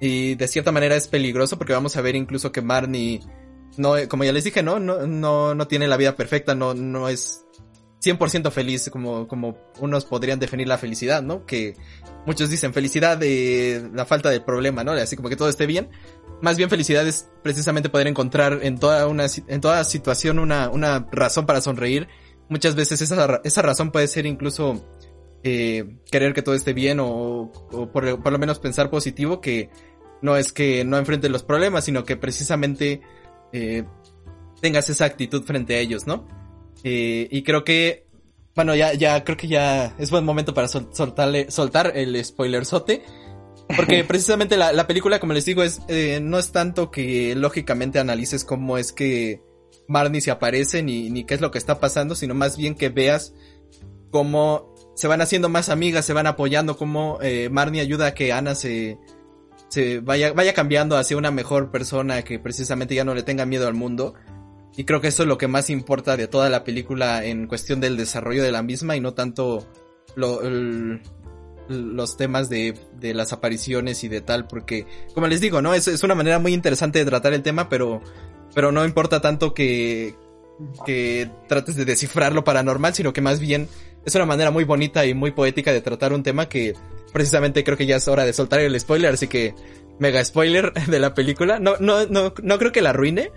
[0.00, 3.20] Y de cierta manera es peligroso porque vamos a ver incluso que Marnie
[3.76, 7.08] no, como ya les dije, no, no, no, no tiene la vida perfecta, no, no
[7.08, 7.44] es
[8.02, 11.46] 100% feliz, como, como unos podrían definir la felicidad, ¿no?
[11.46, 11.74] Que
[12.26, 14.92] muchos dicen felicidad de la falta del problema, ¿no?
[14.92, 15.88] Así como que todo esté bien.
[16.42, 21.06] Más bien felicidad es precisamente poder encontrar en toda una, en toda situación una, una
[21.10, 22.08] razón para sonreír.
[22.48, 24.84] Muchas veces esa, esa razón puede ser incluso
[25.42, 29.70] eh, querer que todo esté bien o, o por, por, lo menos pensar positivo, que
[30.22, 33.02] no es que no enfrente los problemas, sino que precisamente
[33.52, 33.84] eh,
[34.60, 36.26] tengas esa actitud frente a ellos, ¿no?
[36.82, 38.06] Eh, y creo que,
[38.54, 43.02] bueno, ya, ya, creo que ya es buen momento para sol, soltarle, soltar el spoilerzote.
[43.76, 47.98] Porque precisamente la, la, película, como les digo, es, eh, no es tanto que lógicamente
[47.98, 49.42] analices cómo es que
[49.88, 52.88] Marnie se aparece ni, ni qué es lo que está pasando, sino más bien que
[52.88, 53.34] veas
[54.10, 58.32] cómo se van haciendo más amigas, se van apoyando, cómo eh, Marnie ayuda a que
[58.32, 58.98] Ana se,
[59.68, 63.66] se vaya, vaya cambiando hacia una mejor persona que precisamente ya no le tenga miedo
[63.66, 64.14] al mundo.
[64.76, 67.80] Y creo que eso es lo que más importa de toda la película en cuestión
[67.80, 69.66] del desarrollo de la misma y no tanto
[70.16, 71.00] lo, el,
[71.68, 75.74] los temas de, de, las apariciones y de tal, porque como les digo, ¿no?
[75.74, 78.02] Es, es, una manera muy interesante de tratar el tema, pero,
[78.54, 80.14] pero no importa tanto que,
[80.86, 83.68] que trates de descifrar lo paranormal, sino que más bien
[84.04, 86.74] es una manera muy bonita y muy poética de tratar un tema que
[87.12, 89.54] precisamente creo que ya es hora de soltar el spoiler, así que
[89.98, 91.58] mega spoiler de la película.
[91.58, 93.30] No, no, no, no creo que la arruine,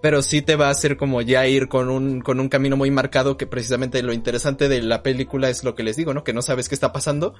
[0.00, 2.90] pero sí te va a hacer como ya ir con un, con un camino muy
[2.90, 6.24] marcado que precisamente lo interesante de la película es lo que les digo, ¿no?
[6.24, 7.34] Que no sabes qué está pasando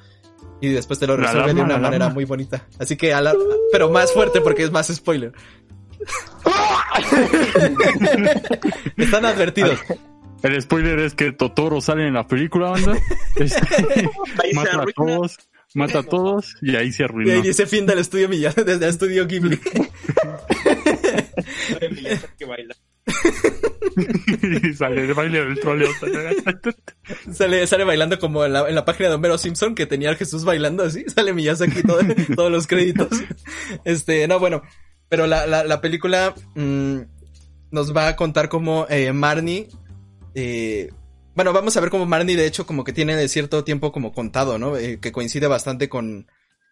[0.60, 2.66] y después te lo resuelve de una manera muy bonita.
[2.78, 3.34] Así que a la,
[3.72, 5.32] pero más fuerte porque es más spoiler.
[8.96, 9.80] Están advertidos.
[10.42, 12.96] El spoiler es que Totoro sale en la película, banda.
[13.36, 13.60] Este,
[14.54, 15.38] mata a todos,
[15.74, 17.44] mata a todos y ahí se arruinó.
[17.44, 19.58] Y ese fin del estudio Miyazaki, desde el estudio Ghibli.
[22.38, 22.76] que baila.
[24.62, 25.90] y sale de baile del troleo.
[27.32, 30.14] sale, sale bailando como en la, en la, página de Homero Simpson que tenía a
[30.14, 31.04] Jesús bailando así.
[31.08, 31.98] Sale Miyazaki todo,
[32.36, 33.08] todos los créditos.
[33.84, 34.62] Este, no, bueno.
[35.08, 37.00] Pero la, la, la película mmm,
[37.70, 39.68] nos va a contar como eh, Marnie.
[40.34, 40.90] Eh,
[41.34, 44.58] bueno, vamos a ver cómo Marnie de hecho como que tiene cierto tiempo como contado,
[44.58, 44.76] ¿no?
[44.76, 46.26] Eh, que coincide bastante con,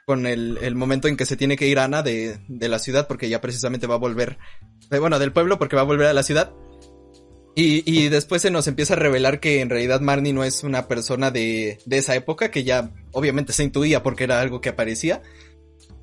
[0.07, 3.07] con el, el, momento en que se tiene que ir Ana de, de, la ciudad
[3.07, 4.39] porque ya precisamente va a volver,
[4.91, 6.53] eh, bueno, del pueblo porque va a volver a la ciudad.
[7.55, 10.89] Y, y después se nos empieza a revelar que en realidad Marnie no es una
[10.89, 15.23] persona de, de esa época, que ya obviamente se intuía porque era algo que aparecía.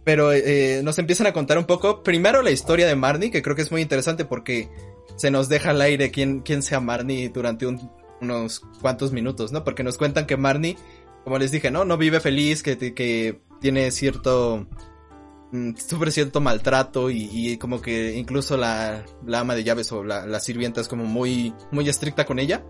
[0.03, 3.55] Pero eh, nos empiezan a contar un poco, primero la historia de Marnie, que creo
[3.55, 4.69] que es muy interesante porque
[5.15, 7.89] se nos deja al aire quién, quién sea Marnie durante un,
[8.21, 9.63] unos cuantos minutos, ¿no?
[9.63, 10.77] Porque nos cuentan que Marnie,
[11.23, 11.85] como les dije, ¿no?
[11.85, 14.67] No vive feliz, que, que tiene cierto
[15.77, 20.25] sufre cierto maltrato y, y, como que incluso la, la ama de llaves o la,
[20.25, 22.65] la, sirvienta es como muy, muy estricta con ella.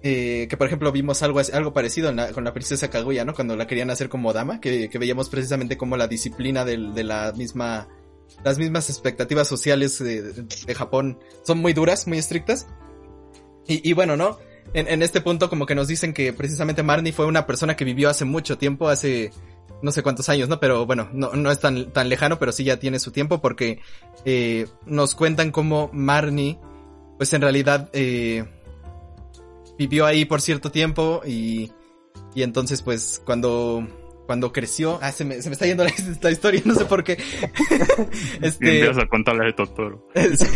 [0.00, 3.34] Eh, que por ejemplo vimos algo, algo parecido con la princesa Kaguya, ¿no?
[3.34, 7.32] Cuando la querían hacer como dama, que, que veíamos precisamente como la disciplina de, la
[7.36, 7.88] misma,
[8.44, 12.68] las mismas expectativas sociales de, Japón son muy duras, muy estrictas.
[13.66, 14.38] Y, y bueno, ¿no?
[14.72, 17.84] En, en este punto como que nos dicen que precisamente Marnie fue una persona que
[17.84, 19.32] vivió hace mucho tiempo, hace
[19.82, 20.60] no sé cuántos años, ¿no?
[20.60, 23.80] Pero bueno, no, no es tan, tan lejano, pero sí ya tiene su tiempo porque
[24.24, 26.58] eh, nos cuentan cómo Marnie,
[27.16, 28.44] pues en realidad eh,
[29.78, 31.70] vivió ahí por cierto tiempo y,
[32.34, 33.86] y entonces pues cuando
[34.28, 35.90] cuando creció, ah, se me, se me está yendo la,
[36.30, 37.12] historia, no sé por qué.
[38.42, 40.06] este, empiezas a contarle de Totoro.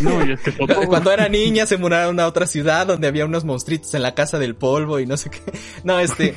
[0.03, 0.87] no, y es que Totoro.
[0.87, 4.39] Cuando era niña se mudaron a otra ciudad donde había unos monstruitos en la casa
[4.39, 5.41] del polvo y no sé qué.
[5.85, 6.37] No, este,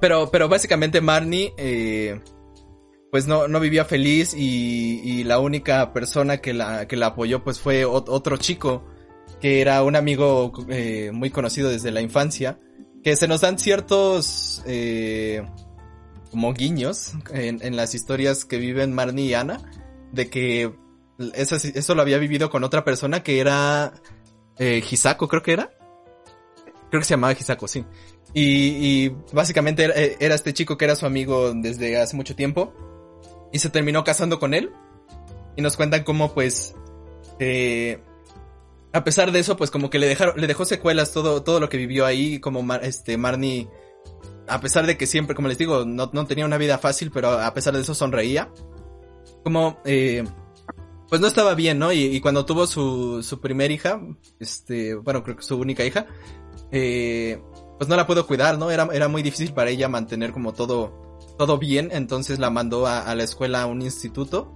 [0.00, 2.20] pero, pero básicamente Marnie, eh,
[3.10, 7.42] pues no, no vivía feliz y, y, la única persona que la, que la apoyó
[7.42, 8.84] pues fue otro chico
[9.42, 12.60] que era un amigo eh, muy conocido desde la infancia,
[13.02, 15.42] que se nos dan ciertos eh,
[16.30, 19.60] como guiños en, las historias que viven Marnie y Ana,
[20.12, 20.72] de que
[21.34, 23.92] eso, eso lo había vivido con otra persona que era
[24.58, 25.72] eh, Hisako, creo que era.
[26.90, 27.84] Creo que se llamaba Hisako, sí.
[28.32, 32.72] Y, y básicamente era, era, este chico que era su amigo desde hace mucho tiempo.
[33.52, 34.70] Y se terminó casando con él.
[35.56, 36.76] Y nos cuentan cómo pues...
[37.40, 37.98] Eh,
[38.92, 41.68] a pesar de eso, pues como que le dejaron, le dejó secuelas todo, todo lo
[41.68, 43.68] que vivió ahí, como este Marnie,
[44.48, 47.30] a pesar de que siempre, como les digo, no, no, tenía una vida fácil, pero
[47.30, 48.50] a pesar de eso sonreía.
[49.44, 50.24] Como, eh,
[51.08, 51.92] pues no estaba bien, ¿no?
[51.92, 54.00] Y, cuando tuvo su, su primer hija,
[54.38, 56.06] este, bueno, creo que su única hija,
[56.70, 57.40] eh,
[57.78, 58.70] pues no la pudo cuidar, ¿no?
[58.70, 63.14] Era, era muy difícil para ella mantener como todo, todo bien, entonces la mandó a
[63.14, 64.54] la escuela, a un instituto,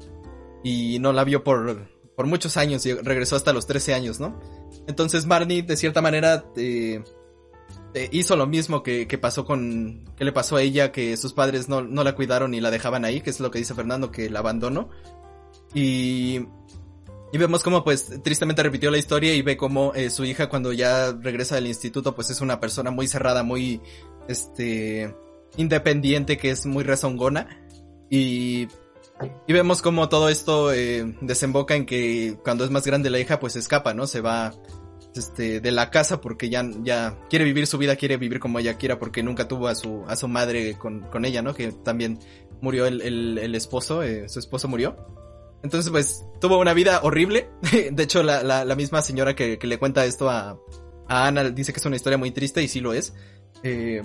[0.63, 4.41] y no la vio por, por muchos años y regresó hasta los 13 años, ¿no?
[4.87, 6.45] Entonces Marnie, de cierta manera,
[8.11, 11.69] hizo lo mismo que, que, pasó con, que le pasó a ella, que sus padres
[11.69, 14.31] no, no la cuidaron y la dejaban ahí, que es lo que dice Fernando, que
[14.31, 14.89] la abandonó.
[15.75, 16.47] Y,
[17.33, 20.73] y vemos como pues tristemente repitió la historia y ve como eh, su hija cuando
[20.73, 23.81] ya regresa del instituto pues es una persona muy cerrada, muy
[24.29, 25.15] este
[25.57, 27.67] independiente, que es muy rezongona.
[28.11, 28.69] Y,
[29.47, 33.41] y vemos como todo esto eh, desemboca en que cuando es más grande la hija
[33.41, 34.07] pues escapa, ¿no?
[34.07, 34.53] Se va
[35.15, 38.77] este, de la casa porque ya, ya quiere vivir su vida, quiere vivir como ella
[38.77, 41.55] quiera porque nunca tuvo a su, a su madre con, con ella, ¿no?
[41.55, 42.19] Que también
[42.61, 44.97] murió el, el, esposo, eh, su esposo murió.
[45.63, 47.49] Entonces, pues, tuvo una vida horrible.
[47.93, 50.59] De hecho, la, la, la misma señora que, que, le cuenta esto a,
[51.09, 53.15] a Ana dice que es una historia muy triste y sí lo es.
[53.63, 54.03] Eh,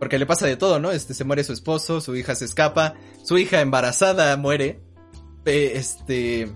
[0.00, 0.90] porque le pasa de todo, ¿no?
[0.90, 4.80] Este, se muere su esposo, su hija se escapa, su hija embarazada muere.
[5.44, 6.50] Eh, este,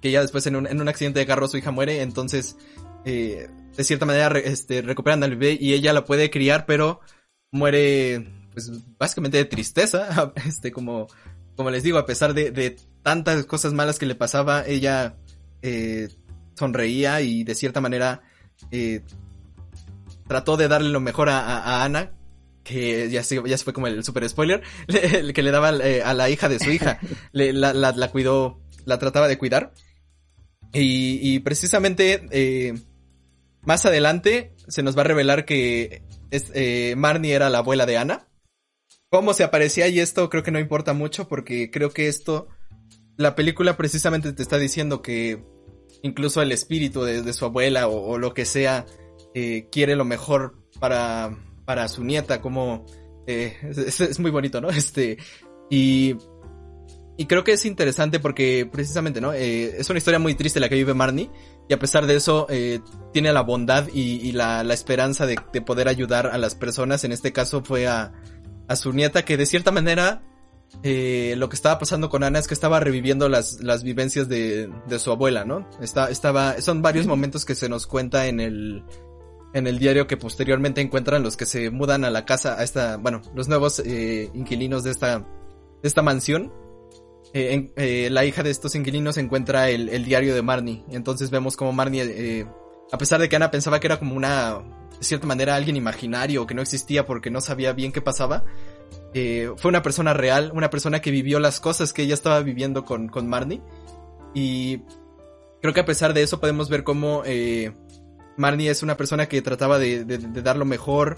[0.00, 2.56] que ya después en un, en un accidente de carro su hija muere, entonces,
[3.04, 7.00] eh, de cierta manera, este, recuperan al bebé y ella la puede criar, pero
[7.50, 11.08] muere, pues, básicamente de tristeza, este, como,
[11.56, 15.16] como les digo, a pesar de, de tantas cosas malas que le pasaba, ella,
[15.62, 16.08] eh,
[16.54, 18.22] sonreía y de cierta manera,
[18.70, 19.02] eh,
[20.28, 22.12] trató de darle lo mejor a, a, a Ana,
[22.64, 26.02] que ya se, ya se fue como el super spoiler, el que le daba eh,
[26.02, 26.98] a la hija de su hija,
[27.32, 29.72] le, la, la, la, cuidó, la trataba de cuidar.
[30.72, 32.74] Y, y precisamente eh,
[33.62, 37.98] más adelante se nos va a revelar que es, eh, Marnie era la abuela de
[37.98, 38.28] Ana.
[39.10, 42.48] Cómo se aparecía y esto creo que no importa mucho porque creo que esto,
[43.16, 45.44] la película precisamente te está diciendo que
[46.02, 48.86] incluso el espíritu de, de su abuela o, o, lo que sea
[49.34, 51.36] eh, quiere lo mejor para,
[51.72, 52.84] para su nieta, como
[53.26, 54.68] eh, es, es, muy bonito, ¿no?
[54.82, 55.16] Este,
[55.70, 56.16] y,
[57.16, 59.32] y creo que es interesante porque precisamente, ¿no?
[59.32, 61.30] Eh, es una historia muy triste la que vive Marnie
[61.66, 62.80] y a pesar de eso eh,
[63.14, 67.04] tiene la bondad y, y la, la, esperanza de, de, poder ayudar a las personas.
[67.04, 68.12] En este caso fue a,
[68.68, 70.22] a su nieta que de cierta manera
[70.82, 74.70] eh, lo que estaba pasando con Ana es que estaba reviviendo las, las vivencias de,
[74.86, 75.66] de su abuela, ¿no?
[75.80, 78.84] Está, estaba, son varios momentos que se nos cuenta en el,
[79.54, 82.96] en el diario que posteriormente encuentran los que se mudan a la casa, a esta,
[82.96, 86.52] bueno, los nuevos eh, inquilinos de esta, de esta mansión.
[87.34, 90.84] Eh, eh, la hija de estos inquilinos encuentra el, el, diario de Marnie.
[90.90, 92.46] Entonces vemos como Marnie, eh,
[92.90, 94.58] a pesar de que Ana pensaba que era como una,
[94.98, 98.44] de cierta manera, alguien imaginario, que no existía porque no sabía bien qué pasaba,
[99.14, 102.84] eh, fue una persona real, una persona que vivió las cosas que ella estaba viviendo
[102.84, 103.62] con, con Marnie.
[104.34, 104.80] Y
[105.60, 107.72] creo que a pesar de eso podemos ver cómo eh,
[108.42, 111.16] Marnie es una persona que trataba de, dar lo mejor,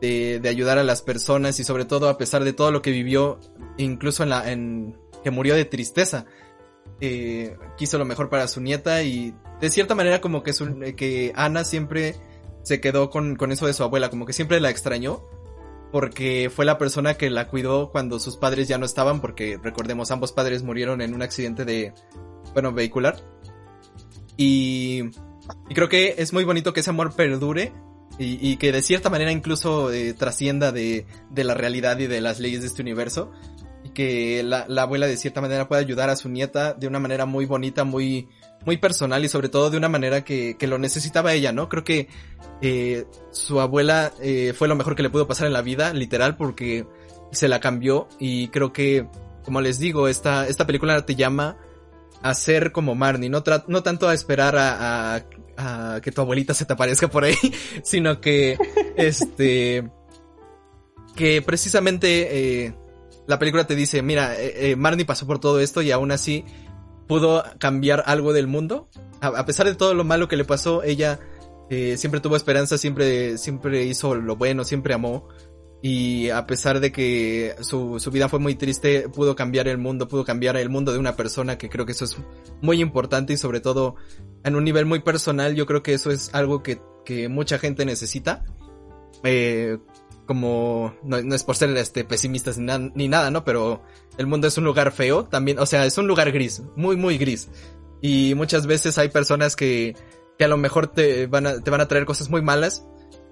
[0.00, 3.38] de, ayudar a las personas y sobre todo a pesar de todo lo que vivió,
[3.76, 4.44] incluso en la,
[5.22, 6.24] que murió de tristeza,
[7.00, 11.32] eh, quiso lo mejor para su nieta y de cierta manera como que, su, que
[11.36, 12.16] Ana siempre
[12.62, 15.22] se quedó con, con eso de su abuela, como que siempre la extrañó
[15.94, 20.10] porque fue la persona que la cuidó cuando sus padres ya no estaban, porque recordemos
[20.10, 21.92] ambos padres murieron en un accidente de,
[22.52, 23.22] bueno, vehicular.
[24.36, 25.10] Y
[25.68, 27.72] y creo que es muy bonito que ese amor perdure
[28.18, 32.20] y, y que de cierta manera incluso eh, trascienda de, de, la realidad y de
[32.20, 33.32] las leyes de este universo.
[33.82, 37.00] Y que la, la, abuela de cierta manera pueda ayudar a su nieta de una
[37.00, 38.28] manera muy bonita, muy,
[38.64, 41.68] muy personal y sobre todo de una manera que, que lo necesitaba ella, ¿no?
[41.68, 42.08] Creo que
[42.62, 46.36] eh, su abuela eh, fue lo mejor que le pudo pasar en la vida, literal,
[46.36, 46.86] porque
[47.30, 49.06] se la cambió y creo que,
[49.44, 51.58] como les digo, esta, esta película te llama
[52.24, 55.26] a ser como Marnie, no, no tanto a esperar a,
[56.00, 57.36] que tu abuelita se te aparezca por ahí,
[57.84, 58.56] sino que,
[58.96, 59.90] este,
[61.14, 62.74] que precisamente eh,
[63.26, 66.46] la película te dice, mira, eh, eh, Marnie pasó por todo esto y aún así
[67.06, 68.88] pudo cambiar algo del mundo.
[69.20, 71.20] A, a pesar de todo lo malo que le pasó, ella
[71.96, 75.28] siempre tuvo esperanza, siempre, siempre hizo lo bueno, siempre amó
[75.86, 80.08] y a pesar de que su, su, vida fue muy triste, pudo cambiar el mundo,
[80.08, 82.16] pudo cambiar el mundo de una persona, que creo que eso es
[82.62, 83.96] muy importante y sobre todo
[84.44, 87.84] en un nivel muy personal, yo creo que eso es algo que, que mucha gente
[87.84, 88.46] necesita.
[89.24, 89.76] Eh,
[90.24, 93.44] como, no, no, es por ser este, pesimistas ni, na ni nada, ¿no?
[93.44, 93.82] Pero
[94.16, 97.18] el mundo es un lugar feo también, o sea, es un lugar gris, muy, muy
[97.18, 97.50] gris.
[98.00, 99.94] Y muchas veces hay personas que,
[100.38, 102.86] que a lo mejor te van a, te van a traer cosas muy malas,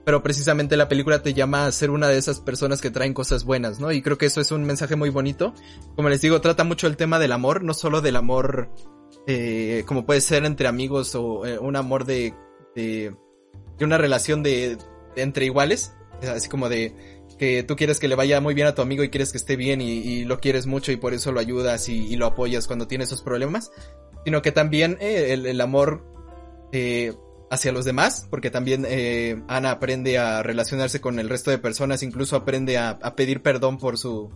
[0.04, 3.44] pero precisamente la película te llama a ser una de esas personas que traen cosas
[3.44, 3.92] buenas, ¿no?
[3.92, 5.54] Y creo que eso es un mensaje muy bonito.
[5.96, 8.70] Como les digo, trata mucho el tema del amor, no solo del amor
[9.26, 12.34] eh, como puede ser entre amigos o eh, un amor de,
[12.74, 13.14] de,
[13.78, 14.78] de una relación de,
[15.16, 15.92] entre iguales,
[16.22, 16.94] así como de
[17.38, 19.56] que tú quieres que le vaya muy bien a tu amigo y quieres que esté
[19.56, 22.86] bien y, lo quieres mucho y por eso lo ayudas y, y, lo apoyas cuando
[22.86, 23.72] tiene esos problemas,
[24.24, 26.04] sino que también eh, el, el, amor
[26.72, 27.14] eh,
[27.52, 32.02] hacia los demás, porque también eh, Ana aprende a relacionarse con el resto de personas,
[32.02, 34.30] incluso aprende a, a pedir perdón por su,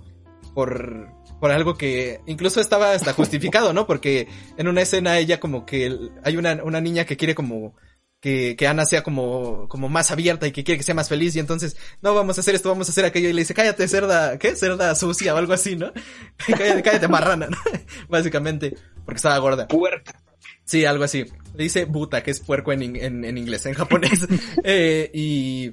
[0.54, 1.08] por,
[1.40, 3.86] por algo que incluso estaba hasta justificado, ¿no?
[3.86, 4.28] Porque
[4.58, 7.74] en una escena ella como que hay una, una niña que quiere como
[8.20, 11.34] que, que Ana sea como, como más abierta y que quiere que sea más feliz
[11.36, 13.88] y entonces, no, vamos a hacer esto, vamos a hacer aquello y le dice, cállate
[13.88, 14.54] cerda, ¿qué?
[14.56, 15.90] Cerda sucia o algo así, ¿no?
[16.46, 17.56] cállate, cállate marrana, ¿no?
[18.10, 18.76] Básicamente,
[19.06, 19.68] porque estaba gorda.
[19.68, 20.20] Puerca.
[20.66, 21.24] Sí, algo así.
[21.54, 24.26] Le dice buta, que es puerco en, in- en, en inglés, en japonés.
[24.64, 25.72] Eh, y,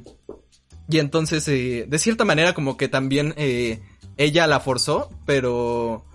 [0.88, 3.82] y entonces, eh, de cierta manera, como que también eh,
[4.18, 6.06] ella la forzó, pero,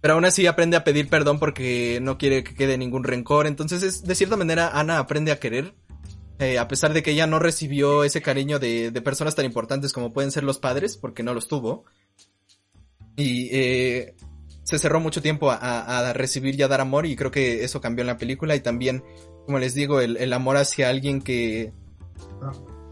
[0.00, 3.46] pero aún así aprende a pedir perdón porque no quiere que quede ningún rencor.
[3.48, 5.74] Entonces, es, de cierta manera, Ana aprende a querer.
[6.38, 9.92] eh, a pesar de que ella no recibió ese cariño de, de personas tan importantes
[9.92, 11.84] como pueden ser los padres, porque no los tuvo.
[13.16, 14.14] Y eh,
[14.68, 17.80] se cerró mucho tiempo a, a- recibir y a dar amor y creo que eso
[17.80, 18.54] cambió en la película.
[18.54, 19.02] Y también,
[19.46, 21.72] como les digo, el, el amor hacia alguien que...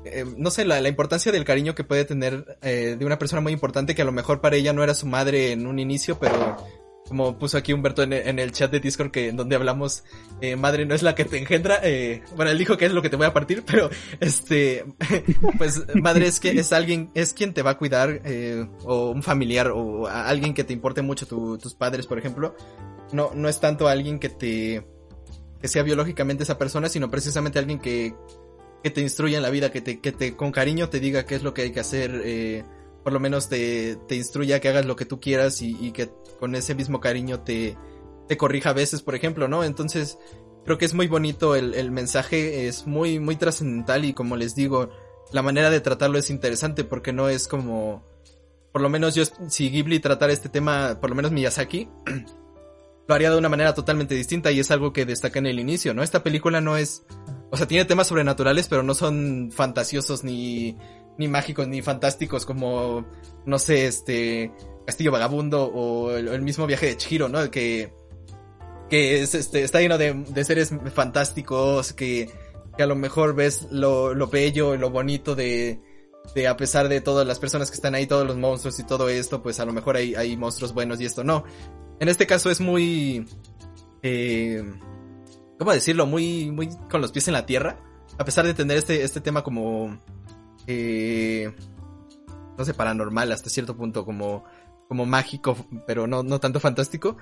[0.06, 3.42] eh, no sé, la, la importancia del cariño que puede tener eh, de una persona
[3.42, 6.18] muy importante que a lo mejor para ella no era su madre en un inicio,
[6.18, 6.56] pero
[7.08, 10.04] como puso aquí Humberto en, el chat de Discord que en donde hablamos,
[10.40, 13.02] eh, madre no es la que te engendra, eh, bueno, él dijo que es lo
[13.02, 13.88] que te voy a partir, pero
[14.20, 14.84] este,
[15.58, 19.22] pues madre es que es alguien, es quien te va a cuidar, eh, o un
[19.22, 22.56] familiar, o alguien que te importe mucho, tu- tus padres, por ejemplo,
[23.12, 24.86] no, no es tanto alguien que te,
[25.60, 28.14] que sea biológicamente esa persona, sino precisamente alguien que,
[28.82, 31.36] que te instruya en la vida, que te, que te, con cariño te diga qué
[31.36, 32.64] es lo que hay que hacer, eh,
[33.06, 36.10] por lo menos te, te instruya que hagas lo que tú quieras y, que
[36.40, 37.78] con ese mismo cariño te,
[38.26, 39.62] te corrija a veces, por ejemplo, ¿no?
[39.62, 40.18] Entonces,
[40.64, 44.56] creo que es muy bonito el, el mensaje, es muy, muy trascendental y como les
[44.56, 44.90] digo,
[45.30, 48.04] la manera de tratarlo es interesante porque no es como,
[48.72, 51.88] por lo menos yo, si Ghibli tratara este tema, por lo menos Miyazaki,
[53.06, 55.94] lo haría de una manera totalmente distinta y es algo que destaca en el inicio,
[55.94, 56.02] ¿no?
[56.02, 57.04] Esta película no es,
[57.52, 60.76] o sea, tiene temas sobrenaturales, pero no son fantasiosos ni,
[61.18, 63.06] ni mágicos ni fantásticos como,
[63.44, 64.52] no sé, este,
[64.86, 67.51] Castillo Vagabundo o el, mismo viaje de Chihiro, ¿no?
[67.51, 67.93] Que,
[68.88, 72.30] que es, este, está lleno de, de seres fantásticos, que,
[72.76, 75.80] que a lo mejor ves lo, lo bello, lo bonito de,
[76.34, 79.09] de a pesar de todas las personas que están ahí, todos los monstruos y todo
[79.09, 81.44] esto, pues a lo mejor hay, hay monstruos buenos y esto no.
[82.01, 83.26] En este caso es muy,
[84.02, 84.62] eh,
[85.59, 86.06] ¿cómo decirlo?
[86.06, 87.80] Muy, muy con los pies en la tierra.
[88.18, 89.98] A pesar de tener este, este tema como,
[90.66, 91.52] eh,
[92.56, 94.44] no sé, paranormal hasta cierto punto, como,
[94.88, 95.56] como mágico,
[95.86, 97.16] pero no, no tanto fantástico.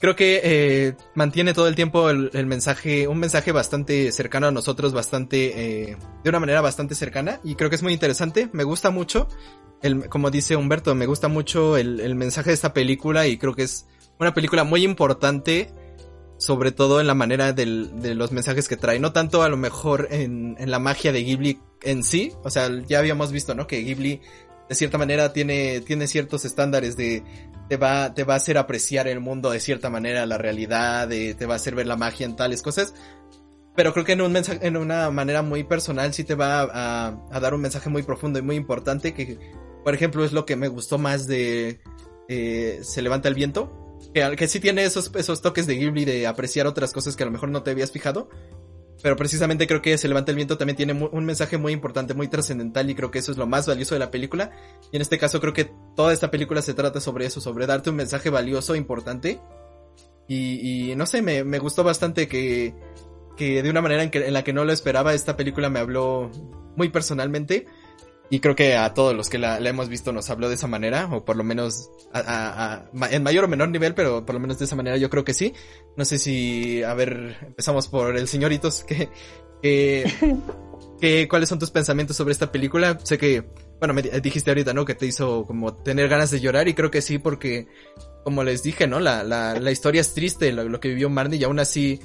[0.00, 4.92] Creo que eh, mantiene todo el tiempo el, mensaje, un mensaje bastante cercano a nosotros,
[4.92, 8.90] bastante, eh, de una manera bastante cercana, y creo que es muy interesante, me gusta
[8.90, 9.26] mucho,
[10.08, 13.64] como dice Humberto, me gusta mucho el, el mensaje de esta película y creo que
[13.64, 13.86] es
[14.20, 15.72] una película muy importante,
[16.38, 19.56] sobre todo en la manera del, de los mensajes que trae, no tanto a lo
[19.56, 23.66] mejor en, en la magia de Ghibli en sí, o sea, ya habíamos visto, ¿no?
[23.66, 24.20] Que Ghibli
[24.68, 27.24] de cierta manera tiene, tiene ciertos estándares de,
[27.68, 31.46] te va, te va a hacer apreciar el mundo de cierta manera, la realidad, te
[31.46, 32.94] va a hacer ver la magia en tales cosas.
[33.74, 37.18] Pero creo que en un mensaje, en una manera muy personal sí te va a,
[37.30, 39.38] a dar un mensaje muy profundo y muy importante que,
[39.84, 41.80] por ejemplo, es lo que me gustó más de
[42.28, 43.87] eh, Se levanta el viento.
[44.14, 47.26] Que, que sí tiene esos, esos toques de Ghibli de apreciar otras cosas que a
[47.26, 48.28] lo mejor no te habías fijado.
[49.02, 52.28] Pero precisamente creo que Se levanta el viento también tiene un mensaje muy importante, muy
[52.28, 54.50] trascendental y creo que eso es lo más valioso de la película.
[54.90, 57.90] Y en este caso creo que toda esta película se trata sobre eso, sobre darte
[57.90, 59.40] un mensaje valioso, importante.
[60.26, 62.74] Y, y no sé, me, me gustó bastante que,
[63.36, 65.78] que de una manera en, que, en la que no lo esperaba, esta película me
[65.78, 66.30] habló
[66.76, 67.66] muy personalmente.
[68.30, 70.66] Y creo que a todos los que la, la hemos visto nos habló de esa
[70.66, 72.74] manera, o por lo menos a- a-
[73.04, 75.24] a- en mayor o menor nivel, pero por lo menos de esa manera yo creo
[75.24, 75.54] que sí.
[75.96, 79.08] No sé si, a ver, empezamos por el señoritos, que,
[79.62, 80.04] que,
[81.00, 82.98] que, ¿cuáles son tus pensamientos sobre esta película?
[83.02, 83.44] Sé que,
[83.78, 84.84] bueno, me di- dijiste ahorita, ¿no?
[84.84, 87.66] Que te hizo como tener ganas de llorar y creo que sí, porque,
[88.24, 89.00] como les dije, ¿no?
[89.00, 92.00] La, la, la historia es triste, lo, lo que vivió Marnie y aún así,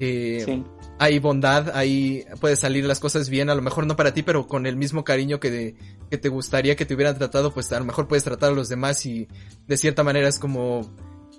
[0.00, 0.64] eh, Sí.
[0.98, 4.46] hay bondad, ahí puede salir las cosas bien, a lo mejor no para ti, pero
[4.46, 5.74] con el mismo cariño que, de-
[6.10, 8.68] que te gustaría que te hubieran tratado, pues a lo mejor puedes tratar a los
[8.68, 9.28] demás y
[9.66, 10.88] de cierta manera es como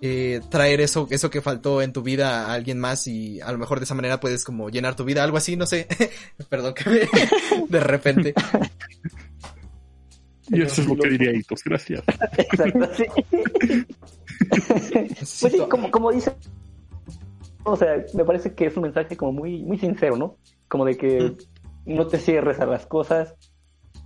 [0.02, 3.58] eh, traer eso, eso que faltó en tu vida a alguien más y a lo
[3.58, 5.88] mejor de esa manera puedes como llenar tu vida, algo así, no sé,
[6.50, 7.00] perdón que me,
[7.70, 8.34] de repente.
[10.52, 12.02] Y eso es lo que diría Hitos, gracias.
[12.38, 13.04] Exacto, sí.
[15.20, 16.34] Pues sí, como, como dice,
[17.64, 20.38] o sea, me parece que es un mensaje como muy, muy sincero, ¿no?
[20.68, 21.36] Como de que
[21.86, 23.36] no te cierres a las cosas,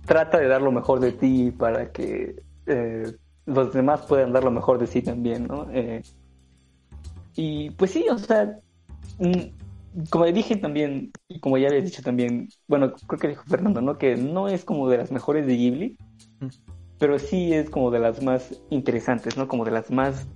[0.06, 3.12] trata de dar lo mejor de ti para que eh,
[3.46, 5.68] los demás puedan dar lo mejor de sí también, ¿no?
[5.72, 6.02] Eh,
[7.36, 8.58] y pues sí, o sea,
[9.18, 13.80] mm, como dije también, y como ya había dicho también, bueno, creo que dijo Fernando,
[13.80, 13.98] ¿no?
[13.98, 15.96] Que no es como de las mejores de Ghibli,
[16.40, 16.48] Mm.
[16.98, 19.48] pero sí es como de las más interesantes, ¿no?
[19.48, 20.26] Como de las más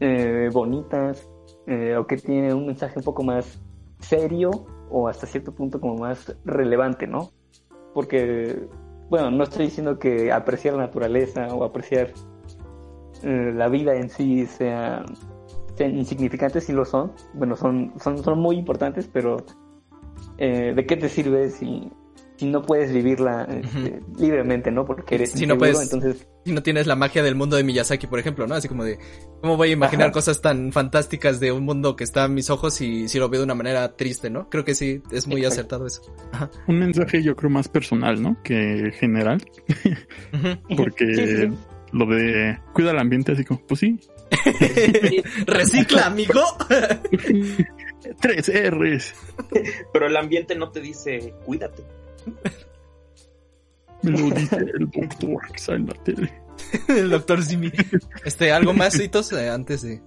[0.00, 1.28] eh, bonitas,
[1.66, 3.60] eh, o que tiene un mensaje un poco más
[3.98, 4.50] serio,
[4.90, 7.30] o hasta cierto punto como más relevante, ¿no?
[7.94, 8.68] Porque,
[9.08, 12.12] bueno, no estoy diciendo que apreciar la naturaleza o apreciar
[13.22, 15.04] eh, la vida en sí sea,
[15.76, 17.12] sean insignificantes, sí lo son.
[17.32, 19.38] Bueno, son, son, son muy importantes, pero
[20.38, 21.90] eh, ¿de qué te sirve si,
[22.36, 24.84] si no puedes vivirla este, libremente, ¿no?
[24.84, 28.06] Porque eres Si no puedes- entonces Si no tienes la magia del mundo de Miyazaki,
[28.08, 28.54] por ejemplo, ¿no?
[28.54, 28.98] Así como de,
[29.40, 30.12] ¿cómo voy a imaginar Ajá.
[30.12, 33.40] cosas tan fantásticas de un mundo que está a mis ojos y si lo veo
[33.40, 34.48] de una manera triste, ¿no?
[34.50, 35.76] Creo que sí, es muy Exacto.
[35.76, 36.02] acertado eso.
[36.66, 38.36] Un mensaje yo creo más personal, ¿no?
[38.42, 39.40] Que general.
[40.76, 41.48] Porque Sí, sí.
[41.92, 43.98] lo de cuida el ambiente, así como, pues sí.
[45.46, 46.40] Recicla, amigo.
[48.20, 49.14] Tres R's.
[49.92, 51.84] Pero el ambiente no te dice, cuídate.
[54.02, 56.32] Me lo dice el doctor que sale en la tele.
[56.88, 57.70] El doctor Simi.
[58.24, 60.00] Este, ¿algo más, Hitos, eh, antes de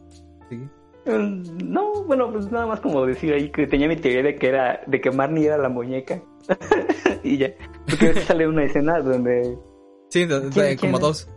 [0.50, 0.70] seguir?
[1.06, 4.48] Mm, No, bueno, pues nada más como decir ahí que tenía mi teoría de que
[4.48, 6.22] era, de que Marnie era la muñeca.
[7.24, 7.52] y ya.
[7.90, 9.58] Porque sale una escena donde,
[10.10, 11.30] Sí, de- de- ¿Quién- como quién dos.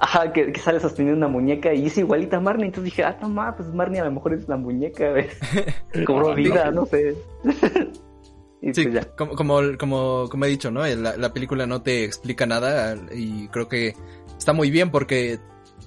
[0.00, 2.66] ajá, que, que sale sosteniendo una muñeca y es igualita a Marnie.
[2.66, 5.36] Entonces dije, ah, no más, pues Marnie a lo mejor es la muñeca, ¿ves?
[6.06, 7.16] Cobró Ah, vida, no sé.
[8.62, 9.16] Y Sí, pues ya.
[9.16, 10.86] como, como, como, como he dicho, ¿no?
[10.86, 13.94] La, la película no te explica nada y creo que
[14.38, 15.40] está muy bien porque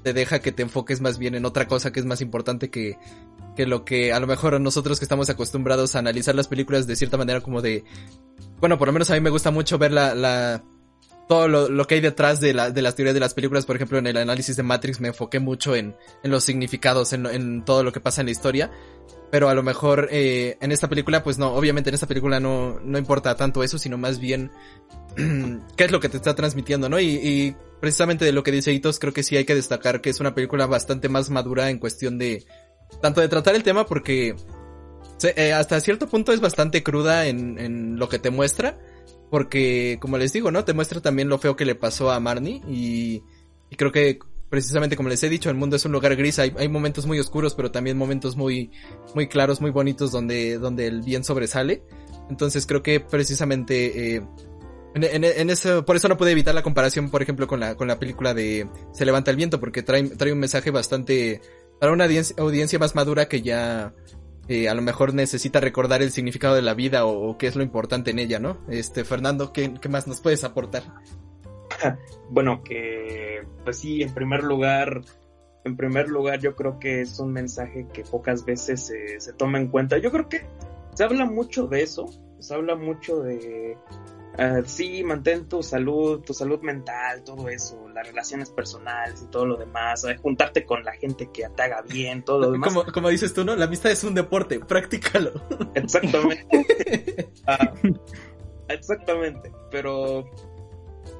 [0.03, 2.97] te deja que te enfoques más bien en otra cosa que es más importante que,
[3.55, 6.95] que lo que a lo mejor nosotros que estamos acostumbrados a analizar las películas de
[6.95, 7.83] cierta manera como de,
[8.59, 10.63] bueno, por lo menos a mí me gusta mucho ver la, la,
[11.27, 13.75] todo lo, lo que hay detrás de, la, de las teorías de las películas, por
[13.75, 17.83] ejemplo, en el análisis de Matrix me enfoqué mucho en, los significados, en, en todo
[17.83, 18.71] lo que pasa en la historia.
[19.31, 22.79] Pero a lo mejor eh, en esta película, pues no, obviamente en esta película no,
[22.81, 24.51] no importa tanto eso, sino más bien
[25.75, 26.99] qué es lo que te está transmitiendo, ¿no?
[26.99, 30.19] Y, precisamente de lo que dice Hitos, creo que sí hay que destacar que es
[30.21, 32.45] una película bastante más madura en cuestión de,
[33.01, 34.35] tanto de tratar el tema porque
[35.23, 38.77] eh, hasta cierto punto es bastante cruda en, en lo que te muestra,
[39.34, 40.64] porque como les digo, ¿no?
[40.64, 43.23] Te muestra también lo feo que le pasó a Marnie y,
[43.68, 46.53] y creo que precisamente como les he dicho, el mundo es un lugar gris, hay,
[46.55, 48.69] hay momentos muy oscuros, pero también momentos muy,
[49.15, 51.81] muy claros, muy bonitos donde, donde el bien sobresale.
[52.30, 54.22] Entonces creo que precisamente, eh,
[54.93, 57.73] en, en- en eso, por eso no pude evitar la comparación, por ejemplo, con la,
[57.73, 61.41] con la película de Se levanta el viento, porque trae, trae un mensaje bastante,
[61.80, 63.95] para una audiencia, audiencia más madura que ya,
[64.47, 67.63] eh, a lo mejor necesita recordar el significado de la vida o, qué es lo
[67.63, 68.57] importante en ella, ¿no?
[68.67, 70.83] Este, Fernando, ¿qué, qué más nos puedes aportar?
[72.29, 75.01] Bueno, que pues sí, en primer lugar,
[75.65, 79.59] en primer lugar yo creo que es un mensaje que pocas veces se, se toma
[79.59, 79.97] en cuenta.
[79.97, 80.45] Yo creo que
[80.93, 82.09] se habla mucho de eso,
[82.39, 83.77] se habla mucho de
[84.38, 89.45] ah, sí, mantén tu salud, tu salud mental, todo eso, las relaciones personales y todo
[89.45, 92.73] lo demás, juntarte con la gente que te haga bien, todo lo demás.
[92.73, 93.55] Como, como dices tú, ¿no?
[93.55, 95.31] La amistad es un deporte, practícalo.
[95.76, 97.30] Exactamente.
[97.45, 97.73] Ah,
[98.69, 99.51] exactamente.
[99.69, 100.31] Pero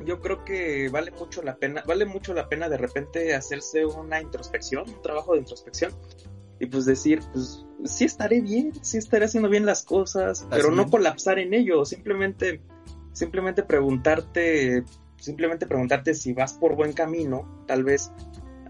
[0.06, 4.22] yo creo que vale mucho la pena, vale mucho la pena de repente hacerse una
[4.22, 5.94] introspección, un trabajo de introspección.
[6.60, 10.84] Y pues decir, pues sí estaré bien, sí estaré haciendo bien las cosas, pero no
[10.84, 10.90] bien.
[10.90, 12.62] colapsar en ello, simplemente,
[13.14, 14.84] simplemente preguntarte,
[15.18, 18.12] simplemente preguntarte si vas por buen camino, tal vez,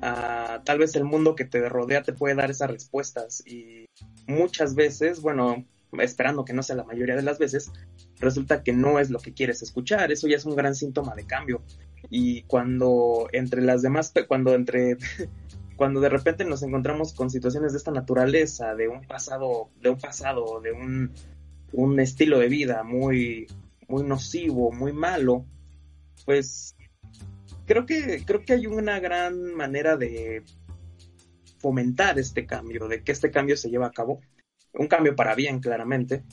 [0.02, 3.86] ah, tal vez el mundo que te rodea te puede dar esas respuestas y
[4.28, 5.66] muchas veces, bueno,
[6.02, 7.72] esperando que no sea la mayoría de las veces,
[8.20, 10.12] resulta que no es lo que quieres escuchar.
[10.12, 11.62] Eso ya es un gran síntoma de cambio.
[12.10, 14.98] Y cuando entre las demás, cuando entre,
[15.78, 20.00] cuando de repente nos encontramos con situaciones de esta naturaleza, de un pasado, de un
[20.00, 21.12] pasado, de un,
[21.72, 23.48] un estilo de vida muy,
[23.88, 25.46] muy nocivo, muy malo,
[26.26, 26.76] pues
[27.66, 30.44] creo que, creo que hay una gran manera de
[31.60, 34.20] fomentar este cambio, de que este cambio se lleve a cabo
[34.74, 36.24] un cambio para bien, claramente.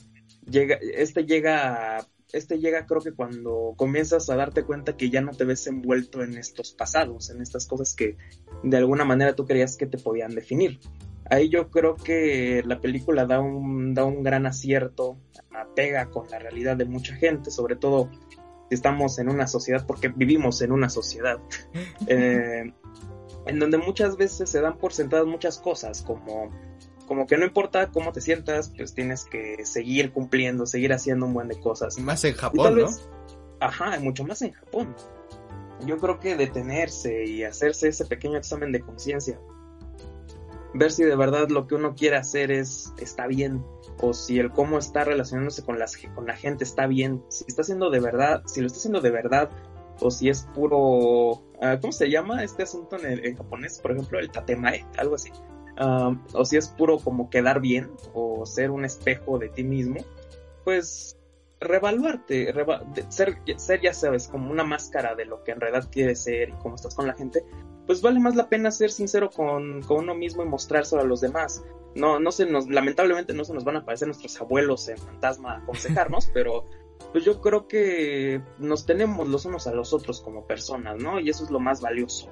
[0.49, 5.31] Llega, este llega, este llega creo que cuando comienzas a darte cuenta que ya no
[5.31, 8.17] te ves envuelto en estos pasados, en estas cosas que
[8.63, 10.79] de alguna manera tú creías que te podían definir.
[11.29, 15.17] Ahí yo creo que la película da un, da un gran acierto,
[15.75, 18.09] pega con la realidad de mucha gente, sobre todo
[18.69, 21.39] si estamos en una sociedad, porque vivimos en una sociedad,
[22.07, 22.73] eh,
[23.45, 26.49] en donde muchas veces se dan por sentadas muchas cosas, como
[27.07, 31.33] como que no importa cómo te sientas, pues tienes que seguir cumpliendo, seguir haciendo un
[31.33, 31.99] buen de cosas.
[31.99, 32.85] Más en Japón, ¿no?
[32.85, 33.05] vez,
[33.59, 34.95] ajá, mucho más en Japón.
[35.85, 39.37] Yo creo que detenerse y hacerse ese pequeño examen de conciencia
[40.73, 43.63] ver si de verdad lo que uno quiere hacer es está bien
[44.01, 47.61] o si el cómo está relacionándose con las con la gente está bien, si está
[47.61, 49.49] haciendo de verdad, si lo está haciendo de verdad
[49.99, 53.79] o si es puro ah, ¿cómo se llama este asunto en, japonés?
[53.79, 55.31] Por ejemplo, el tatemae, algo así.
[56.33, 60.01] O si es puro como quedar bien o ser un espejo de ti mismo,
[60.63, 61.17] pues
[61.59, 62.53] revaluarte,
[63.09, 66.53] ser, ser ya sabes, como una máscara de lo que en realidad quieres ser y
[66.53, 67.43] cómo estás con la gente,
[67.91, 71.19] pues vale más la pena ser sincero con, con uno mismo y mostrárselo a los
[71.19, 71.61] demás.
[71.93, 75.55] No, no se nos, lamentablemente no se nos van a aparecer nuestros abuelos en fantasma
[75.55, 76.63] a aconsejarnos, pero
[77.11, 81.19] pues yo creo que nos tenemos los unos a los otros como personas, ¿no?
[81.19, 82.29] Y eso es lo más valioso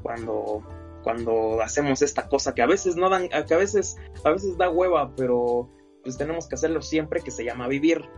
[0.00, 0.62] cuando,
[1.02, 4.70] cuando hacemos esta cosa que a veces no dan, que a veces, a veces da
[4.70, 5.68] hueva, pero
[6.04, 8.08] pues tenemos que hacerlo siempre que se llama vivir.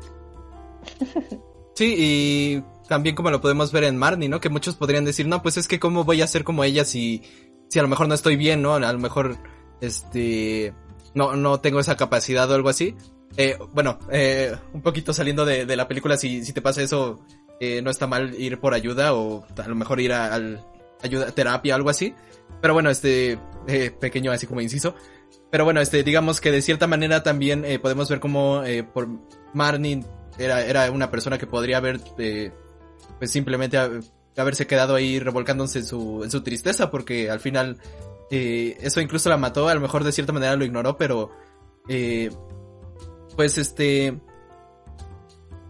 [1.75, 4.41] Sí, y también como lo podemos ver en Marnie, ¿no?
[4.41, 7.23] Que muchos podrían decir, no, pues es que cómo voy a ser como ella si,
[7.69, 8.75] si a lo mejor no estoy bien, ¿no?
[8.75, 9.37] A lo mejor,
[9.81, 10.75] este,
[11.15, 12.95] no, no tengo esa capacidad o algo así.
[13.37, 17.25] Eh, bueno, eh, un poquito saliendo de, de, la película, si, si te pasa eso,
[17.61, 20.61] eh, no está mal ir por ayuda o a lo mejor ir a, al
[21.03, 22.15] ayuda, terapia algo así.
[22.61, 24.95] Pero bueno, este, eh, pequeño así como inciso.
[25.51, 29.09] Pero bueno, este, digamos que de cierta manera también eh, podemos ver como eh, por
[29.53, 30.05] Marnie
[30.39, 32.53] era, era una persona que podría haber, eh,
[33.23, 33.79] pues simplemente
[34.37, 37.79] haberse quedado ahí revolcándose en su, en su tristeza, porque al final
[38.33, 41.31] eh, eso incluso la mató, a lo mejor de cierta manera lo ignoró, pero
[41.89, 42.33] eh,
[43.37, 44.19] pues este...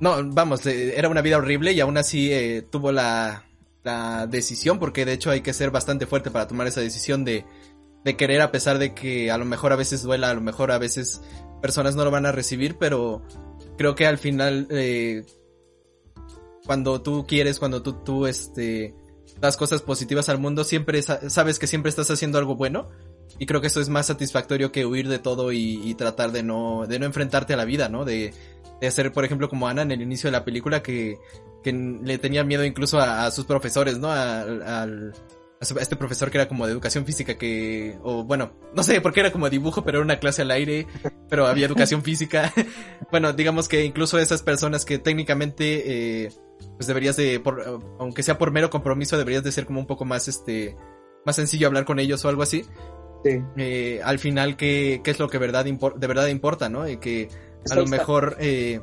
[0.01, 3.45] No, vamos, era una vida horrible y aún así eh, tuvo la,
[3.85, 7.45] la decisión, porque de hecho hay que ser bastante fuerte para tomar esa decisión de,
[8.03, 10.73] de querer a pesar de que a lo mejor a veces duela, a lo mejor
[10.73, 11.21] a veces
[11.61, 13.21] personas no lo van a recibir, pero
[13.77, 15.27] creo que al final, eh,
[16.67, 18.95] cuando tú quieres, cuando tú, tú, este,
[19.41, 22.89] das cosas positivas al mundo, siempre sabes que siempre estás haciendo algo bueno.
[23.39, 26.43] Y creo que eso es más satisfactorio que huir de todo y, y tratar de
[26.43, 28.05] no, de no enfrentarte a la vida, ¿no?
[28.05, 28.35] De,
[28.81, 31.19] de hacer, por ejemplo, como Ana en el inicio de la película, que,
[31.63, 34.11] que le tenía miedo incluso a, sus profesores, ¿no?
[34.11, 35.15] Al, al,
[35.61, 39.13] a este profesor que era como de educación física que, o bueno, no sé por
[39.13, 40.89] qué era como dibujo, pero era una clase al aire,
[41.29, 42.53] pero había educación física.
[43.11, 46.33] bueno, digamos que incluso esas personas que técnicamente, eh,
[46.77, 50.05] pues deberías de, por, aunque sea por mero compromiso, deberías de ser como un poco
[50.05, 50.77] más, este,
[51.25, 52.65] más sencillo hablar con ellos o algo así.
[53.25, 53.41] Sí.
[53.57, 56.89] Eh, al final, ¿qué, ¿qué, es lo que verdad de verdad importa, no?
[56.89, 57.29] Y que
[57.71, 58.81] a lo mejor, eh,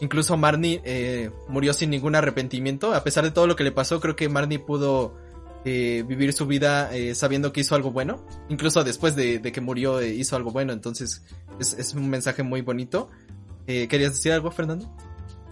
[0.00, 2.94] incluso Marnie eh, murió sin ningún arrepentimiento.
[2.94, 5.16] A pesar de todo lo que le pasó, creo que Marnie pudo
[5.64, 8.24] eh, vivir su vida eh, sabiendo que hizo algo bueno.
[8.48, 10.72] Incluso después de, de que murió eh, hizo algo bueno.
[10.72, 11.24] Entonces
[11.58, 13.10] es, es un mensaje muy bonito.
[13.66, 14.94] Eh, ¿Querías decir algo, Fernando?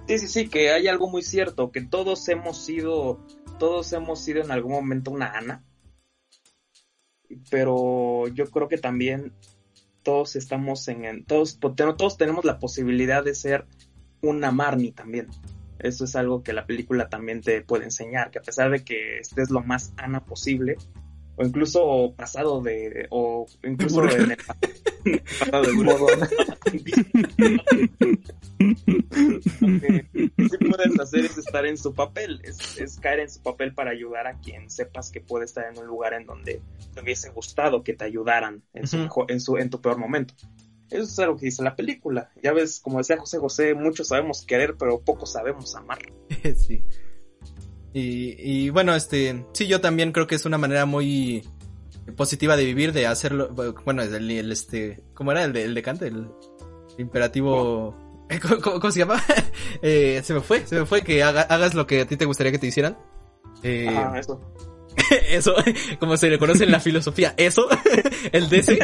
[0.09, 3.23] Sí, sí, sí, que hay algo muy cierto, que todos hemos sido,
[3.59, 5.63] todos hemos sido en algún momento una Ana.
[7.51, 9.35] Pero yo creo que también
[10.03, 13.67] todos estamos en, en todos, todos tenemos la posibilidad de ser
[14.23, 15.29] una Marnie también.
[15.79, 19.19] Eso es algo que la película también te puede enseñar, que a pesar de que
[19.19, 20.79] estés lo más Ana posible,
[21.39, 24.39] o incluso pasado de, o incluso en el
[25.39, 26.19] pasado de modo lo que
[30.49, 33.93] sí puedes hacer es estar en su papel, es, es, caer en su papel para
[33.93, 36.61] ayudar a quien sepas que puede estar en un lugar en donde
[36.95, 40.35] te hubiese gustado que te ayudaran en, su, mejor, en, su, en tu peor momento.
[40.91, 42.31] Eso es algo que dice la película.
[42.43, 45.99] Ya ves, como decía José José, muchos sabemos querer, pero pocos sabemos amar.
[46.57, 46.83] sí.
[47.93, 51.43] Y, y, bueno, este, sí, yo también creo que es una manera muy
[52.17, 53.51] positiva de vivir, de hacerlo,
[53.85, 55.45] bueno, el, el este, ¿cómo era?
[55.45, 56.29] El de, el de Kant, el
[56.99, 57.95] imperativo,
[58.43, 59.23] ¿cómo, cómo, cómo se llama?
[59.83, 62.25] eh, se me fue, se me fue, que haga, hagas lo que a ti te
[62.25, 62.99] gustaría que te hicieran.
[63.63, 64.41] Eh, ah, eso.
[65.29, 65.55] eso,
[65.99, 67.69] como se le conoce en la filosofía, eso,
[68.33, 68.79] el DC.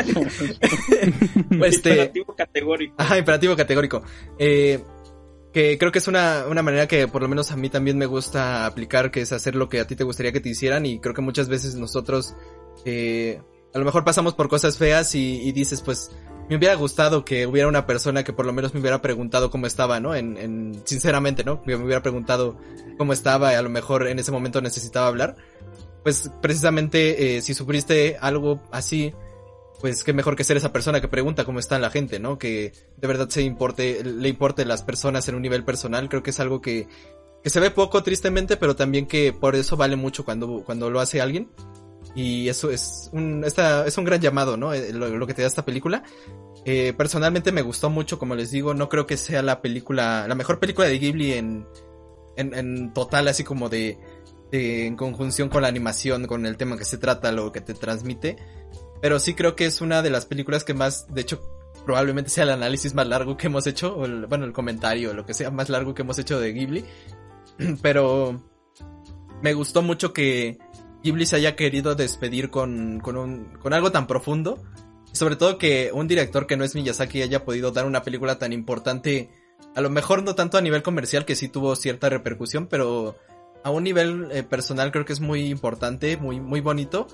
[1.65, 2.95] este, imperativo categórico.
[2.99, 4.03] Ajá, imperativo categórico.
[4.39, 4.83] Eh,
[5.55, 8.07] que creo que es una, una manera que por lo menos a mí también me
[8.07, 10.99] gusta aplicar, que es hacer lo que a ti te gustaría que te hicieran y
[10.99, 12.35] creo que muchas veces nosotros,
[12.85, 13.41] eh,
[13.73, 16.11] a lo mejor pasamos por cosas feas y, y, dices, pues,
[16.51, 19.67] me hubiera gustado que hubiera una persona que por lo menos me hubiera preguntado cómo
[19.67, 20.15] estaba, ¿no?
[20.15, 21.63] En, en sinceramente, ¿no?
[21.65, 22.59] Me hubiera preguntado
[22.99, 25.37] cómo estaba y a lo mejor en ese momento necesitaba hablar
[26.05, 29.15] pues precisamente eh, si sufriste algo así,
[29.85, 32.39] pues qué mejor que ser esa persona que pregunta cómo está la gente, ¿no?
[32.39, 36.31] Que de verdad se importe, le importe las personas en un nivel personal, creo que
[36.31, 36.89] es algo que,
[37.43, 41.01] que se ve poco tristemente, pero también que por eso vale mucho cuando, cuando lo
[41.01, 41.51] hace alguien.
[42.15, 44.73] Y eso es un, esta, es un gran llamado, ¿no?
[44.73, 46.03] Eh, lo, que te da esta película.
[46.65, 50.35] Eh, personalmente me gustó mucho, como les digo, no creo que sea la película, la
[50.35, 51.67] mejor película de Ghibli en,
[52.39, 53.99] en, en total, así como de,
[54.51, 58.37] en conjunción con la animación, con el tema que se trata, lo que te transmite.
[59.05, 61.43] Pero sí creo que es una de las películas que más, de hecho,
[61.85, 65.27] probablemente sea el análisis más largo que hemos hecho, o el, bueno, el comentario, lo
[65.27, 66.87] que sea más largo que hemos hecho de Ghibli.
[67.83, 68.41] Pero
[69.43, 70.57] me gustó mucho que
[71.03, 74.63] Ghibli se haya querido despedir con, con, un, con algo tan profundo.
[75.13, 78.55] Sobre todo que un director que no es Miyazaki haya podido dar una película tan
[78.55, 79.29] importante,
[79.75, 83.19] a lo mejor no tanto a nivel comercial, que sí tuvo cierta repercusión, pero
[83.65, 87.07] a un nivel eh, personal creo que es muy importante, muy, muy bonito.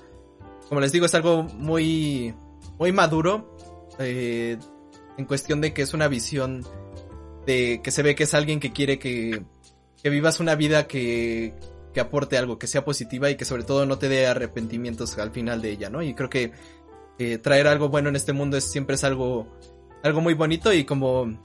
[0.71, 2.33] Como les digo, es algo muy,
[2.79, 3.57] muy maduro,
[3.99, 4.57] eh,
[5.17, 6.65] en cuestión de que es una visión
[7.45, 9.43] de que se ve que es alguien que quiere que,
[10.01, 11.53] que vivas una vida que,
[11.93, 15.31] que aporte algo, que sea positiva y que sobre todo no te dé arrepentimientos al
[15.31, 16.01] final de ella, ¿no?
[16.03, 16.53] Y creo que
[17.43, 19.47] traer algo bueno en este mundo es siempre es algo,
[20.03, 21.37] algo muy bonito y como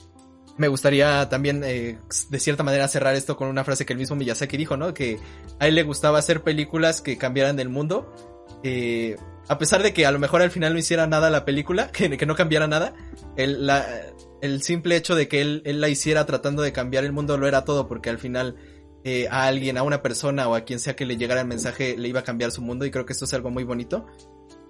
[0.57, 1.99] me gustaría también eh,
[2.31, 4.95] de cierta manera cerrar esto con una frase que el mismo Miyazaki dijo, ¿no?
[4.95, 5.19] Que
[5.59, 8.36] a él le gustaba hacer películas que cambiaran el mundo.
[8.63, 9.17] Eh,
[9.49, 12.09] a pesar de que a lo mejor al final no hiciera nada la película, que,
[12.27, 12.95] no cambiara nada,
[13.37, 17.65] el, simple hecho de que él, la hiciera tratando de cambiar el mundo lo era
[17.65, 18.57] todo, porque al final
[19.05, 21.97] eh, a alguien, a una persona o a quien sea que le llegara el mensaje
[21.97, 24.07] le iba a cambiar su mundo y creo que esto es algo muy bonito.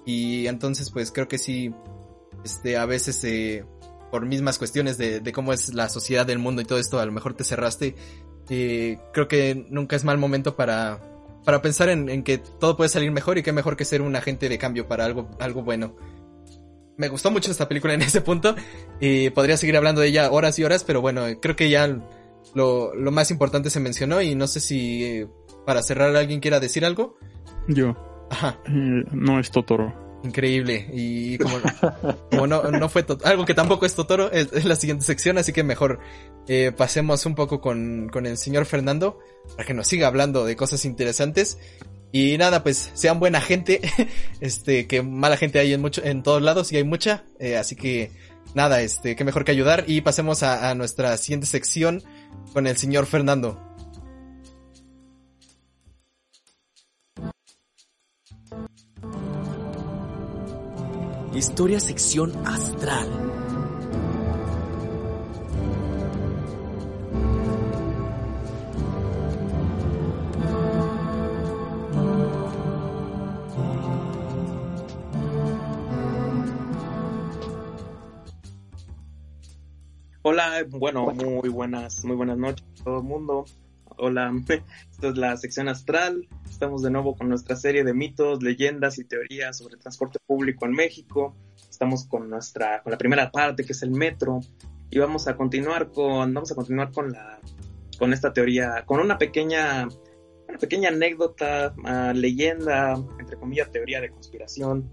[0.05, 1.75] Y entonces pues creo que sí,
[2.45, 3.65] este, a veces eh,
[4.11, 7.13] por mismas cuestiones de, cómo es la sociedad del mundo y todo esto, a lo
[7.13, 7.97] mejor te cerraste.
[8.47, 11.01] Creo que nunca es mal momento para,
[11.47, 14.17] para pensar en, en, que todo puede salir mejor y que mejor que ser un
[14.17, 15.95] agente de cambio para algo, algo bueno.
[16.97, 18.57] Me gustó mucho esta película en ese punto
[19.01, 21.87] y podría seguir hablando de ella horas y horas, pero bueno, creo que ya
[22.53, 25.29] lo, lo más importante se mencionó y no sé si eh,
[25.65, 27.17] para cerrar alguien quiera decir algo.
[27.69, 27.97] Yo.
[28.29, 28.59] Ajá.
[28.67, 30.06] Eh, no es Totoro.
[30.27, 30.89] Increíble.
[30.93, 31.57] Y como,
[32.31, 35.53] como no, no fue algo que tampoco es Totoro, es, es, la siguiente sección, así
[35.53, 36.01] que mejor
[36.49, 39.19] eh, pasemos un poco con, con el señor Fernando
[39.55, 41.59] para que nos siga hablando de cosas interesantes.
[42.13, 43.81] Y nada, pues sean buena gente,
[44.41, 47.77] este, que mala gente hay en mucho, en todos lados y hay mucha, eh, así
[47.77, 48.11] que
[48.55, 52.03] nada, este, qué mejor que ayudar y pasemos a, a nuestra siguiente sección
[52.53, 53.66] con el señor Fernando.
[61.37, 63.07] Historia sección astral.
[80.23, 83.45] Hola, bueno, muy buenas, muy buenas noches a todo el mundo.
[83.99, 84.33] Hola,
[84.91, 86.27] esta es la sección astral.
[86.57, 90.73] Estamos de nuevo con nuestra serie de mitos, leyendas y teorías sobre transporte público en
[90.73, 91.37] México.
[91.69, 94.41] Estamos con nuestra, con la primera parte que es el metro
[94.89, 97.41] y vamos a continuar con, vamos a continuar con la,
[97.99, 99.87] con esta teoría, con una pequeña,
[100.49, 104.91] una pequeña anécdota, uh, leyenda, entre comillas, teoría de conspiración,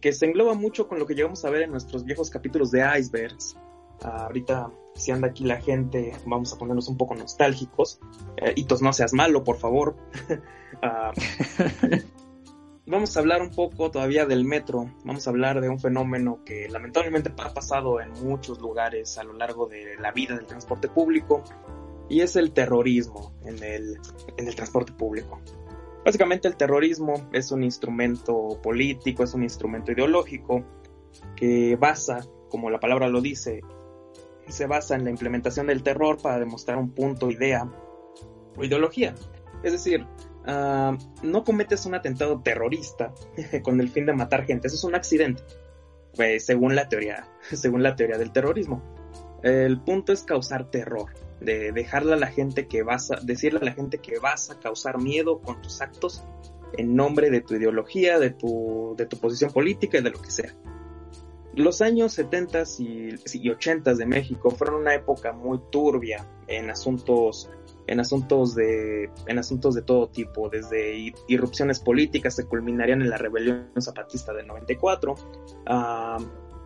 [0.00, 2.86] que se engloba mucho con lo que llegamos a ver en nuestros viejos capítulos de
[2.98, 3.54] Icebergs.
[4.02, 8.00] Uh, ahorita, si anda aquí la gente, vamos a ponernos un poco nostálgicos.
[8.36, 9.96] Eh, Hitos, no seas malo, por favor.
[10.82, 11.98] uh,
[12.86, 14.90] vamos a hablar un poco todavía del metro.
[15.04, 19.32] Vamos a hablar de un fenómeno que lamentablemente ha pasado en muchos lugares a lo
[19.32, 21.42] largo de la vida del transporte público.
[22.08, 23.98] Y es el terrorismo en el,
[24.36, 25.40] en el transporte público.
[26.04, 30.64] Básicamente el terrorismo es un instrumento político, es un instrumento ideológico
[31.36, 33.62] que basa, como la palabra lo dice,
[34.48, 37.68] se basa en la implementación del terror para demostrar un punto, idea
[38.56, 39.14] o ideología.
[39.62, 40.06] Es decir,
[40.46, 43.12] uh, no cometes un atentado terrorista
[43.62, 45.42] con el fin de matar gente, eso es un accidente,
[46.16, 48.82] pues, según la teoría, según la teoría del terrorismo.
[49.42, 53.64] El punto es causar terror, de dejarle a la gente que vas a, decirle a
[53.64, 56.22] la gente que vas a causar miedo con tus actos
[56.78, 60.30] en nombre de tu ideología, de tu, de tu posición política y de lo que
[60.30, 60.54] sea
[61.54, 67.50] los años 70 y, y 80 de México fueron una época muy turbia en asuntos
[67.86, 73.18] en asuntos de en asuntos de todo tipo desde irrupciones políticas que culminarían en la
[73.18, 76.22] rebelión zapatista del 94 uh,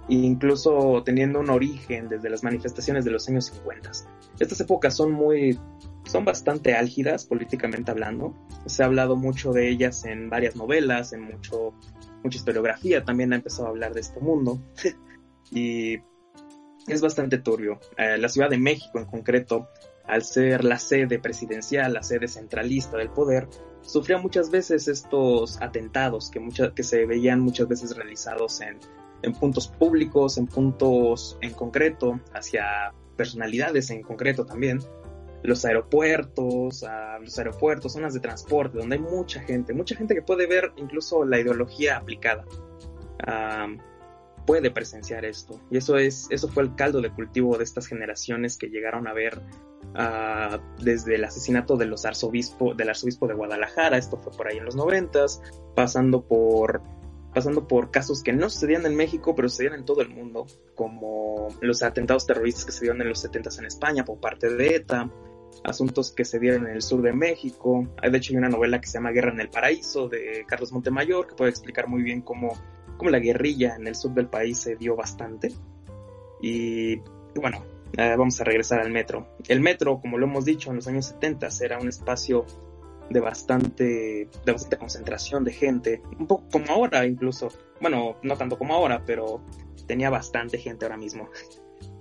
[0.09, 3.91] incluso teniendo un origen desde las manifestaciones de los años 50
[4.39, 5.59] estas épocas son muy
[6.07, 8.35] son bastante álgidas políticamente hablando.
[8.67, 11.75] Se ha hablado mucho de ellas en varias novelas en mucho
[12.27, 14.61] mucha historiografía también ha empezado a hablar de este mundo
[15.53, 15.99] y
[16.89, 17.79] es bastante turbio.
[17.97, 19.69] Eh, la Ciudad de México en concreto,
[20.05, 23.49] al ser la sede presidencial, la sede centralista del poder,
[23.83, 26.45] sufría muchas veces estos atentados que,
[26.75, 28.79] que se veían muchas veces realizados en,
[29.23, 34.81] en puntos públicos, en puntos en concreto, hacia personalidades en concreto también,
[35.47, 40.23] los aeropuertos, a los aeropuertos, zonas de transporte, donde hay mucha gente, mucha gente que
[40.23, 42.45] puede ver incluso la ideología aplicada.
[44.47, 45.61] puede presenciar esto.
[45.71, 49.13] Y eso es, eso fue el caldo de cultivo de estas generaciones que llegaron a
[49.13, 49.41] ver
[49.95, 54.59] ah, desde el asesinato de los arzobispo, del arzobispo de Guadalajara, esto fue por ahí
[54.59, 55.43] en los noventas,
[55.75, 56.83] pasando por
[57.37, 61.49] pasando por casos que no sucedían en México, pero sucedían en todo el mundo, como
[61.61, 65.11] los atentados terroristas que se dieron en los 70 en España por parte de ETA,
[65.67, 67.87] asuntos que se dieron en el sur de México.
[68.01, 71.27] De hecho, hay una novela que se llama Guerra en el Paraíso de Carlos Montemayor,
[71.27, 72.57] que puede explicar muy bien cómo,
[72.97, 75.53] cómo la guerrilla en el sur del país se dio bastante.
[76.41, 76.97] Y
[77.35, 77.65] bueno,
[77.97, 79.27] eh, vamos a regresar al metro.
[79.49, 82.47] El metro, como lo hemos dicho, en los años 70 era un espacio
[83.11, 87.49] de bastante, de bastante concentración de gente, un poco como ahora incluso,
[87.81, 89.41] bueno, no tanto como ahora, pero
[89.87, 91.29] tenía bastante gente ahora mismo.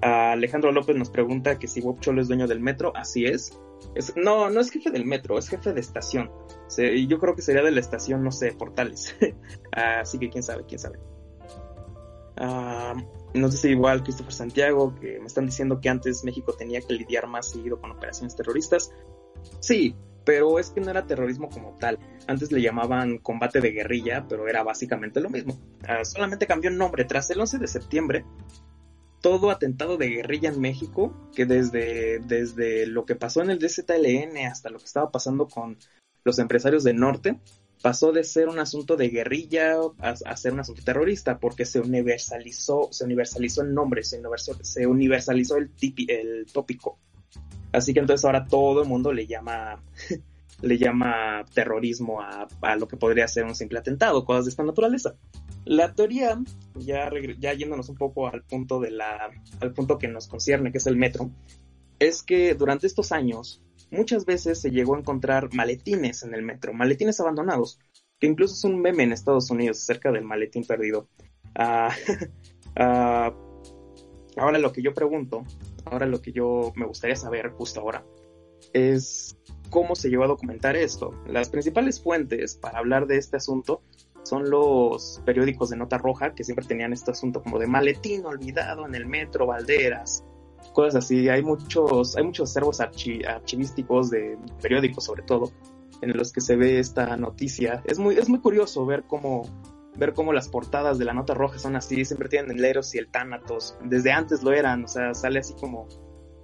[0.01, 3.57] Alejandro López nos pregunta que si Bob Cholo es dueño del metro, así es.
[4.15, 6.29] no, no es jefe del metro, es jefe de estación.
[7.07, 9.15] yo creo que sería de la estación, no sé, Portales.
[9.71, 10.99] así que quién sabe, quién sabe.
[13.33, 16.93] no sé si igual Christopher Santiago, que me están diciendo que antes México tenía que
[16.93, 18.91] lidiar más seguido con operaciones terroristas.
[19.59, 19.95] Sí,
[20.25, 21.99] pero es que no era terrorismo como tal.
[22.27, 25.57] Antes le llamaban combate de guerrilla, pero era básicamente lo mismo.
[25.87, 27.05] Ah, solamente cambió el nombre.
[27.05, 28.25] Tras el 11 de septiembre,
[29.21, 34.37] todo atentado de guerrilla en México, que desde, desde lo que pasó en el DZLN
[34.45, 35.77] hasta lo que estaba pasando con
[36.23, 37.39] los empresarios del norte,
[37.81, 42.89] pasó de ser un asunto de guerrilla a, ser un asunto terrorista, porque se universalizó,
[42.91, 44.17] se universalizó el nombre, se
[44.87, 45.71] universalizó, el,
[46.07, 46.97] el tópico.
[47.71, 49.83] Así que entonces ahora todo el mundo le llama,
[50.65, 55.15] le llama terrorismo a, lo que podría ser un simple atentado, cosas de esta naturaleza.
[55.63, 56.41] La teoría,
[56.75, 57.09] ya,
[57.39, 59.29] ya yéndonos un poco al punto de la,
[59.59, 61.31] al punto que nos concierne, que es el metro,
[61.99, 66.73] es que durante estos años muchas veces se llegó a encontrar maletines en el metro,
[66.73, 67.79] maletines abandonados,
[68.19, 71.07] que incluso es un meme en Estados Unidos acerca del maletín perdido.
[71.55, 71.95] Ah,
[72.75, 73.33] ah,
[74.37, 75.45] ahora lo que yo pregunto
[75.85, 78.03] Ahora lo que yo me gustaría saber justo ahora
[78.73, 79.37] es
[79.69, 81.13] cómo se llevó a documentar esto.
[81.27, 83.81] Las principales fuentes para hablar de este asunto
[84.23, 88.85] son los periódicos de nota roja que siempre tenían este asunto como de maletín olvidado
[88.85, 90.23] en el metro Valderas,
[90.73, 91.29] cosas así.
[91.29, 95.51] Hay muchos, hay muchos acervos archivísticos de periódicos sobre todo
[96.01, 97.81] en los que se ve esta noticia.
[97.85, 99.43] Es muy, es muy curioso ver cómo
[99.97, 102.97] ver cómo las portadas de la nota roja son así, siempre tienen el Eros y
[102.97, 105.87] el Thanatos, desde antes lo eran, o sea, sale así como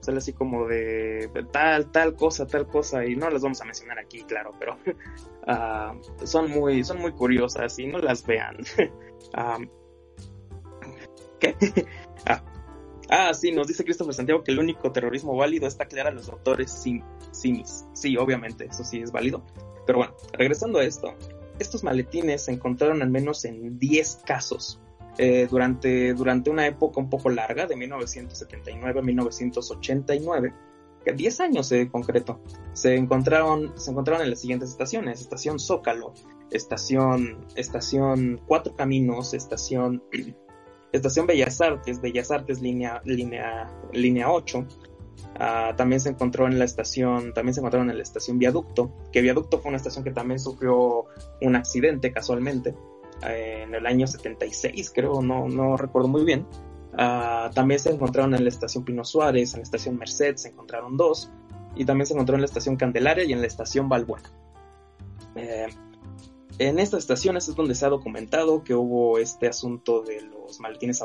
[0.01, 3.99] sale así como de tal, tal cosa, tal cosa, y no las vamos a mencionar
[3.99, 4.77] aquí, claro, pero
[5.47, 8.57] ah, son muy, son muy curiosas y no las vean.
[9.35, 9.59] Ah,
[11.39, 11.55] ¿Qué?
[12.25, 12.43] ah,
[13.09, 16.25] ah, sí, nos dice Christopher Santiago que el único terrorismo válido está clara a los
[16.25, 17.85] doctores sin simis.
[17.93, 19.45] Sí, obviamente, eso sí es válido.
[19.85, 21.15] Pero bueno, regresando a esto,
[21.59, 24.81] estos maletines se encontraron al menos en 10 casos
[25.23, 30.53] eh, durante, durante una época un poco larga, de 1979 a 1989,
[31.15, 32.41] 10 años en concreto,
[32.73, 36.13] se encontraron, se encontraron en las siguientes estaciones, estación Zócalo,
[36.49, 40.03] estación, estación Cuatro Caminos, estación,
[40.91, 44.65] estación Bellas Artes, Bellas Artes línea, línea, línea 8,
[45.39, 49.21] Ah, también se encontró en la estación, también se encontraron en la estación Viaducto, que
[49.21, 51.05] Viaducto fue una estación que también sufrió
[51.41, 52.75] un accidente casualmente
[53.27, 56.45] eh, en el año 76, creo, no, no recuerdo muy bien.
[56.97, 60.97] Ah, también se encontraron en la estación Pino Suárez, en la estación Merced se encontraron
[60.97, 61.31] dos,
[61.75, 64.31] y también se encontró en la estación Candelaria y en la estación Balbuena.
[65.35, 65.67] Eh,
[66.59, 71.01] en estas estaciones es donde se ha documentado que hubo este asunto de los maletines,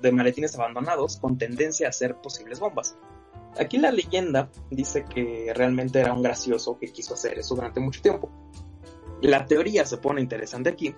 [0.00, 2.96] de maletines abandonados con tendencia a ser posibles bombas.
[3.58, 8.00] Aquí la leyenda dice que realmente era un gracioso que quiso hacer eso durante mucho
[8.00, 8.30] tiempo.
[9.22, 10.94] La teoría se pone interesante aquí,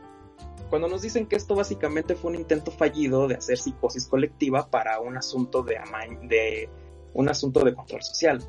[0.68, 5.00] cuando nos dicen que esto básicamente fue un intento fallido de hacer psicosis colectiva para
[5.00, 5.78] un asunto de,
[6.22, 6.68] de
[7.14, 8.40] un asunto de control social.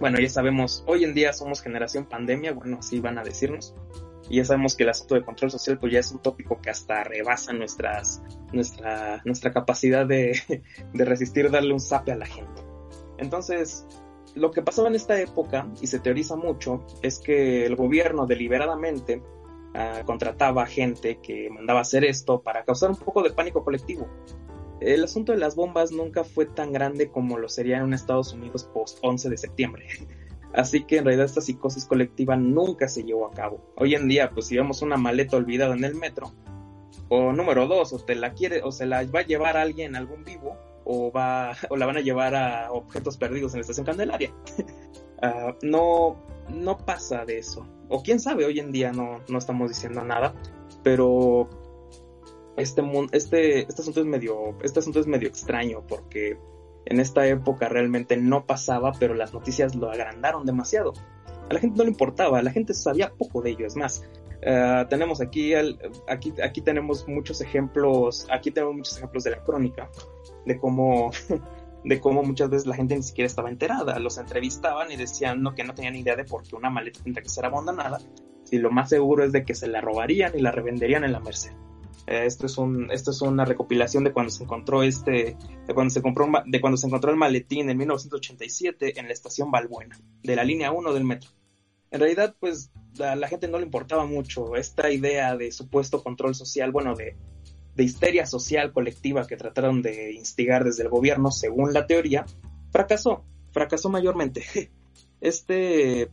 [0.00, 3.74] Bueno, ya sabemos, hoy en día somos generación pandemia, bueno, así van a decirnos.
[4.28, 6.70] Y ya sabemos que el asunto de control social pues ya es un tópico que
[6.70, 8.20] hasta rebasa nuestras,
[8.52, 10.36] nuestra, nuestra capacidad de,
[10.92, 12.62] de resistir darle un zape a la gente.
[13.18, 13.86] Entonces,
[14.34, 19.22] lo que pasaba en esta época, y se teoriza mucho, es que el gobierno deliberadamente
[19.76, 24.08] uh, contrataba gente que mandaba hacer esto para causar un poco de pánico colectivo.
[24.80, 28.64] El asunto de las bombas nunca fue tan grande como lo sería en Estados Unidos
[28.64, 29.86] post 11 de septiembre.
[30.52, 33.60] Así que en realidad esta psicosis colectiva nunca se llevó a cabo.
[33.76, 36.32] Hoy en día, pues si vemos una maleta olvidada en el metro,
[37.08, 40.24] o número dos, o te la quiere, o se la va a llevar alguien, algún
[40.24, 44.32] vivo, o, va, o la van a llevar a objetos perdidos en la estación Candelaria.
[45.22, 46.14] Ah, no,
[46.50, 47.66] no pasa de eso.
[47.88, 50.34] O quién sabe, hoy en día no, no estamos diciendo nada,
[50.82, 51.48] pero
[52.56, 52.82] este,
[53.12, 56.38] este, este, asunto es medio, este asunto es medio extraño porque
[56.86, 60.92] en esta época realmente no pasaba, pero las noticias lo agrandaron demasiado.
[61.48, 64.04] A la gente no le importaba, la gente sabía poco de ello, es más.
[64.42, 65.54] Eh, tenemos aquí,
[66.08, 69.90] aquí, aquí tenemos muchos ejemplos, aquí tenemos muchos ejemplos de la crónica,
[70.44, 71.10] de cómo,
[71.86, 75.54] de cómo muchas veces la gente ni siquiera estaba enterada, los entrevistaban y decían no,
[75.54, 78.00] que no tenían idea de por qué una maleta tendría que ser abandonada,
[78.50, 81.20] y lo más seguro es de que se la robarían y la revenderían en la
[81.20, 81.52] Merced.
[82.08, 85.36] Eh, esto es un, esto es una recopilación de cuando se encontró este,
[85.66, 89.52] de cuando se compró, de cuando se encontró el maletín en 1987 en la estación
[89.52, 91.30] Balbuena, de la línea 1 del metro.
[91.92, 96.34] En realidad, pues, a la gente no le importaba mucho esta idea de supuesto control
[96.34, 97.16] social, bueno, de,
[97.76, 102.24] de histeria social colectiva que trataron de instigar desde el gobierno, según la teoría,
[102.70, 104.44] fracasó, fracasó mayormente.
[105.18, 106.10] Este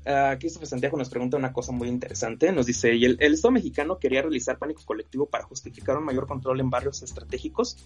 [0.00, 2.50] Uh, Christopher Santiago nos pregunta una cosa muy interesante.
[2.52, 6.60] Nos dice, ¿y el, Estado mexicano quería realizar pánico colectivo para justificar un mayor control
[6.60, 7.76] en barrios estratégicos?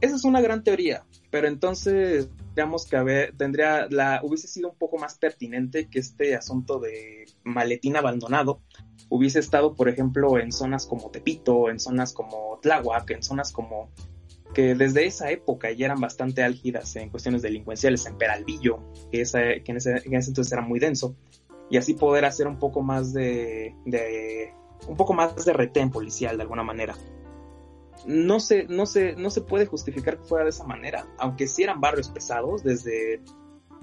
[0.00, 4.98] Esa es una gran teoría, pero entonces, digamos que tendría, la, hubiese sido un poco
[4.98, 8.60] más pertinente que este asunto de maletín abandonado
[9.08, 13.90] hubiese estado, por ejemplo, en zonas como Tepito, en zonas como Tláhuac, en zonas como
[14.54, 18.80] que desde esa época ya eran bastante álgidas en cuestiones delincuenciales, en Peralvillo,
[19.12, 21.14] que, que en, ese, entonces era muy denso,
[21.70, 23.74] y así poder hacer un poco más de,
[24.88, 26.94] un poco más de retén policial de alguna manera.
[28.06, 31.64] No se, no, se, no se puede justificar que fuera de esa manera, aunque sí
[31.64, 33.20] eran barrios pesados, desde,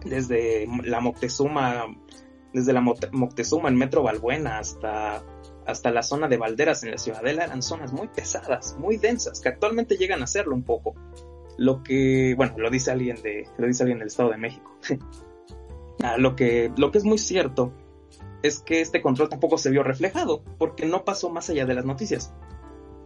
[0.05, 1.87] desde la Moctezuma,
[2.53, 5.23] desde la Moctezuma, el Metro Balbuena, hasta
[5.65, 9.49] hasta la zona de Valderas en la Ciudadela eran zonas muy pesadas, muy densas, que
[9.49, 10.95] actualmente llegan a serlo un poco.
[11.57, 14.77] Lo que, bueno, lo dice alguien de, lo dice alguien del Estado de México.
[16.03, 17.71] Ah, lo que, lo que es muy cierto
[18.41, 21.85] es que este control tampoco se vio reflejado, porque no pasó más allá de las
[21.85, 22.33] noticias.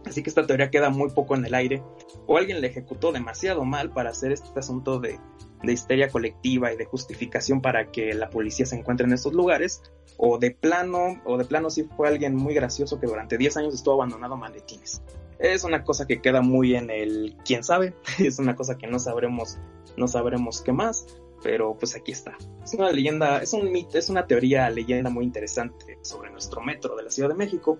[0.06, 1.82] Así que esta teoría queda muy poco en el aire,
[2.26, 5.18] o alguien le ejecutó demasiado mal para hacer este asunto de,
[5.62, 9.82] de histeria colectiva y de justificación para que la policía se encuentre en estos lugares,
[10.16, 13.74] o de plano, o de plano sí fue alguien muy gracioso que durante 10 años
[13.74, 15.02] estuvo abandonado maletines.
[15.38, 18.98] Es una cosa que queda muy en el quién sabe, es una cosa que no
[18.98, 19.58] sabremos,
[19.96, 21.06] no sabremos qué más,
[21.42, 22.36] pero pues aquí está.
[22.62, 26.96] Es una leyenda, es un mito, es una teoría, leyenda muy interesante sobre nuestro metro
[26.96, 27.78] de la Ciudad de México,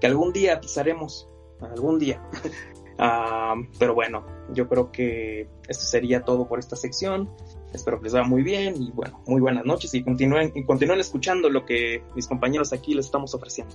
[0.00, 1.28] que algún día pisaremos,
[1.72, 2.22] algún día.
[2.96, 7.28] Ah, pero bueno, yo creo que esto sería todo por esta sección.
[7.72, 11.00] Espero que les vaya muy bien y bueno, muy buenas noches y continúen, y continúen
[11.00, 13.74] escuchando lo que mis compañeros aquí les estamos ofreciendo.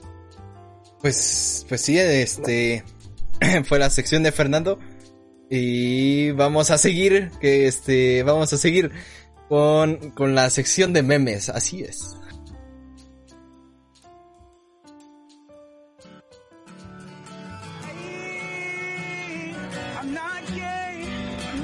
[1.02, 2.84] Pues, pues sí, este
[3.66, 4.80] fue la sección de Fernando
[5.50, 8.92] y vamos a seguir, que este, vamos a seguir
[9.50, 12.19] con, con la sección de memes, así es.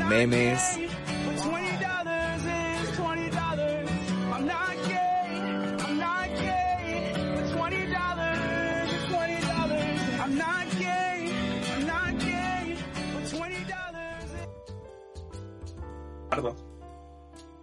[0.09, 0.79] Memes.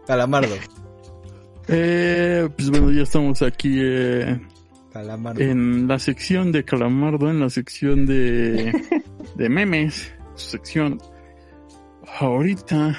[0.07, 0.55] Calamardo.
[1.69, 4.41] Eh, pues bueno, ya estamos aquí eh,
[5.39, 8.73] en la sección de Calamardo, en la sección de,
[9.37, 10.99] de memes, su sección
[12.19, 12.97] ahorita,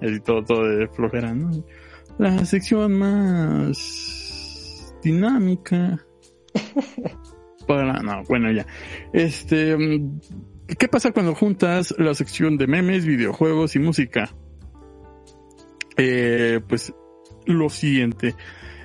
[0.00, 1.50] edito todo de flojera, ¿no?
[2.18, 6.04] La sección más dinámica.
[7.66, 8.66] Para, no, bueno, ya.
[9.12, 9.76] Este,
[10.78, 14.34] ¿qué pasa cuando juntas la sección de memes, videojuegos y música?
[15.96, 16.92] Eh, pues
[17.46, 18.34] lo siguiente.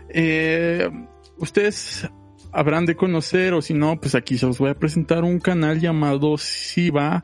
[0.10, 0.90] Eh,
[1.38, 2.10] ustedes
[2.52, 5.80] habrán de conocer, o si no, pues aquí se os voy a presentar un canal
[5.80, 7.24] llamado Siva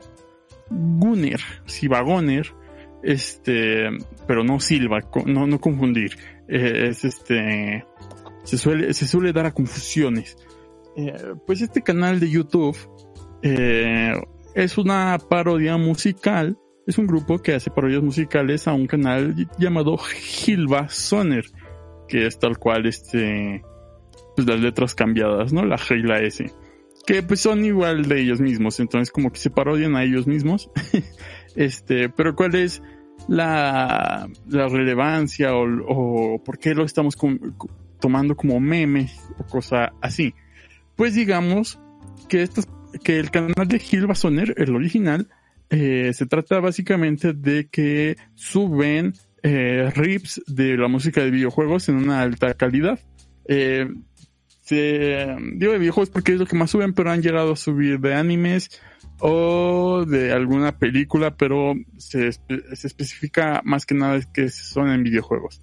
[0.70, 2.46] Gunner, Siva Gunner,
[3.02, 3.88] este,
[4.26, 6.16] pero no Silva, no, no confundir,
[6.48, 7.84] eh, es este,
[8.42, 10.36] se suele, se suele dar a confusiones.
[10.96, 11.14] Eh,
[11.46, 12.76] pues este canal de YouTube
[13.42, 14.12] eh,
[14.54, 19.98] es una parodia musical, es un grupo que hace parodias musicales a un canal llamado
[20.46, 21.44] Hilva Soner,
[22.08, 23.62] que es tal cual este,
[24.34, 25.64] pues las letras cambiadas, ¿no?
[25.64, 26.50] La G y la S
[27.06, 30.70] que pues son igual de ellos mismos, entonces como que se parodian a ellos mismos.
[31.56, 32.82] este, pero cuál es
[33.28, 37.16] la, la relevancia o, por qué lo estamos
[38.00, 39.08] tomando como meme
[39.38, 40.34] o cosa así.
[40.96, 41.78] Pues digamos
[42.28, 42.66] que estos,
[43.04, 45.28] que el canal de Gil Basoner, el original,
[45.70, 51.96] eh, se trata básicamente de que suben eh, rips de la música de videojuegos en
[51.96, 52.98] una alta calidad.
[53.48, 53.88] Eh,
[54.66, 58.00] este, digo de videojuegos porque es lo que más suben, pero han llegado a subir
[58.00, 58.80] de animes
[59.20, 62.30] o de alguna película, pero se,
[62.72, 65.62] especifica más que nada que son en videojuegos.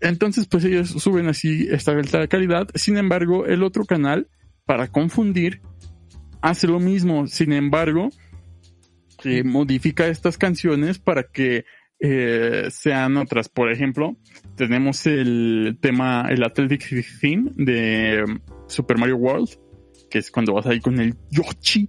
[0.00, 2.68] Entonces, pues ellos suben así esta alta calidad.
[2.76, 4.28] Sin embargo, el otro canal,
[4.64, 5.60] para confundir,
[6.40, 7.26] hace lo mismo.
[7.26, 8.10] Sin embargo,
[9.20, 11.64] que modifica estas canciones para que
[12.00, 13.48] eh, sean otras.
[13.48, 14.16] Por ejemplo,
[14.56, 16.88] tenemos el tema, el Athletic
[17.20, 18.24] Theme de
[18.66, 19.50] Super Mario World,
[20.10, 21.88] que es cuando vas ahí con el Yoshi.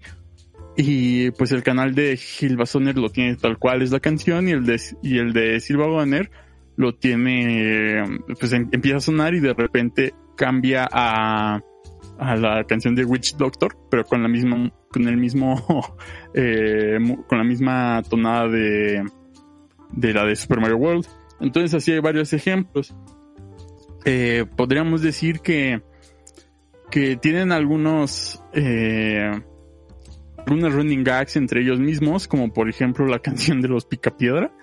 [0.75, 4.51] Y pues el canal de Gilba Soner lo tiene tal cual es la canción y
[4.51, 6.31] el de, y el de Silva Bonner
[6.77, 8.03] lo tiene,
[8.39, 11.61] pues em, empieza a sonar y de repente cambia a,
[12.17, 15.61] a la canción de Witch Doctor, pero con la misma, con el mismo,
[16.33, 16.97] eh,
[17.27, 19.03] con la misma tonada de,
[19.93, 21.05] de la de Super Mario World.
[21.39, 22.95] Entonces así hay varios ejemplos.
[24.05, 25.81] Eh, podríamos decir que,
[26.89, 29.31] que tienen algunos, eh,
[30.38, 34.53] algunos running gags entre ellos mismos, como por ejemplo la canción de los Picapiedra,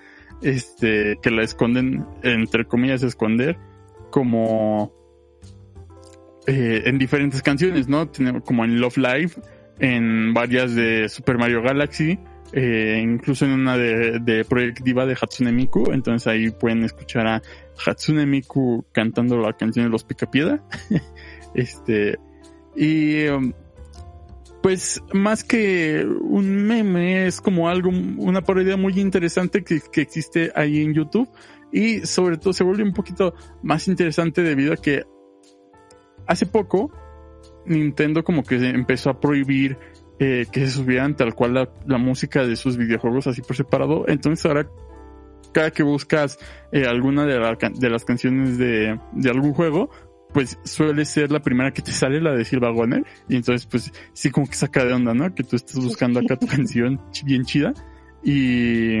[0.41, 3.57] este, que la esconden, entre comillas, esconder,
[4.09, 4.93] como
[6.47, 8.09] eh, en diferentes canciones, ¿no?
[8.43, 9.31] Como en Love Live,
[9.79, 12.19] en varias de Super Mario Galaxy,
[12.53, 17.41] eh, incluso en una de, de Project de Hatsune Miku, entonces ahí pueden escuchar a
[17.85, 20.63] Hatsune Miku cantando la canción de los Picapiedra.
[21.53, 22.17] este,
[22.75, 23.53] y um,
[24.61, 30.51] pues más que un meme, es como algo, una parodia muy interesante que, que existe
[30.55, 31.29] ahí en YouTube.
[31.71, 35.03] Y sobre todo se vuelve un poquito más interesante debido a que
[36.25, 36.91] hace poco
[37.65, 39.77] Nintendo como que empezó a prohibir
[40.19, 44.05] eh, que se subieran tal cual la, la, música de sus videojuegos así por separado.
[44.07, 44.67] Entonces ahora
[45.51, 46.37] cada que buscas
[46.71, 49.89] eh, alguna de, la, de, las canciones de, de algún juego,
[50.33, 53.91] pues suele ser la primera que te sale la de Silva Goner y entonces pues
[54.13, 55.33] sí como que saca de onda, ¿no?
[55.33, 57.73] Que tú estás buscando acá tu canción bien chida
[58.23, 58.99] y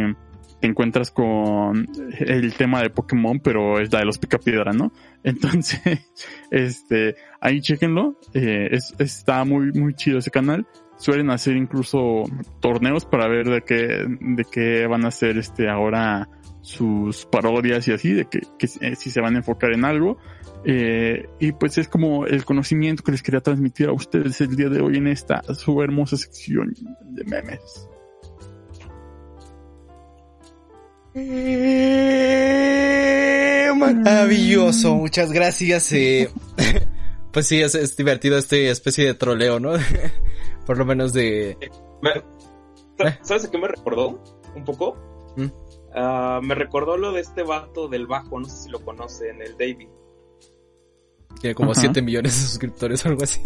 [0.59, 1.87] te encuentras con
[2.19, 4.91] el tema de Pokémon, pero es la de los Picapiedra, ¿no?
[5.23, 5.81] Entonces,
[6.51, 10.67] este, ahí chequenlo, eh, es, está muy, muy chido ese canal.
[10.99, 12.23] Suelen hacer incluso
[12.59, 16.29] torneos para ver de qué, de qué van a hacer este ahora
[16.61, 20.17] sus parodias y así, de que, que eh, si se van a enfocar en algo.
[20.65, 24.67] Eh, y pues es como el conocimiento que les quería transmitir a ustedes el día
[24.67, 27.87] de hoy en esta su hermosa sección de memes.
[31.15, 32.09] Eh,
[33.75, 35.93] maravilloso, muchas gracias.
[35.93, 36.29] Eh,
[37.31, 39.71] pues sí, es, es, divertido este especie de troleo, ¿no?
[40.69, 41.57] Por lo menos de...
[43.23, 44.21] ¿Sabes a qué me recordó?
[44.55, 44.95] Un poco.
[45.35, 45.45] ¿Mm?
[45.97, 49.57] Uh, me recordó lo de este vato del bajo, no sé si lo conocen, el
[49.57, 49.89] David.
[51.41, 53.41] Tiene como 7 millones de suscriptores o algo así.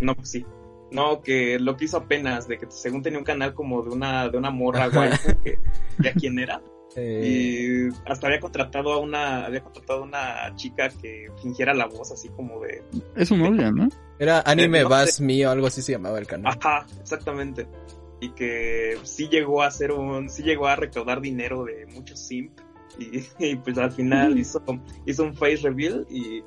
[0.00, 0.46] No, pues sí.
[0.90, 4.30] No, que lo que hizo apenas, de que según tenía un canal como de una,
[4.30, 5.10] de una morra guay,
[5.44, 5.58] que
[6.02, 6.62] ya quién era.
[6.96, 7.90] Eh...
[7.92, 12.10] Y hasta había contratado a una, había contratado a una chica que fingiera la voz
[12.12, 12.82] así como de.
[13.14, 13.88] Es un novia, ¿no?
[14.18, 16.56] Era Anime no Bass Me o algo así se llamaba el canal.
[16.58, 17.66] Ajá, exactamente.
[18.20, 22.58] Y que sí llegó a hacer un, sí llegó a recaudar dinero de muchos simp.
[22.98, 24.62] Y, y pues al final hizo,
[25.04, 26.42] hizo un face reveal y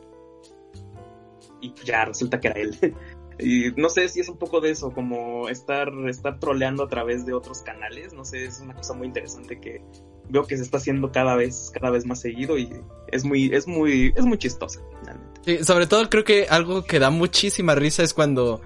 [1.61, 2.77] y ya resulta que era él.
[3.39, 7.25] y no sé si es un poco de eso, como estar, estar troleando a través
[7.25, 9.81] de otros canales, no sé, es una cosa muy interesante que
[10.29, 12.69] veo que se está haciendo cada vez, cada vez más seguido y
[13.11, 15.41] es muy, es muy, es muy chistosa, finalmente.
[15.45, 18.61] Sí, sobre todo creo que algo que da muchísima risa es cuando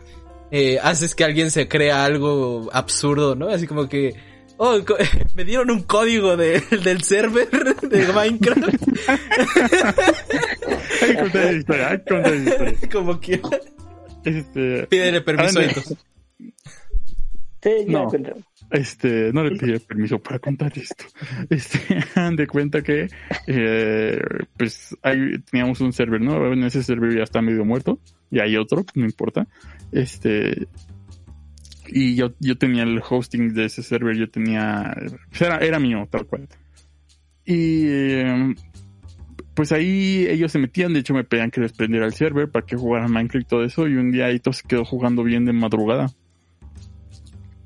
[0.52, 3.49] eh, haces que alguien se crea algo absurdo, ¿no?
[3.49, 4.15] Así como que,
[4.57, 4.77] oh,
[5.35, 7.49] me dieron un código de, del server
[7.81, 8.61] de Minecraft.
[12.91, 13.49] Como quiera.
[14.23, 15.64] Este, Pídele permiso a
[17.64, 18.11] Sí, ya no,
[18.74, 21.06] este, no le pide permiso para contar esto.
[21.50, 21.80] Este,
[22.36, 23.08] de cuenta que,
[23.48, 24.20] eh,
[24.58, 26.52] pues, ahí teníamos un server, ¿no?
[26.52, 28.00] En ese server ya está medio muerto,
[28.32, 29.48] y hay otro, no importa.
[29.91, 30.68] Este,
[31.88, 34.95] y yo, yo tenía el hosting de ese server, yo tenía,
[35.30, 36.48] pues era, era mío, tal cual.
[37.45, 38.56] Y, eh,
[39.54, 42.66] pues ahí ellos se metían, de hecho me pedían que les prendiera el server para
[42.66, 45.54] que jugaran Minecraft y todo eso, y un día todo se quedó jugando bien de
[45.54, 46.08] madrugada.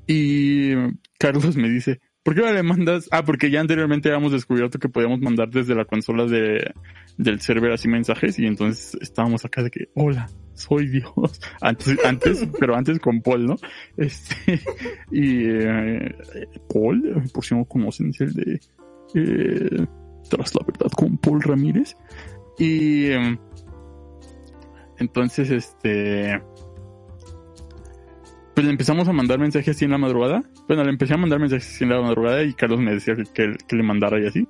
[0.08, 0.74] Y
[1.18, 3.08] Carlos me dice, ¿por qué le mandas?
[3.10, 6.72] Ah, porque ya anteriormente habíamos descubierto que podíamos mandar desde la consola de,
[7.18, 11.40] del server así mensajes, y entonces estábamos acá de que, hola, soy Dios.
[11.60, 13.56] Antes, antes, pero antes con Paul, ¿no?
[13.98, 14.60] Este,
[15.12, 16.14] y eh,
[16.72, 18.60] Paul, por si no conocen, es el de...
[19.14, 19.86] Eh,
[20.28, 21.96] tras la verdad con Paul Ramírez.
[22.58, 23.10] Y
[24.98, 26.42] Entonces, este,
[28.58, 30.42] pues le empezamos a mandar mensajes así en la madrugada.
[30.66, 33.54] Bueno, le empecé a mandar mensajes así en la madrugada y Carlos me decía que,
[33.70, 34.48] le mandara y así.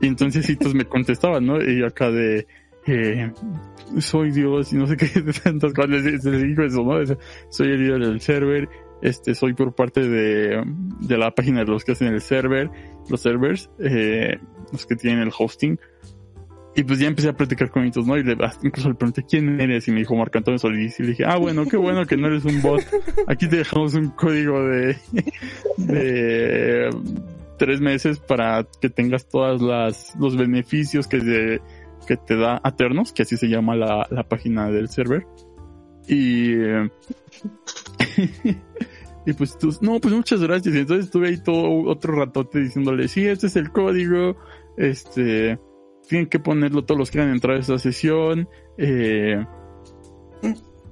[0.00, 1.60] Y entonces Hitos me contestaba, ¿no?
[1.60, 2.46] Y yo acá de,
[2.86, 3.30] eh,
[3.98, 7.18] soy Dios y no sé qué, de tantas cosas, les, les digo eso, ¿no?
[7.50, 8.70] Soy el líder del server,
[9.02, 10.64] este, soy por parte de,
[11.00, 12.70] de la página de los que hacen el server,
[13.10, 14.38] los servers, eh,
[14.72, 15.78] los que tienen el hosting.
[16.76, 18.18] Y pues ya empecé a platicar con ellos, ¿no?
[18.18, 21.08] Y le, incluso le pregunté quién eres y me dijo Marco Antonio Solís y le
[21.10, 22.82] dije, ah, bueno, qué bueno que no eres un bot.
[23.26, 24.98] Aquí te dejamos un código de,
[25.78, 26.90] de
[27.58, 31.62] tres meses para que tengas todas las, los beneficios que te,
[32.06, 35.26] que te da Aternos, que así se llama la, la página del server.
[36.06, 36.56] Y,
[39.26, 40.74] y pues tú, no, pues muchas gracias.
[40.74, 44.36] Y entonces estuve ahí todo otro ratote diciéndole, sí, este es el código,
[44.76, 45.58] este,
[46.08, 48.48] tienen que ponerlo todos los que quieran entrar a esa sesión.
[48.78, 49.44] Eh,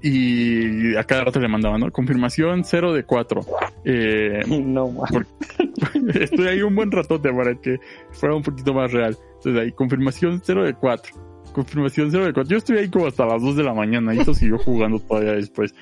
[0.02, 1.90] y a cada rato le mandaba, ¿no?
[1.90, 3.40] Confirmación 0 de 4.
[3.86, 7.78] Eh, no, porque, estoy ahí un buen ratote para que
[8.12, 9.16] fuera un poquito más real.
[9.36, 11.14] Entonces ahí, confirmación 0 de 4.
[11.54, 12.50] Confirmación 0 de 4.
[12.50, 15.32] Yo estuve ahí como hasta las 2 de la mañana y esto siguió jugando todavía
[15.32, 15.74] después.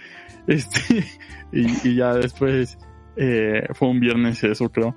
[0.47, 1.05] Este,
[1.53, 2.79] y, y ya después,
[3.17, 4.95] eh, fue un viernes eso creo.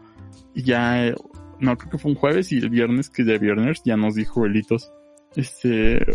[0.53, 1.15] Y ya, eh,
[1.59, 4.45] no, creo que fue un jueves y el viernes, que de viernes, ya nos dijo
[4.45, 4.91] Elitos,
[5.35, 6.05] este,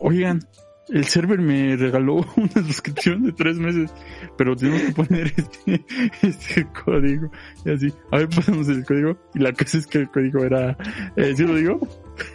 [0.00, 0.40] oigan,
[0.88, 3.92] el server me regaló una suscripción de tres meses,
[4.36, 5.84] pero tenemos que poner este,
[6.22, 7.30] este código.
[7.64, 9.16] Y así, a ver, pasamos el código.
[9.34, 10.76] Y la cosa es que el código era,
[11.16, 11.78] eh, ¿sí lo digo?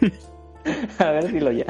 [0.98, 1.66] a ver, dilo ya.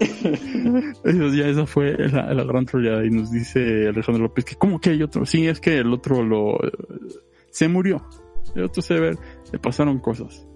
[1.04, 4.80] Eso, ya esa fue la, la gran troleada y nos dice Alejandro López que como
[4.80, 6.58] que hay otro, sí, es que el otro lo
[7.50, 8.04] se murió,
[8.56, 9.16] el otro se ve,
[9.52, 10.48] le pasaron cosas.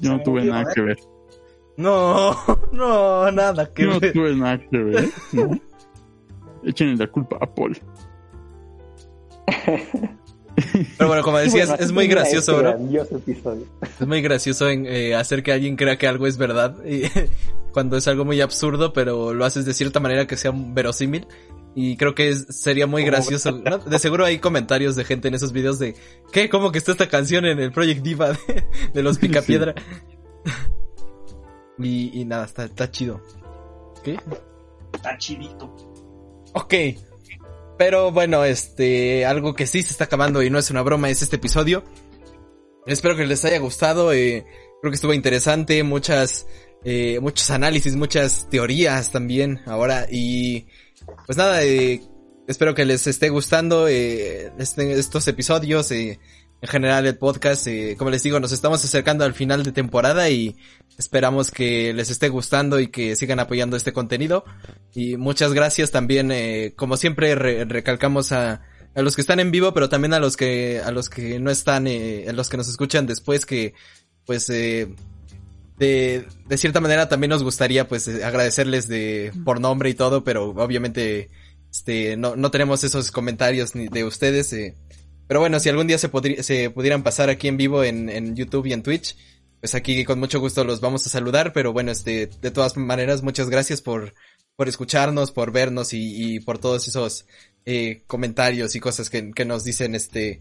[0.00, 0.98] Yo no tuve nada que ver.
[1.76, 2.36] No,
[2.72, 4.12] no, nada que no ver.
[4.12, 5.50] tuve nada que ver, ¿no?
[6.64, 7.76] Échenle la culpa a Paul.
[10.96, 13.18] Pero bueno, como decías, Bueno, es muy gracioso, este bro.
[13.18, 13.66] episodio.
[14.00, 16.76] Es muy gracioso en, eh, hacer que alguien crea que algo es verdad.
[16.84, 17.02] Y,
[17.72, 21.26] cuando es algo muy absurdo, pero lo haces de cierta manera que sea verosímil.
[21.74, 23.52] Y creo que es- sería muy gracioso.
[23.64, 23.78] ¿no?
[23.78, 25.94] De seguro hay comentarios de gente en esos videos de
[26.32, 26.48] ¿Qué?
[26.48, 29.74] ¿Cómo que está esta canción en el Project Diva de, de los Picapiedra?
[31.78, 33.20] y, y nada, está, está chido.
[34.02, 34.18] ¿Qué?
[34.92, 35.72] Está chidito.
[36.54, 36.74] Ok.
[37.78, 41.22] Pero bueno, este, algo que sí se está acabando y no es una broma es
[41.22, 41.84] este episodio.
[42.86, 44.12] Espero que les haya gustado.
[44.12, 44.44] eh,
[44.80, 45.82] creo que estuvo interesante.
[45.84, 46.46] Muchas,
[46.84, 50.06] eh, muchos análisis, muchas teorías también ahora.
[50.10, 50.66] Y
[51.26, 52.00] pues nada, eh,
[52.48, 55.90] espero que les esté gustando eh, este- estos episodios.
[55.92, 56.18] eh,
[56.60, 60.28] en general el podcast, eh, como les digo, nos estamos acercando al final de temporada
[60.28, 60.56] y
[60.98, 64.44] esperamos que les esté gustando y que sigan apoyando este contenido.
[64.94, 68.62] Y muchas gracias también, eh, como siempre re- recalcamos a,
[68.94, 71.50] a los que están en vivo, pero también a los que, a los que no
[71.52, 73.74] están, eh, a los que nos escuchan después que,
[74.26, 74.88] pues, eh,
[75.78, 80.24] de, de cierta manera también nos gustaría, pues, eh, agradecerles de, por nombre y todo,
[80.24, 81.30] pero obviamente,
[81.70, 84.74] este, no, no tenemos esos comentarios ni de ustedes, eh.
[85.28, 88.82] Pero bueno, si algún día se, pudieran pasar aquí en vivo en, YouTube y en
[88.82, 89.14] Twitch,
[89.60, 93.22] pues aquí con mucho gusto los vamos a saludar, pero bueno, este, de todas maneras,
[93.22, 94.14] muchas gracias por,
[94.56, 97.26] escucharnos, por vernos y, por todos esos
[97.66, 100.40] eh, comentarios y cosas que, nos dicen este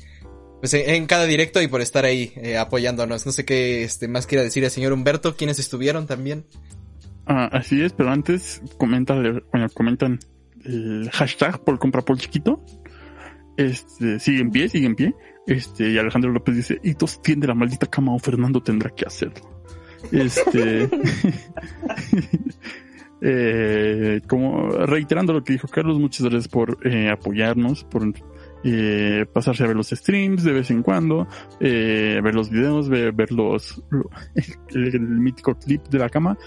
[0.62, 3.26] pues en, en cada directo y por estar ahí eh, apoyándonos.
[3.26, 6.46] No sé qué este más quiera decir el señor Humberto, quienes estuvieron también.
[7.28, 10.20] Ah, así es, pero antes comentan, bueno, comentan
[10.64, 12.64] el hashtag por compra por chiquito.
[13.58, 15.16] Este, sigue en pie, sigue en pie.
[15.46, 19.50] Este, y Alejandro López dice, Hitos tiende la maldita cama o Fernando tendrá que hacerlo.
[20.12, 20.88] Este,
[23.22, 28.04] eh, como reiterando lo que dijo Carlos, muchas gracias por eh, apoyarnos, por
[28.64, 31.28] eh, pasarse a ver los streams de vez en cuando,
[31.60, 34.10] eh, ver los videos, ver, ver los, lo-
[34.76, 36.38] el, el mítico clip de la cama.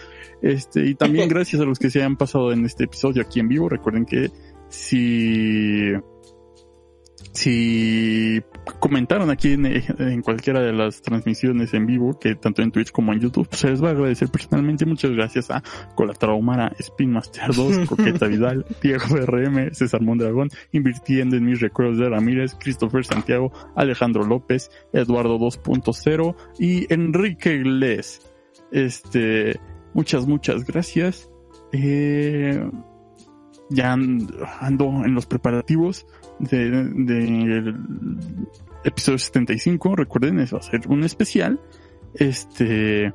[0.43, 3.49] Este, y también gracias a los que se han pasado en este episodio aquí en
[3.49, 3.69] vivo.
[3.69, 4.31] Recuerden que
[4.69, 5.93] si,
[7.33, 8.43] si
[8.81, 13.13] comentaron aquí en, en cualquiera de las transmisiones en vivo, que tanto en Twitch como
[13.13, 14.85] en YouTube, pues, se les va a agradecer personalmente.
[14.87, 15.63] Muchas gracias a
[15.95, 22.09] Colatraumara, Spin Master 2, Coqueta Vidal, Diego RM, César Mondragón, invirtiendo en mis recuerdos de
[22.09, 28.27] Ramírez, Christopher Santiago, Alejandro López, Eduardo 2.0 y Enrique Iglesias.
[28.73, 29.59] Este,
[29.95, 31.31] muchas, muchas gracias.
[31.73, 32.61] Eh,
[33.71, 36.07] ya ando en los preparativos
[36.41, 37.75] del de,
[38.85, 39.97] episodio 75.
[39.97, 41.61] Recuerden, eso va a ser un especial.
[42.15, 43.13] Este,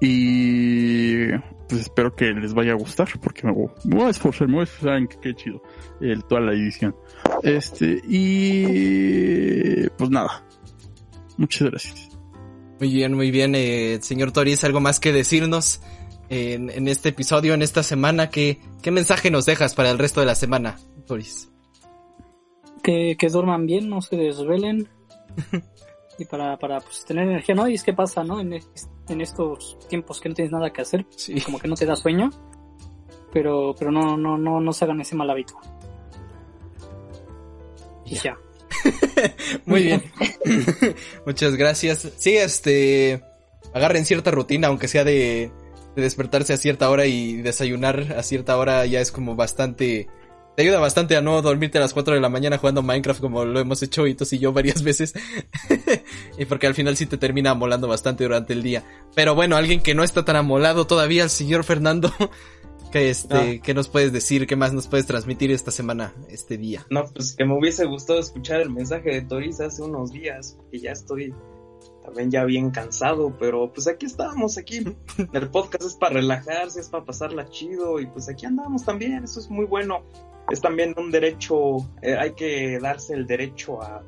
[0.00, 1.26] y
[1.68, 4.64] pues espero que les vaya a gustar porque me voy, a esforzar, me voy a
[4.64, 5.62] esforzar que chido
[6.00, 6.94] el, toda la edición.
[7.42, 10.44] Este, y pues nada.
[11.36, 12.08] Muchas gracias.
[12.80, 15.80] Muy bien, muy bien, eh, señor Toris, algo más que decirnos
[16.28, 18.30] en, en este episodio, en esta semana.
[18.30, 20.76] ¿Qué, ¿Qué mensaje nos dejas para el resto de la semana,
[21.06, 21.50] Toris?
[22.82, 24.88] Que, que duerman bien, no se desvelen.
[26.18, 27.68] y para, para pues, tener energía, ¿no?
[27.68, 28.40] Y es que pasa, ¿no?
[28.40, 31.40] En, en estos tiempos que no tienes nada que hacer, Sí.
[31.40, 32.30] como que no te da sueño.
[33.32, 35.54] Pero, pero no, no, no, no se hagan ese mal hábito.
[38.06, 38.38] Y ya.
[39.66, 40.02] Muy bien.
[41.26, 42.10] Muchas gracias.
[42.16, 43.22] Sí, este,
[43.74, 45.50] agarren cierta rutina, aunque sea de,
[45.94, 50.08] de despertarse a cierta hora y desayunar a cierta hora, ya es como bastante,
[50.58, 53.44] te ayuda bastante a no dormirte a las 4 de la mañana jugando Minecraft como
[53.44, 55.14] lo hemos hecho Hitos y yo varias veces.
[56.36, 58.82] y porque al final sí te termina amolando bastante durante el día.
[59.14, 62.12] Pero bueno, alguien que no está tan amolado todavía, el señor Fernando,
[62.90, 64.48] que este, ¿qué nos puedes decir?
[64.48, 66.84] ¿Qué más nos puedes transmitir esta semana, este día?
[66.90, 70.80] No, pues que me hubiese gustado escuchar el mensaje de Toris hace unos días, porque
[70.80, 71.32] ya estoy
[72.08, 74.78] también ya bien cansado, pero pues aquí estamos, aquí.
[75.32, 79.38] El podcast es para relajarse, es para pasarla chido y pues aquí andamos también, eso
[79.38, 80.02] es muy bueno.
[80.50, 84.02] Es también un derecho, eh, hay que darse el derecho a,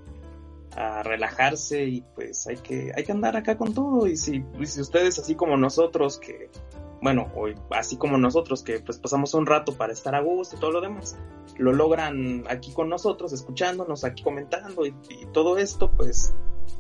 [1.02, 4.06] relajarse y pues hay que, hay que andar acá con todo.
[4.06, 6.48] Y si, y si ustedes así como nosotros que,
[7.02, 10.60] bueno, hoy, así como nosotros que pues pasamos un rato para estar a gusto y
[10.60, 11.18] todo lo demás,
[11.58, 16.32] lo logran aquí con nosotros, escuchándonos, aquí comentando y, y todo esto, pues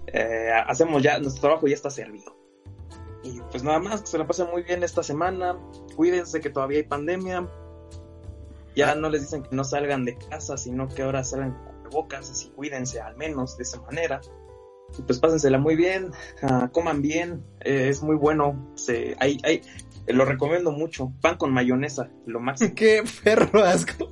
[0.06, 2.36] eh, hacemos ya, nuestro trabajo ya está servido.
[3.22, 5.58] Y pues nada más, que se la pasen muy bien esta semana,
[5.94, 7.48] cuídense que todavía hay pandemia,
[8.74, 12.30] ya no les dicen que no salgan de casa, sino que ahora salgan con bocas,
[12.30, 14.20] así cuídense al menos de esa manera.
[14.98, 16.10] Y pues pásensela muy bien,
[16.42, 19.62] ah, coman bien, eh, es muy bueno, se, hay, hay,
[20.08, 22.72] lo recomiendo mucho, pan con mayonesa, lo máximo.
[22.76, 24.10] Qué perro asco.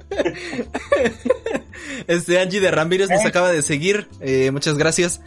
[2.06, 4.09] este Angie de Ramírez nos acaba de seguir.
[4.20, 5.20] Eh, muchas gracias.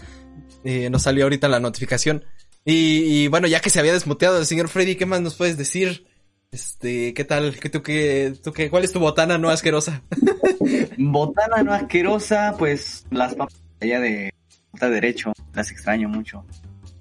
[0.63, 2.23] Eh, nos salió ahorita la notificación.
[2.63, 5.57] Y, y, bueno, ya que se había desmuteado el señor Freddy, ¿qué más nos puedes
[5.57, 6.05] decir?
[6.53, 7.57] Este, ¿qué tal?
[7.57, 10.03] ¿Qué, tú, qué, tú, qué, ¿Cuál es tu botana no asquerosa?
[10.97, 14.33] botana no asquerosa, pues las papas allá de
[14.69, 16.45] puta derecho, las extraño mucho.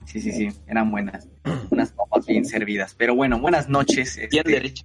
[0.04, 1.26] Sí, sí, sí, eran buenas.
[1.70, 2.94] Unas papas bien servidas.
[2.96, 4.18] Pero bueno, buenas noches.
[4.18, 4.84] Bien este- derecha,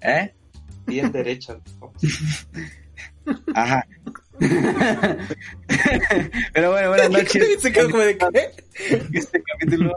[0.00, 0.34] ¿Eh?
[0.86, 1.58] bien derecha.
[3.54, 3.86] Ajá.
[6.52, 7.60] Pero bueno, buenas noches.
[7.60, 8.50] Se quedó como de ¿qué?
[9.12, 9.96] Este capítulo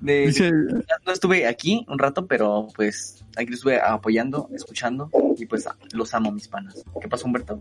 [0.00, 0.26] de...
[0.26, 5.66] Dice, No estuve aquí un rato, pero pues aquí lo estuve apoyando, escuchando y pues
[5.92, 6.82] los amo mis panas.
[7.00, 7.60] ¿Qué pasó, Humberto?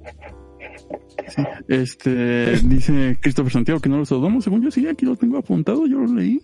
[1.68, 4.44] este, dice Christopher Santiago que no lo saludamos.
[4.44, 6.42] Según yo, sí, aquí lo tengo apuntado, yo lo leí.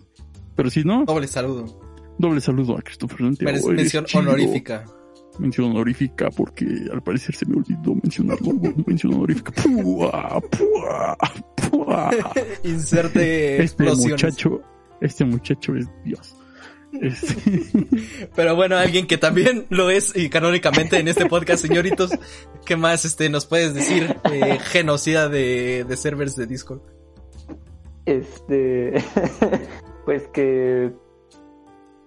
[0.54, 1.80] Pero si no, Doble saludo.
[2.18, 3.68] doble saludo a Christopher Santiago.
[3.72, 4.22] Mención chido.
[4.22, 4.84] honorífica.
[5.38, 8.52] Mención honorífica porque al parecer se me olvidó mencionarlo.
[8.86, 9.52] mención honorífica.
[9.52, 11.16] Pua, pua,
[11.70, 12.10] pua.
[12.64, 14.62] Inserte Este muchacho,
[15.00, 16.34] este muchacho es Dios.
[16.92, 17.62] Este,
[18.34, 22.10] Pero bueno, alguien que también lo es y canónicamente en este podcast, señoritos,
[22.64, 24.16] ¿qué más este nos puedes decir?
[24.32, 26.80] Eh, genocida de, de servers de Discord.
[28.06, 28.94] Este,
[30.06, 30.90] pues que,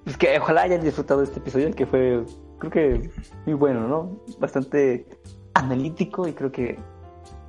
[0.04, 2.24] pues que ojalá hayan disfrutado este episodio que fue,
[2.62, 3.10] creo que
[3.46, 4.22] muy bueno, ¿no?
[4.40, 5.06] Bastante
[5.54, 6.78] analítico y creo que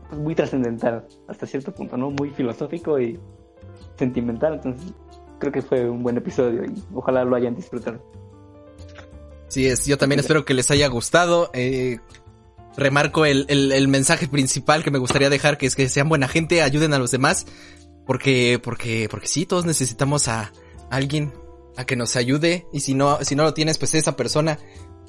[0.08, 2.10] pues, muy trascendental hasta cierto punto, ¿no?
[2.10, 3.18] Muy filosófico y
[3.96, 4.92] sentimental, entonces
[5.38, 8.02] creo que fue un buen episodio y ojalá lo hayan disfrutado.
[9.48, 11.50] Sí, es, yo también espero que les haya gustado.
[11.52, 11.98] Eh,
[12.76, 16.26] remarco el, el, el mensaje principal que me gustaría dejar, que es que sean buena
[16.26, 17.46] gente, ayuden a los demás,
[18.06, 20.52] porque, porque, porque sí, todos necesitamos a
[20.90, 21.32] alguien
[21.76, 24.58] a que nos ayude, y si no, si no lo tienes, pues esa persona,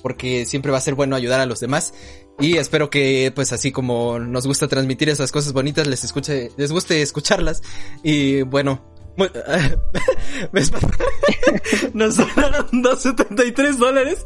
[0.04, 1.96] porque siempre va a ser bueno ayudar a los demás.
[2.40, 6.72] Y espero que, pues así como nos gusta transmitir esas cosas bonitas, les escuche, les
[6.72, 7.62] guste escucharlas.
[8.04, 8.84] Y bueno,
[9.18, 9.32] muy-
[10.54, 10.98] espanta-
[11.94, 14.26] nos donaron 273 dólares.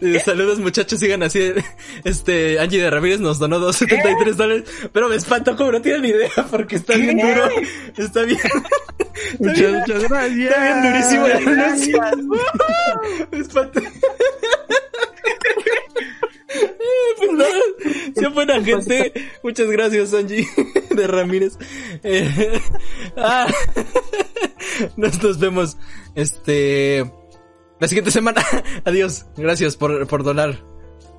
[0.00, 1.52] Eh, saludos muchachos, sigan así.
[2.04, 6.30] Este, Angie de Ramírez nos donó 273 dólares, pero me espantó como no tienen idea
[6.50, 7.48] porque está bien duro.
[7.96, 8.38] Está bien.
[9.38, 10.50] Muchas, muchas gracias.
[10.50, 12.28] Está bien durísimo el.
[13.30, 13.80] Me espantó.
[17.18, 17.50] Pues nada,
[18.14, 19.12] sean buena gente.
[19.42, 20.46] Muchas gracias, Angie
[20.90, 21.58] de Ramírez.
[22.02, 22.60] Eh,
[23.16, 23.46] ah,
[24.96, 25.76] Nos, nos vemos,
[26.14, 27.10] este,
[27.80, 28.44] la siguiente semana.
[28.84, 29.26] Adiós.
[29.36, 30.62] Gracias por, por donar.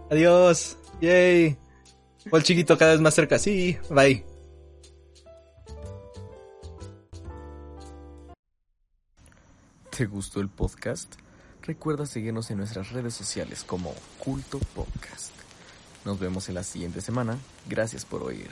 [0.10, 0.78] Adiós.
[1.02, 1.58] Yay.
[2.30, 3.40] Paul chiquito cada vez más cerca.
[3.40, 3.78] Sí.
[3.90, 4.24] Bye.
[10.00, 11.16] ¿Te gustó el podcast?
[11.62, 15.34] Recuerda seguirnos en nuestras redes sociales como Culto Podcast.
[16.06, 17.38] Nos vemos en la siguiente semana.
[17.68, 18.50] Gracias por oír.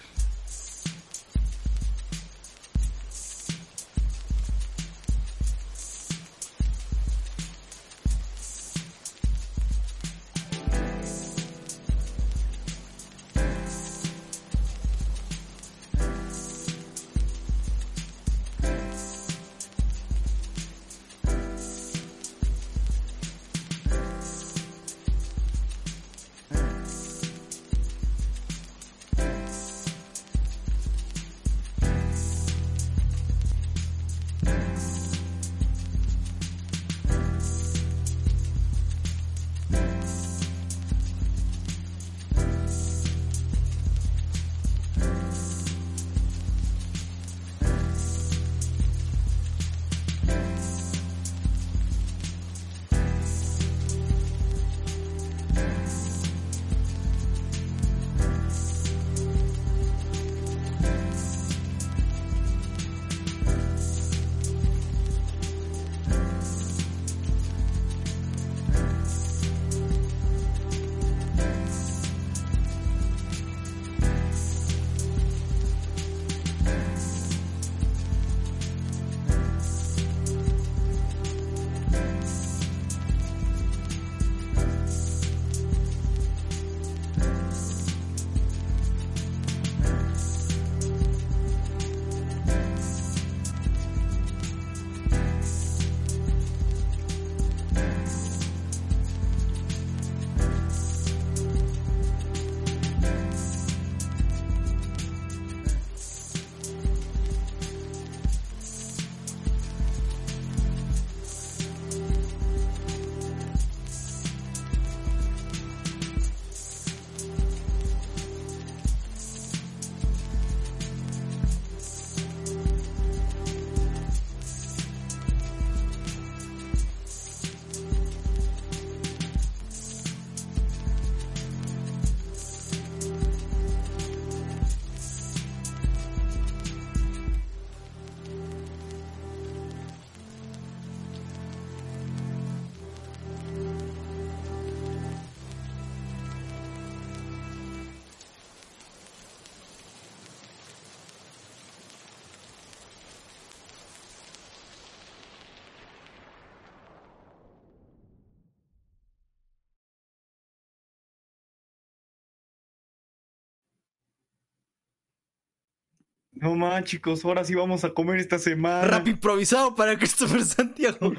[166.47, 168.87] No man, chicos, ahora sí vamos a comer esta semana.
[168.87, 171.11] Rap improvisado para Christopher Santiago.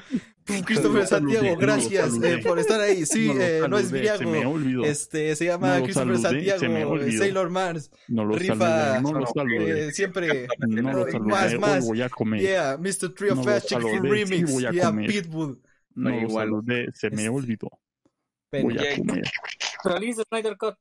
[0.64, 3.04] Christopher Santiago, gracias eh, por estar ahí.
[3.04, 4.30] Sí, No eh, no es Viago.
[4.30, 4.84] se.
[4.84, 7.18] Este, se llama No Christopher saludé, Santiago, eh.
[7.18, 7.90] Sailor Mars.
[8.08, 9.88] No lo rifa saludé, no lo saludé.
[9.88, 11.84] eh, siempre No lo saludé, más, más.
[11.86, 12.40] voy a comer.
[12.40, 13.12] Yeah, Mr.
[13.14, 14.50] Trio No Fast Chick Full saludé, sí Remix.
[14.52, 15.10] voy a yeah, comer.
[15.10, 15.62] Pitbull.
[15.94, 16.46] No igual.
[16.46, 17.68] saludé, se me olvidó.
[18.50, 19.24] Voy a comer.
[19.84, 20.76] Release de Snyder Cut.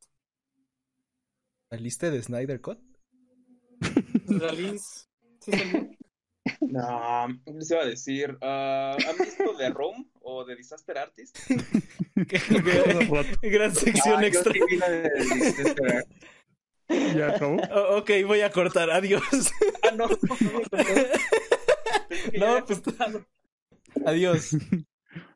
[1.69, 2.79] ¿La lista de Snyder Cut?
[4.27, 5.89] Sí, salió.
[6.61, 11.37] No, les iba a decir, ah, ¿han visto The Room o The Disaster Artist?
[12.15, 14.53] Qué, qué- gran sección Ah, extra.
[14.53, 16.03] de
[17.15, 17.57] ¿Ya acabó?
[17.71, 18.89] Oh, ok, voy a cortar.
[18.91, 19.21] Adiós.
[19.83, 20.07] Ah, no.
[22.39, 22.81] No, pues.
[24.05, 24.51] Adiós.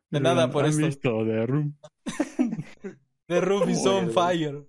[0.09, 0.85] De nada por ¿Han esto.
[0.85, 1.77] visto The Room?
[3.27, 4.63] The Room is on fire.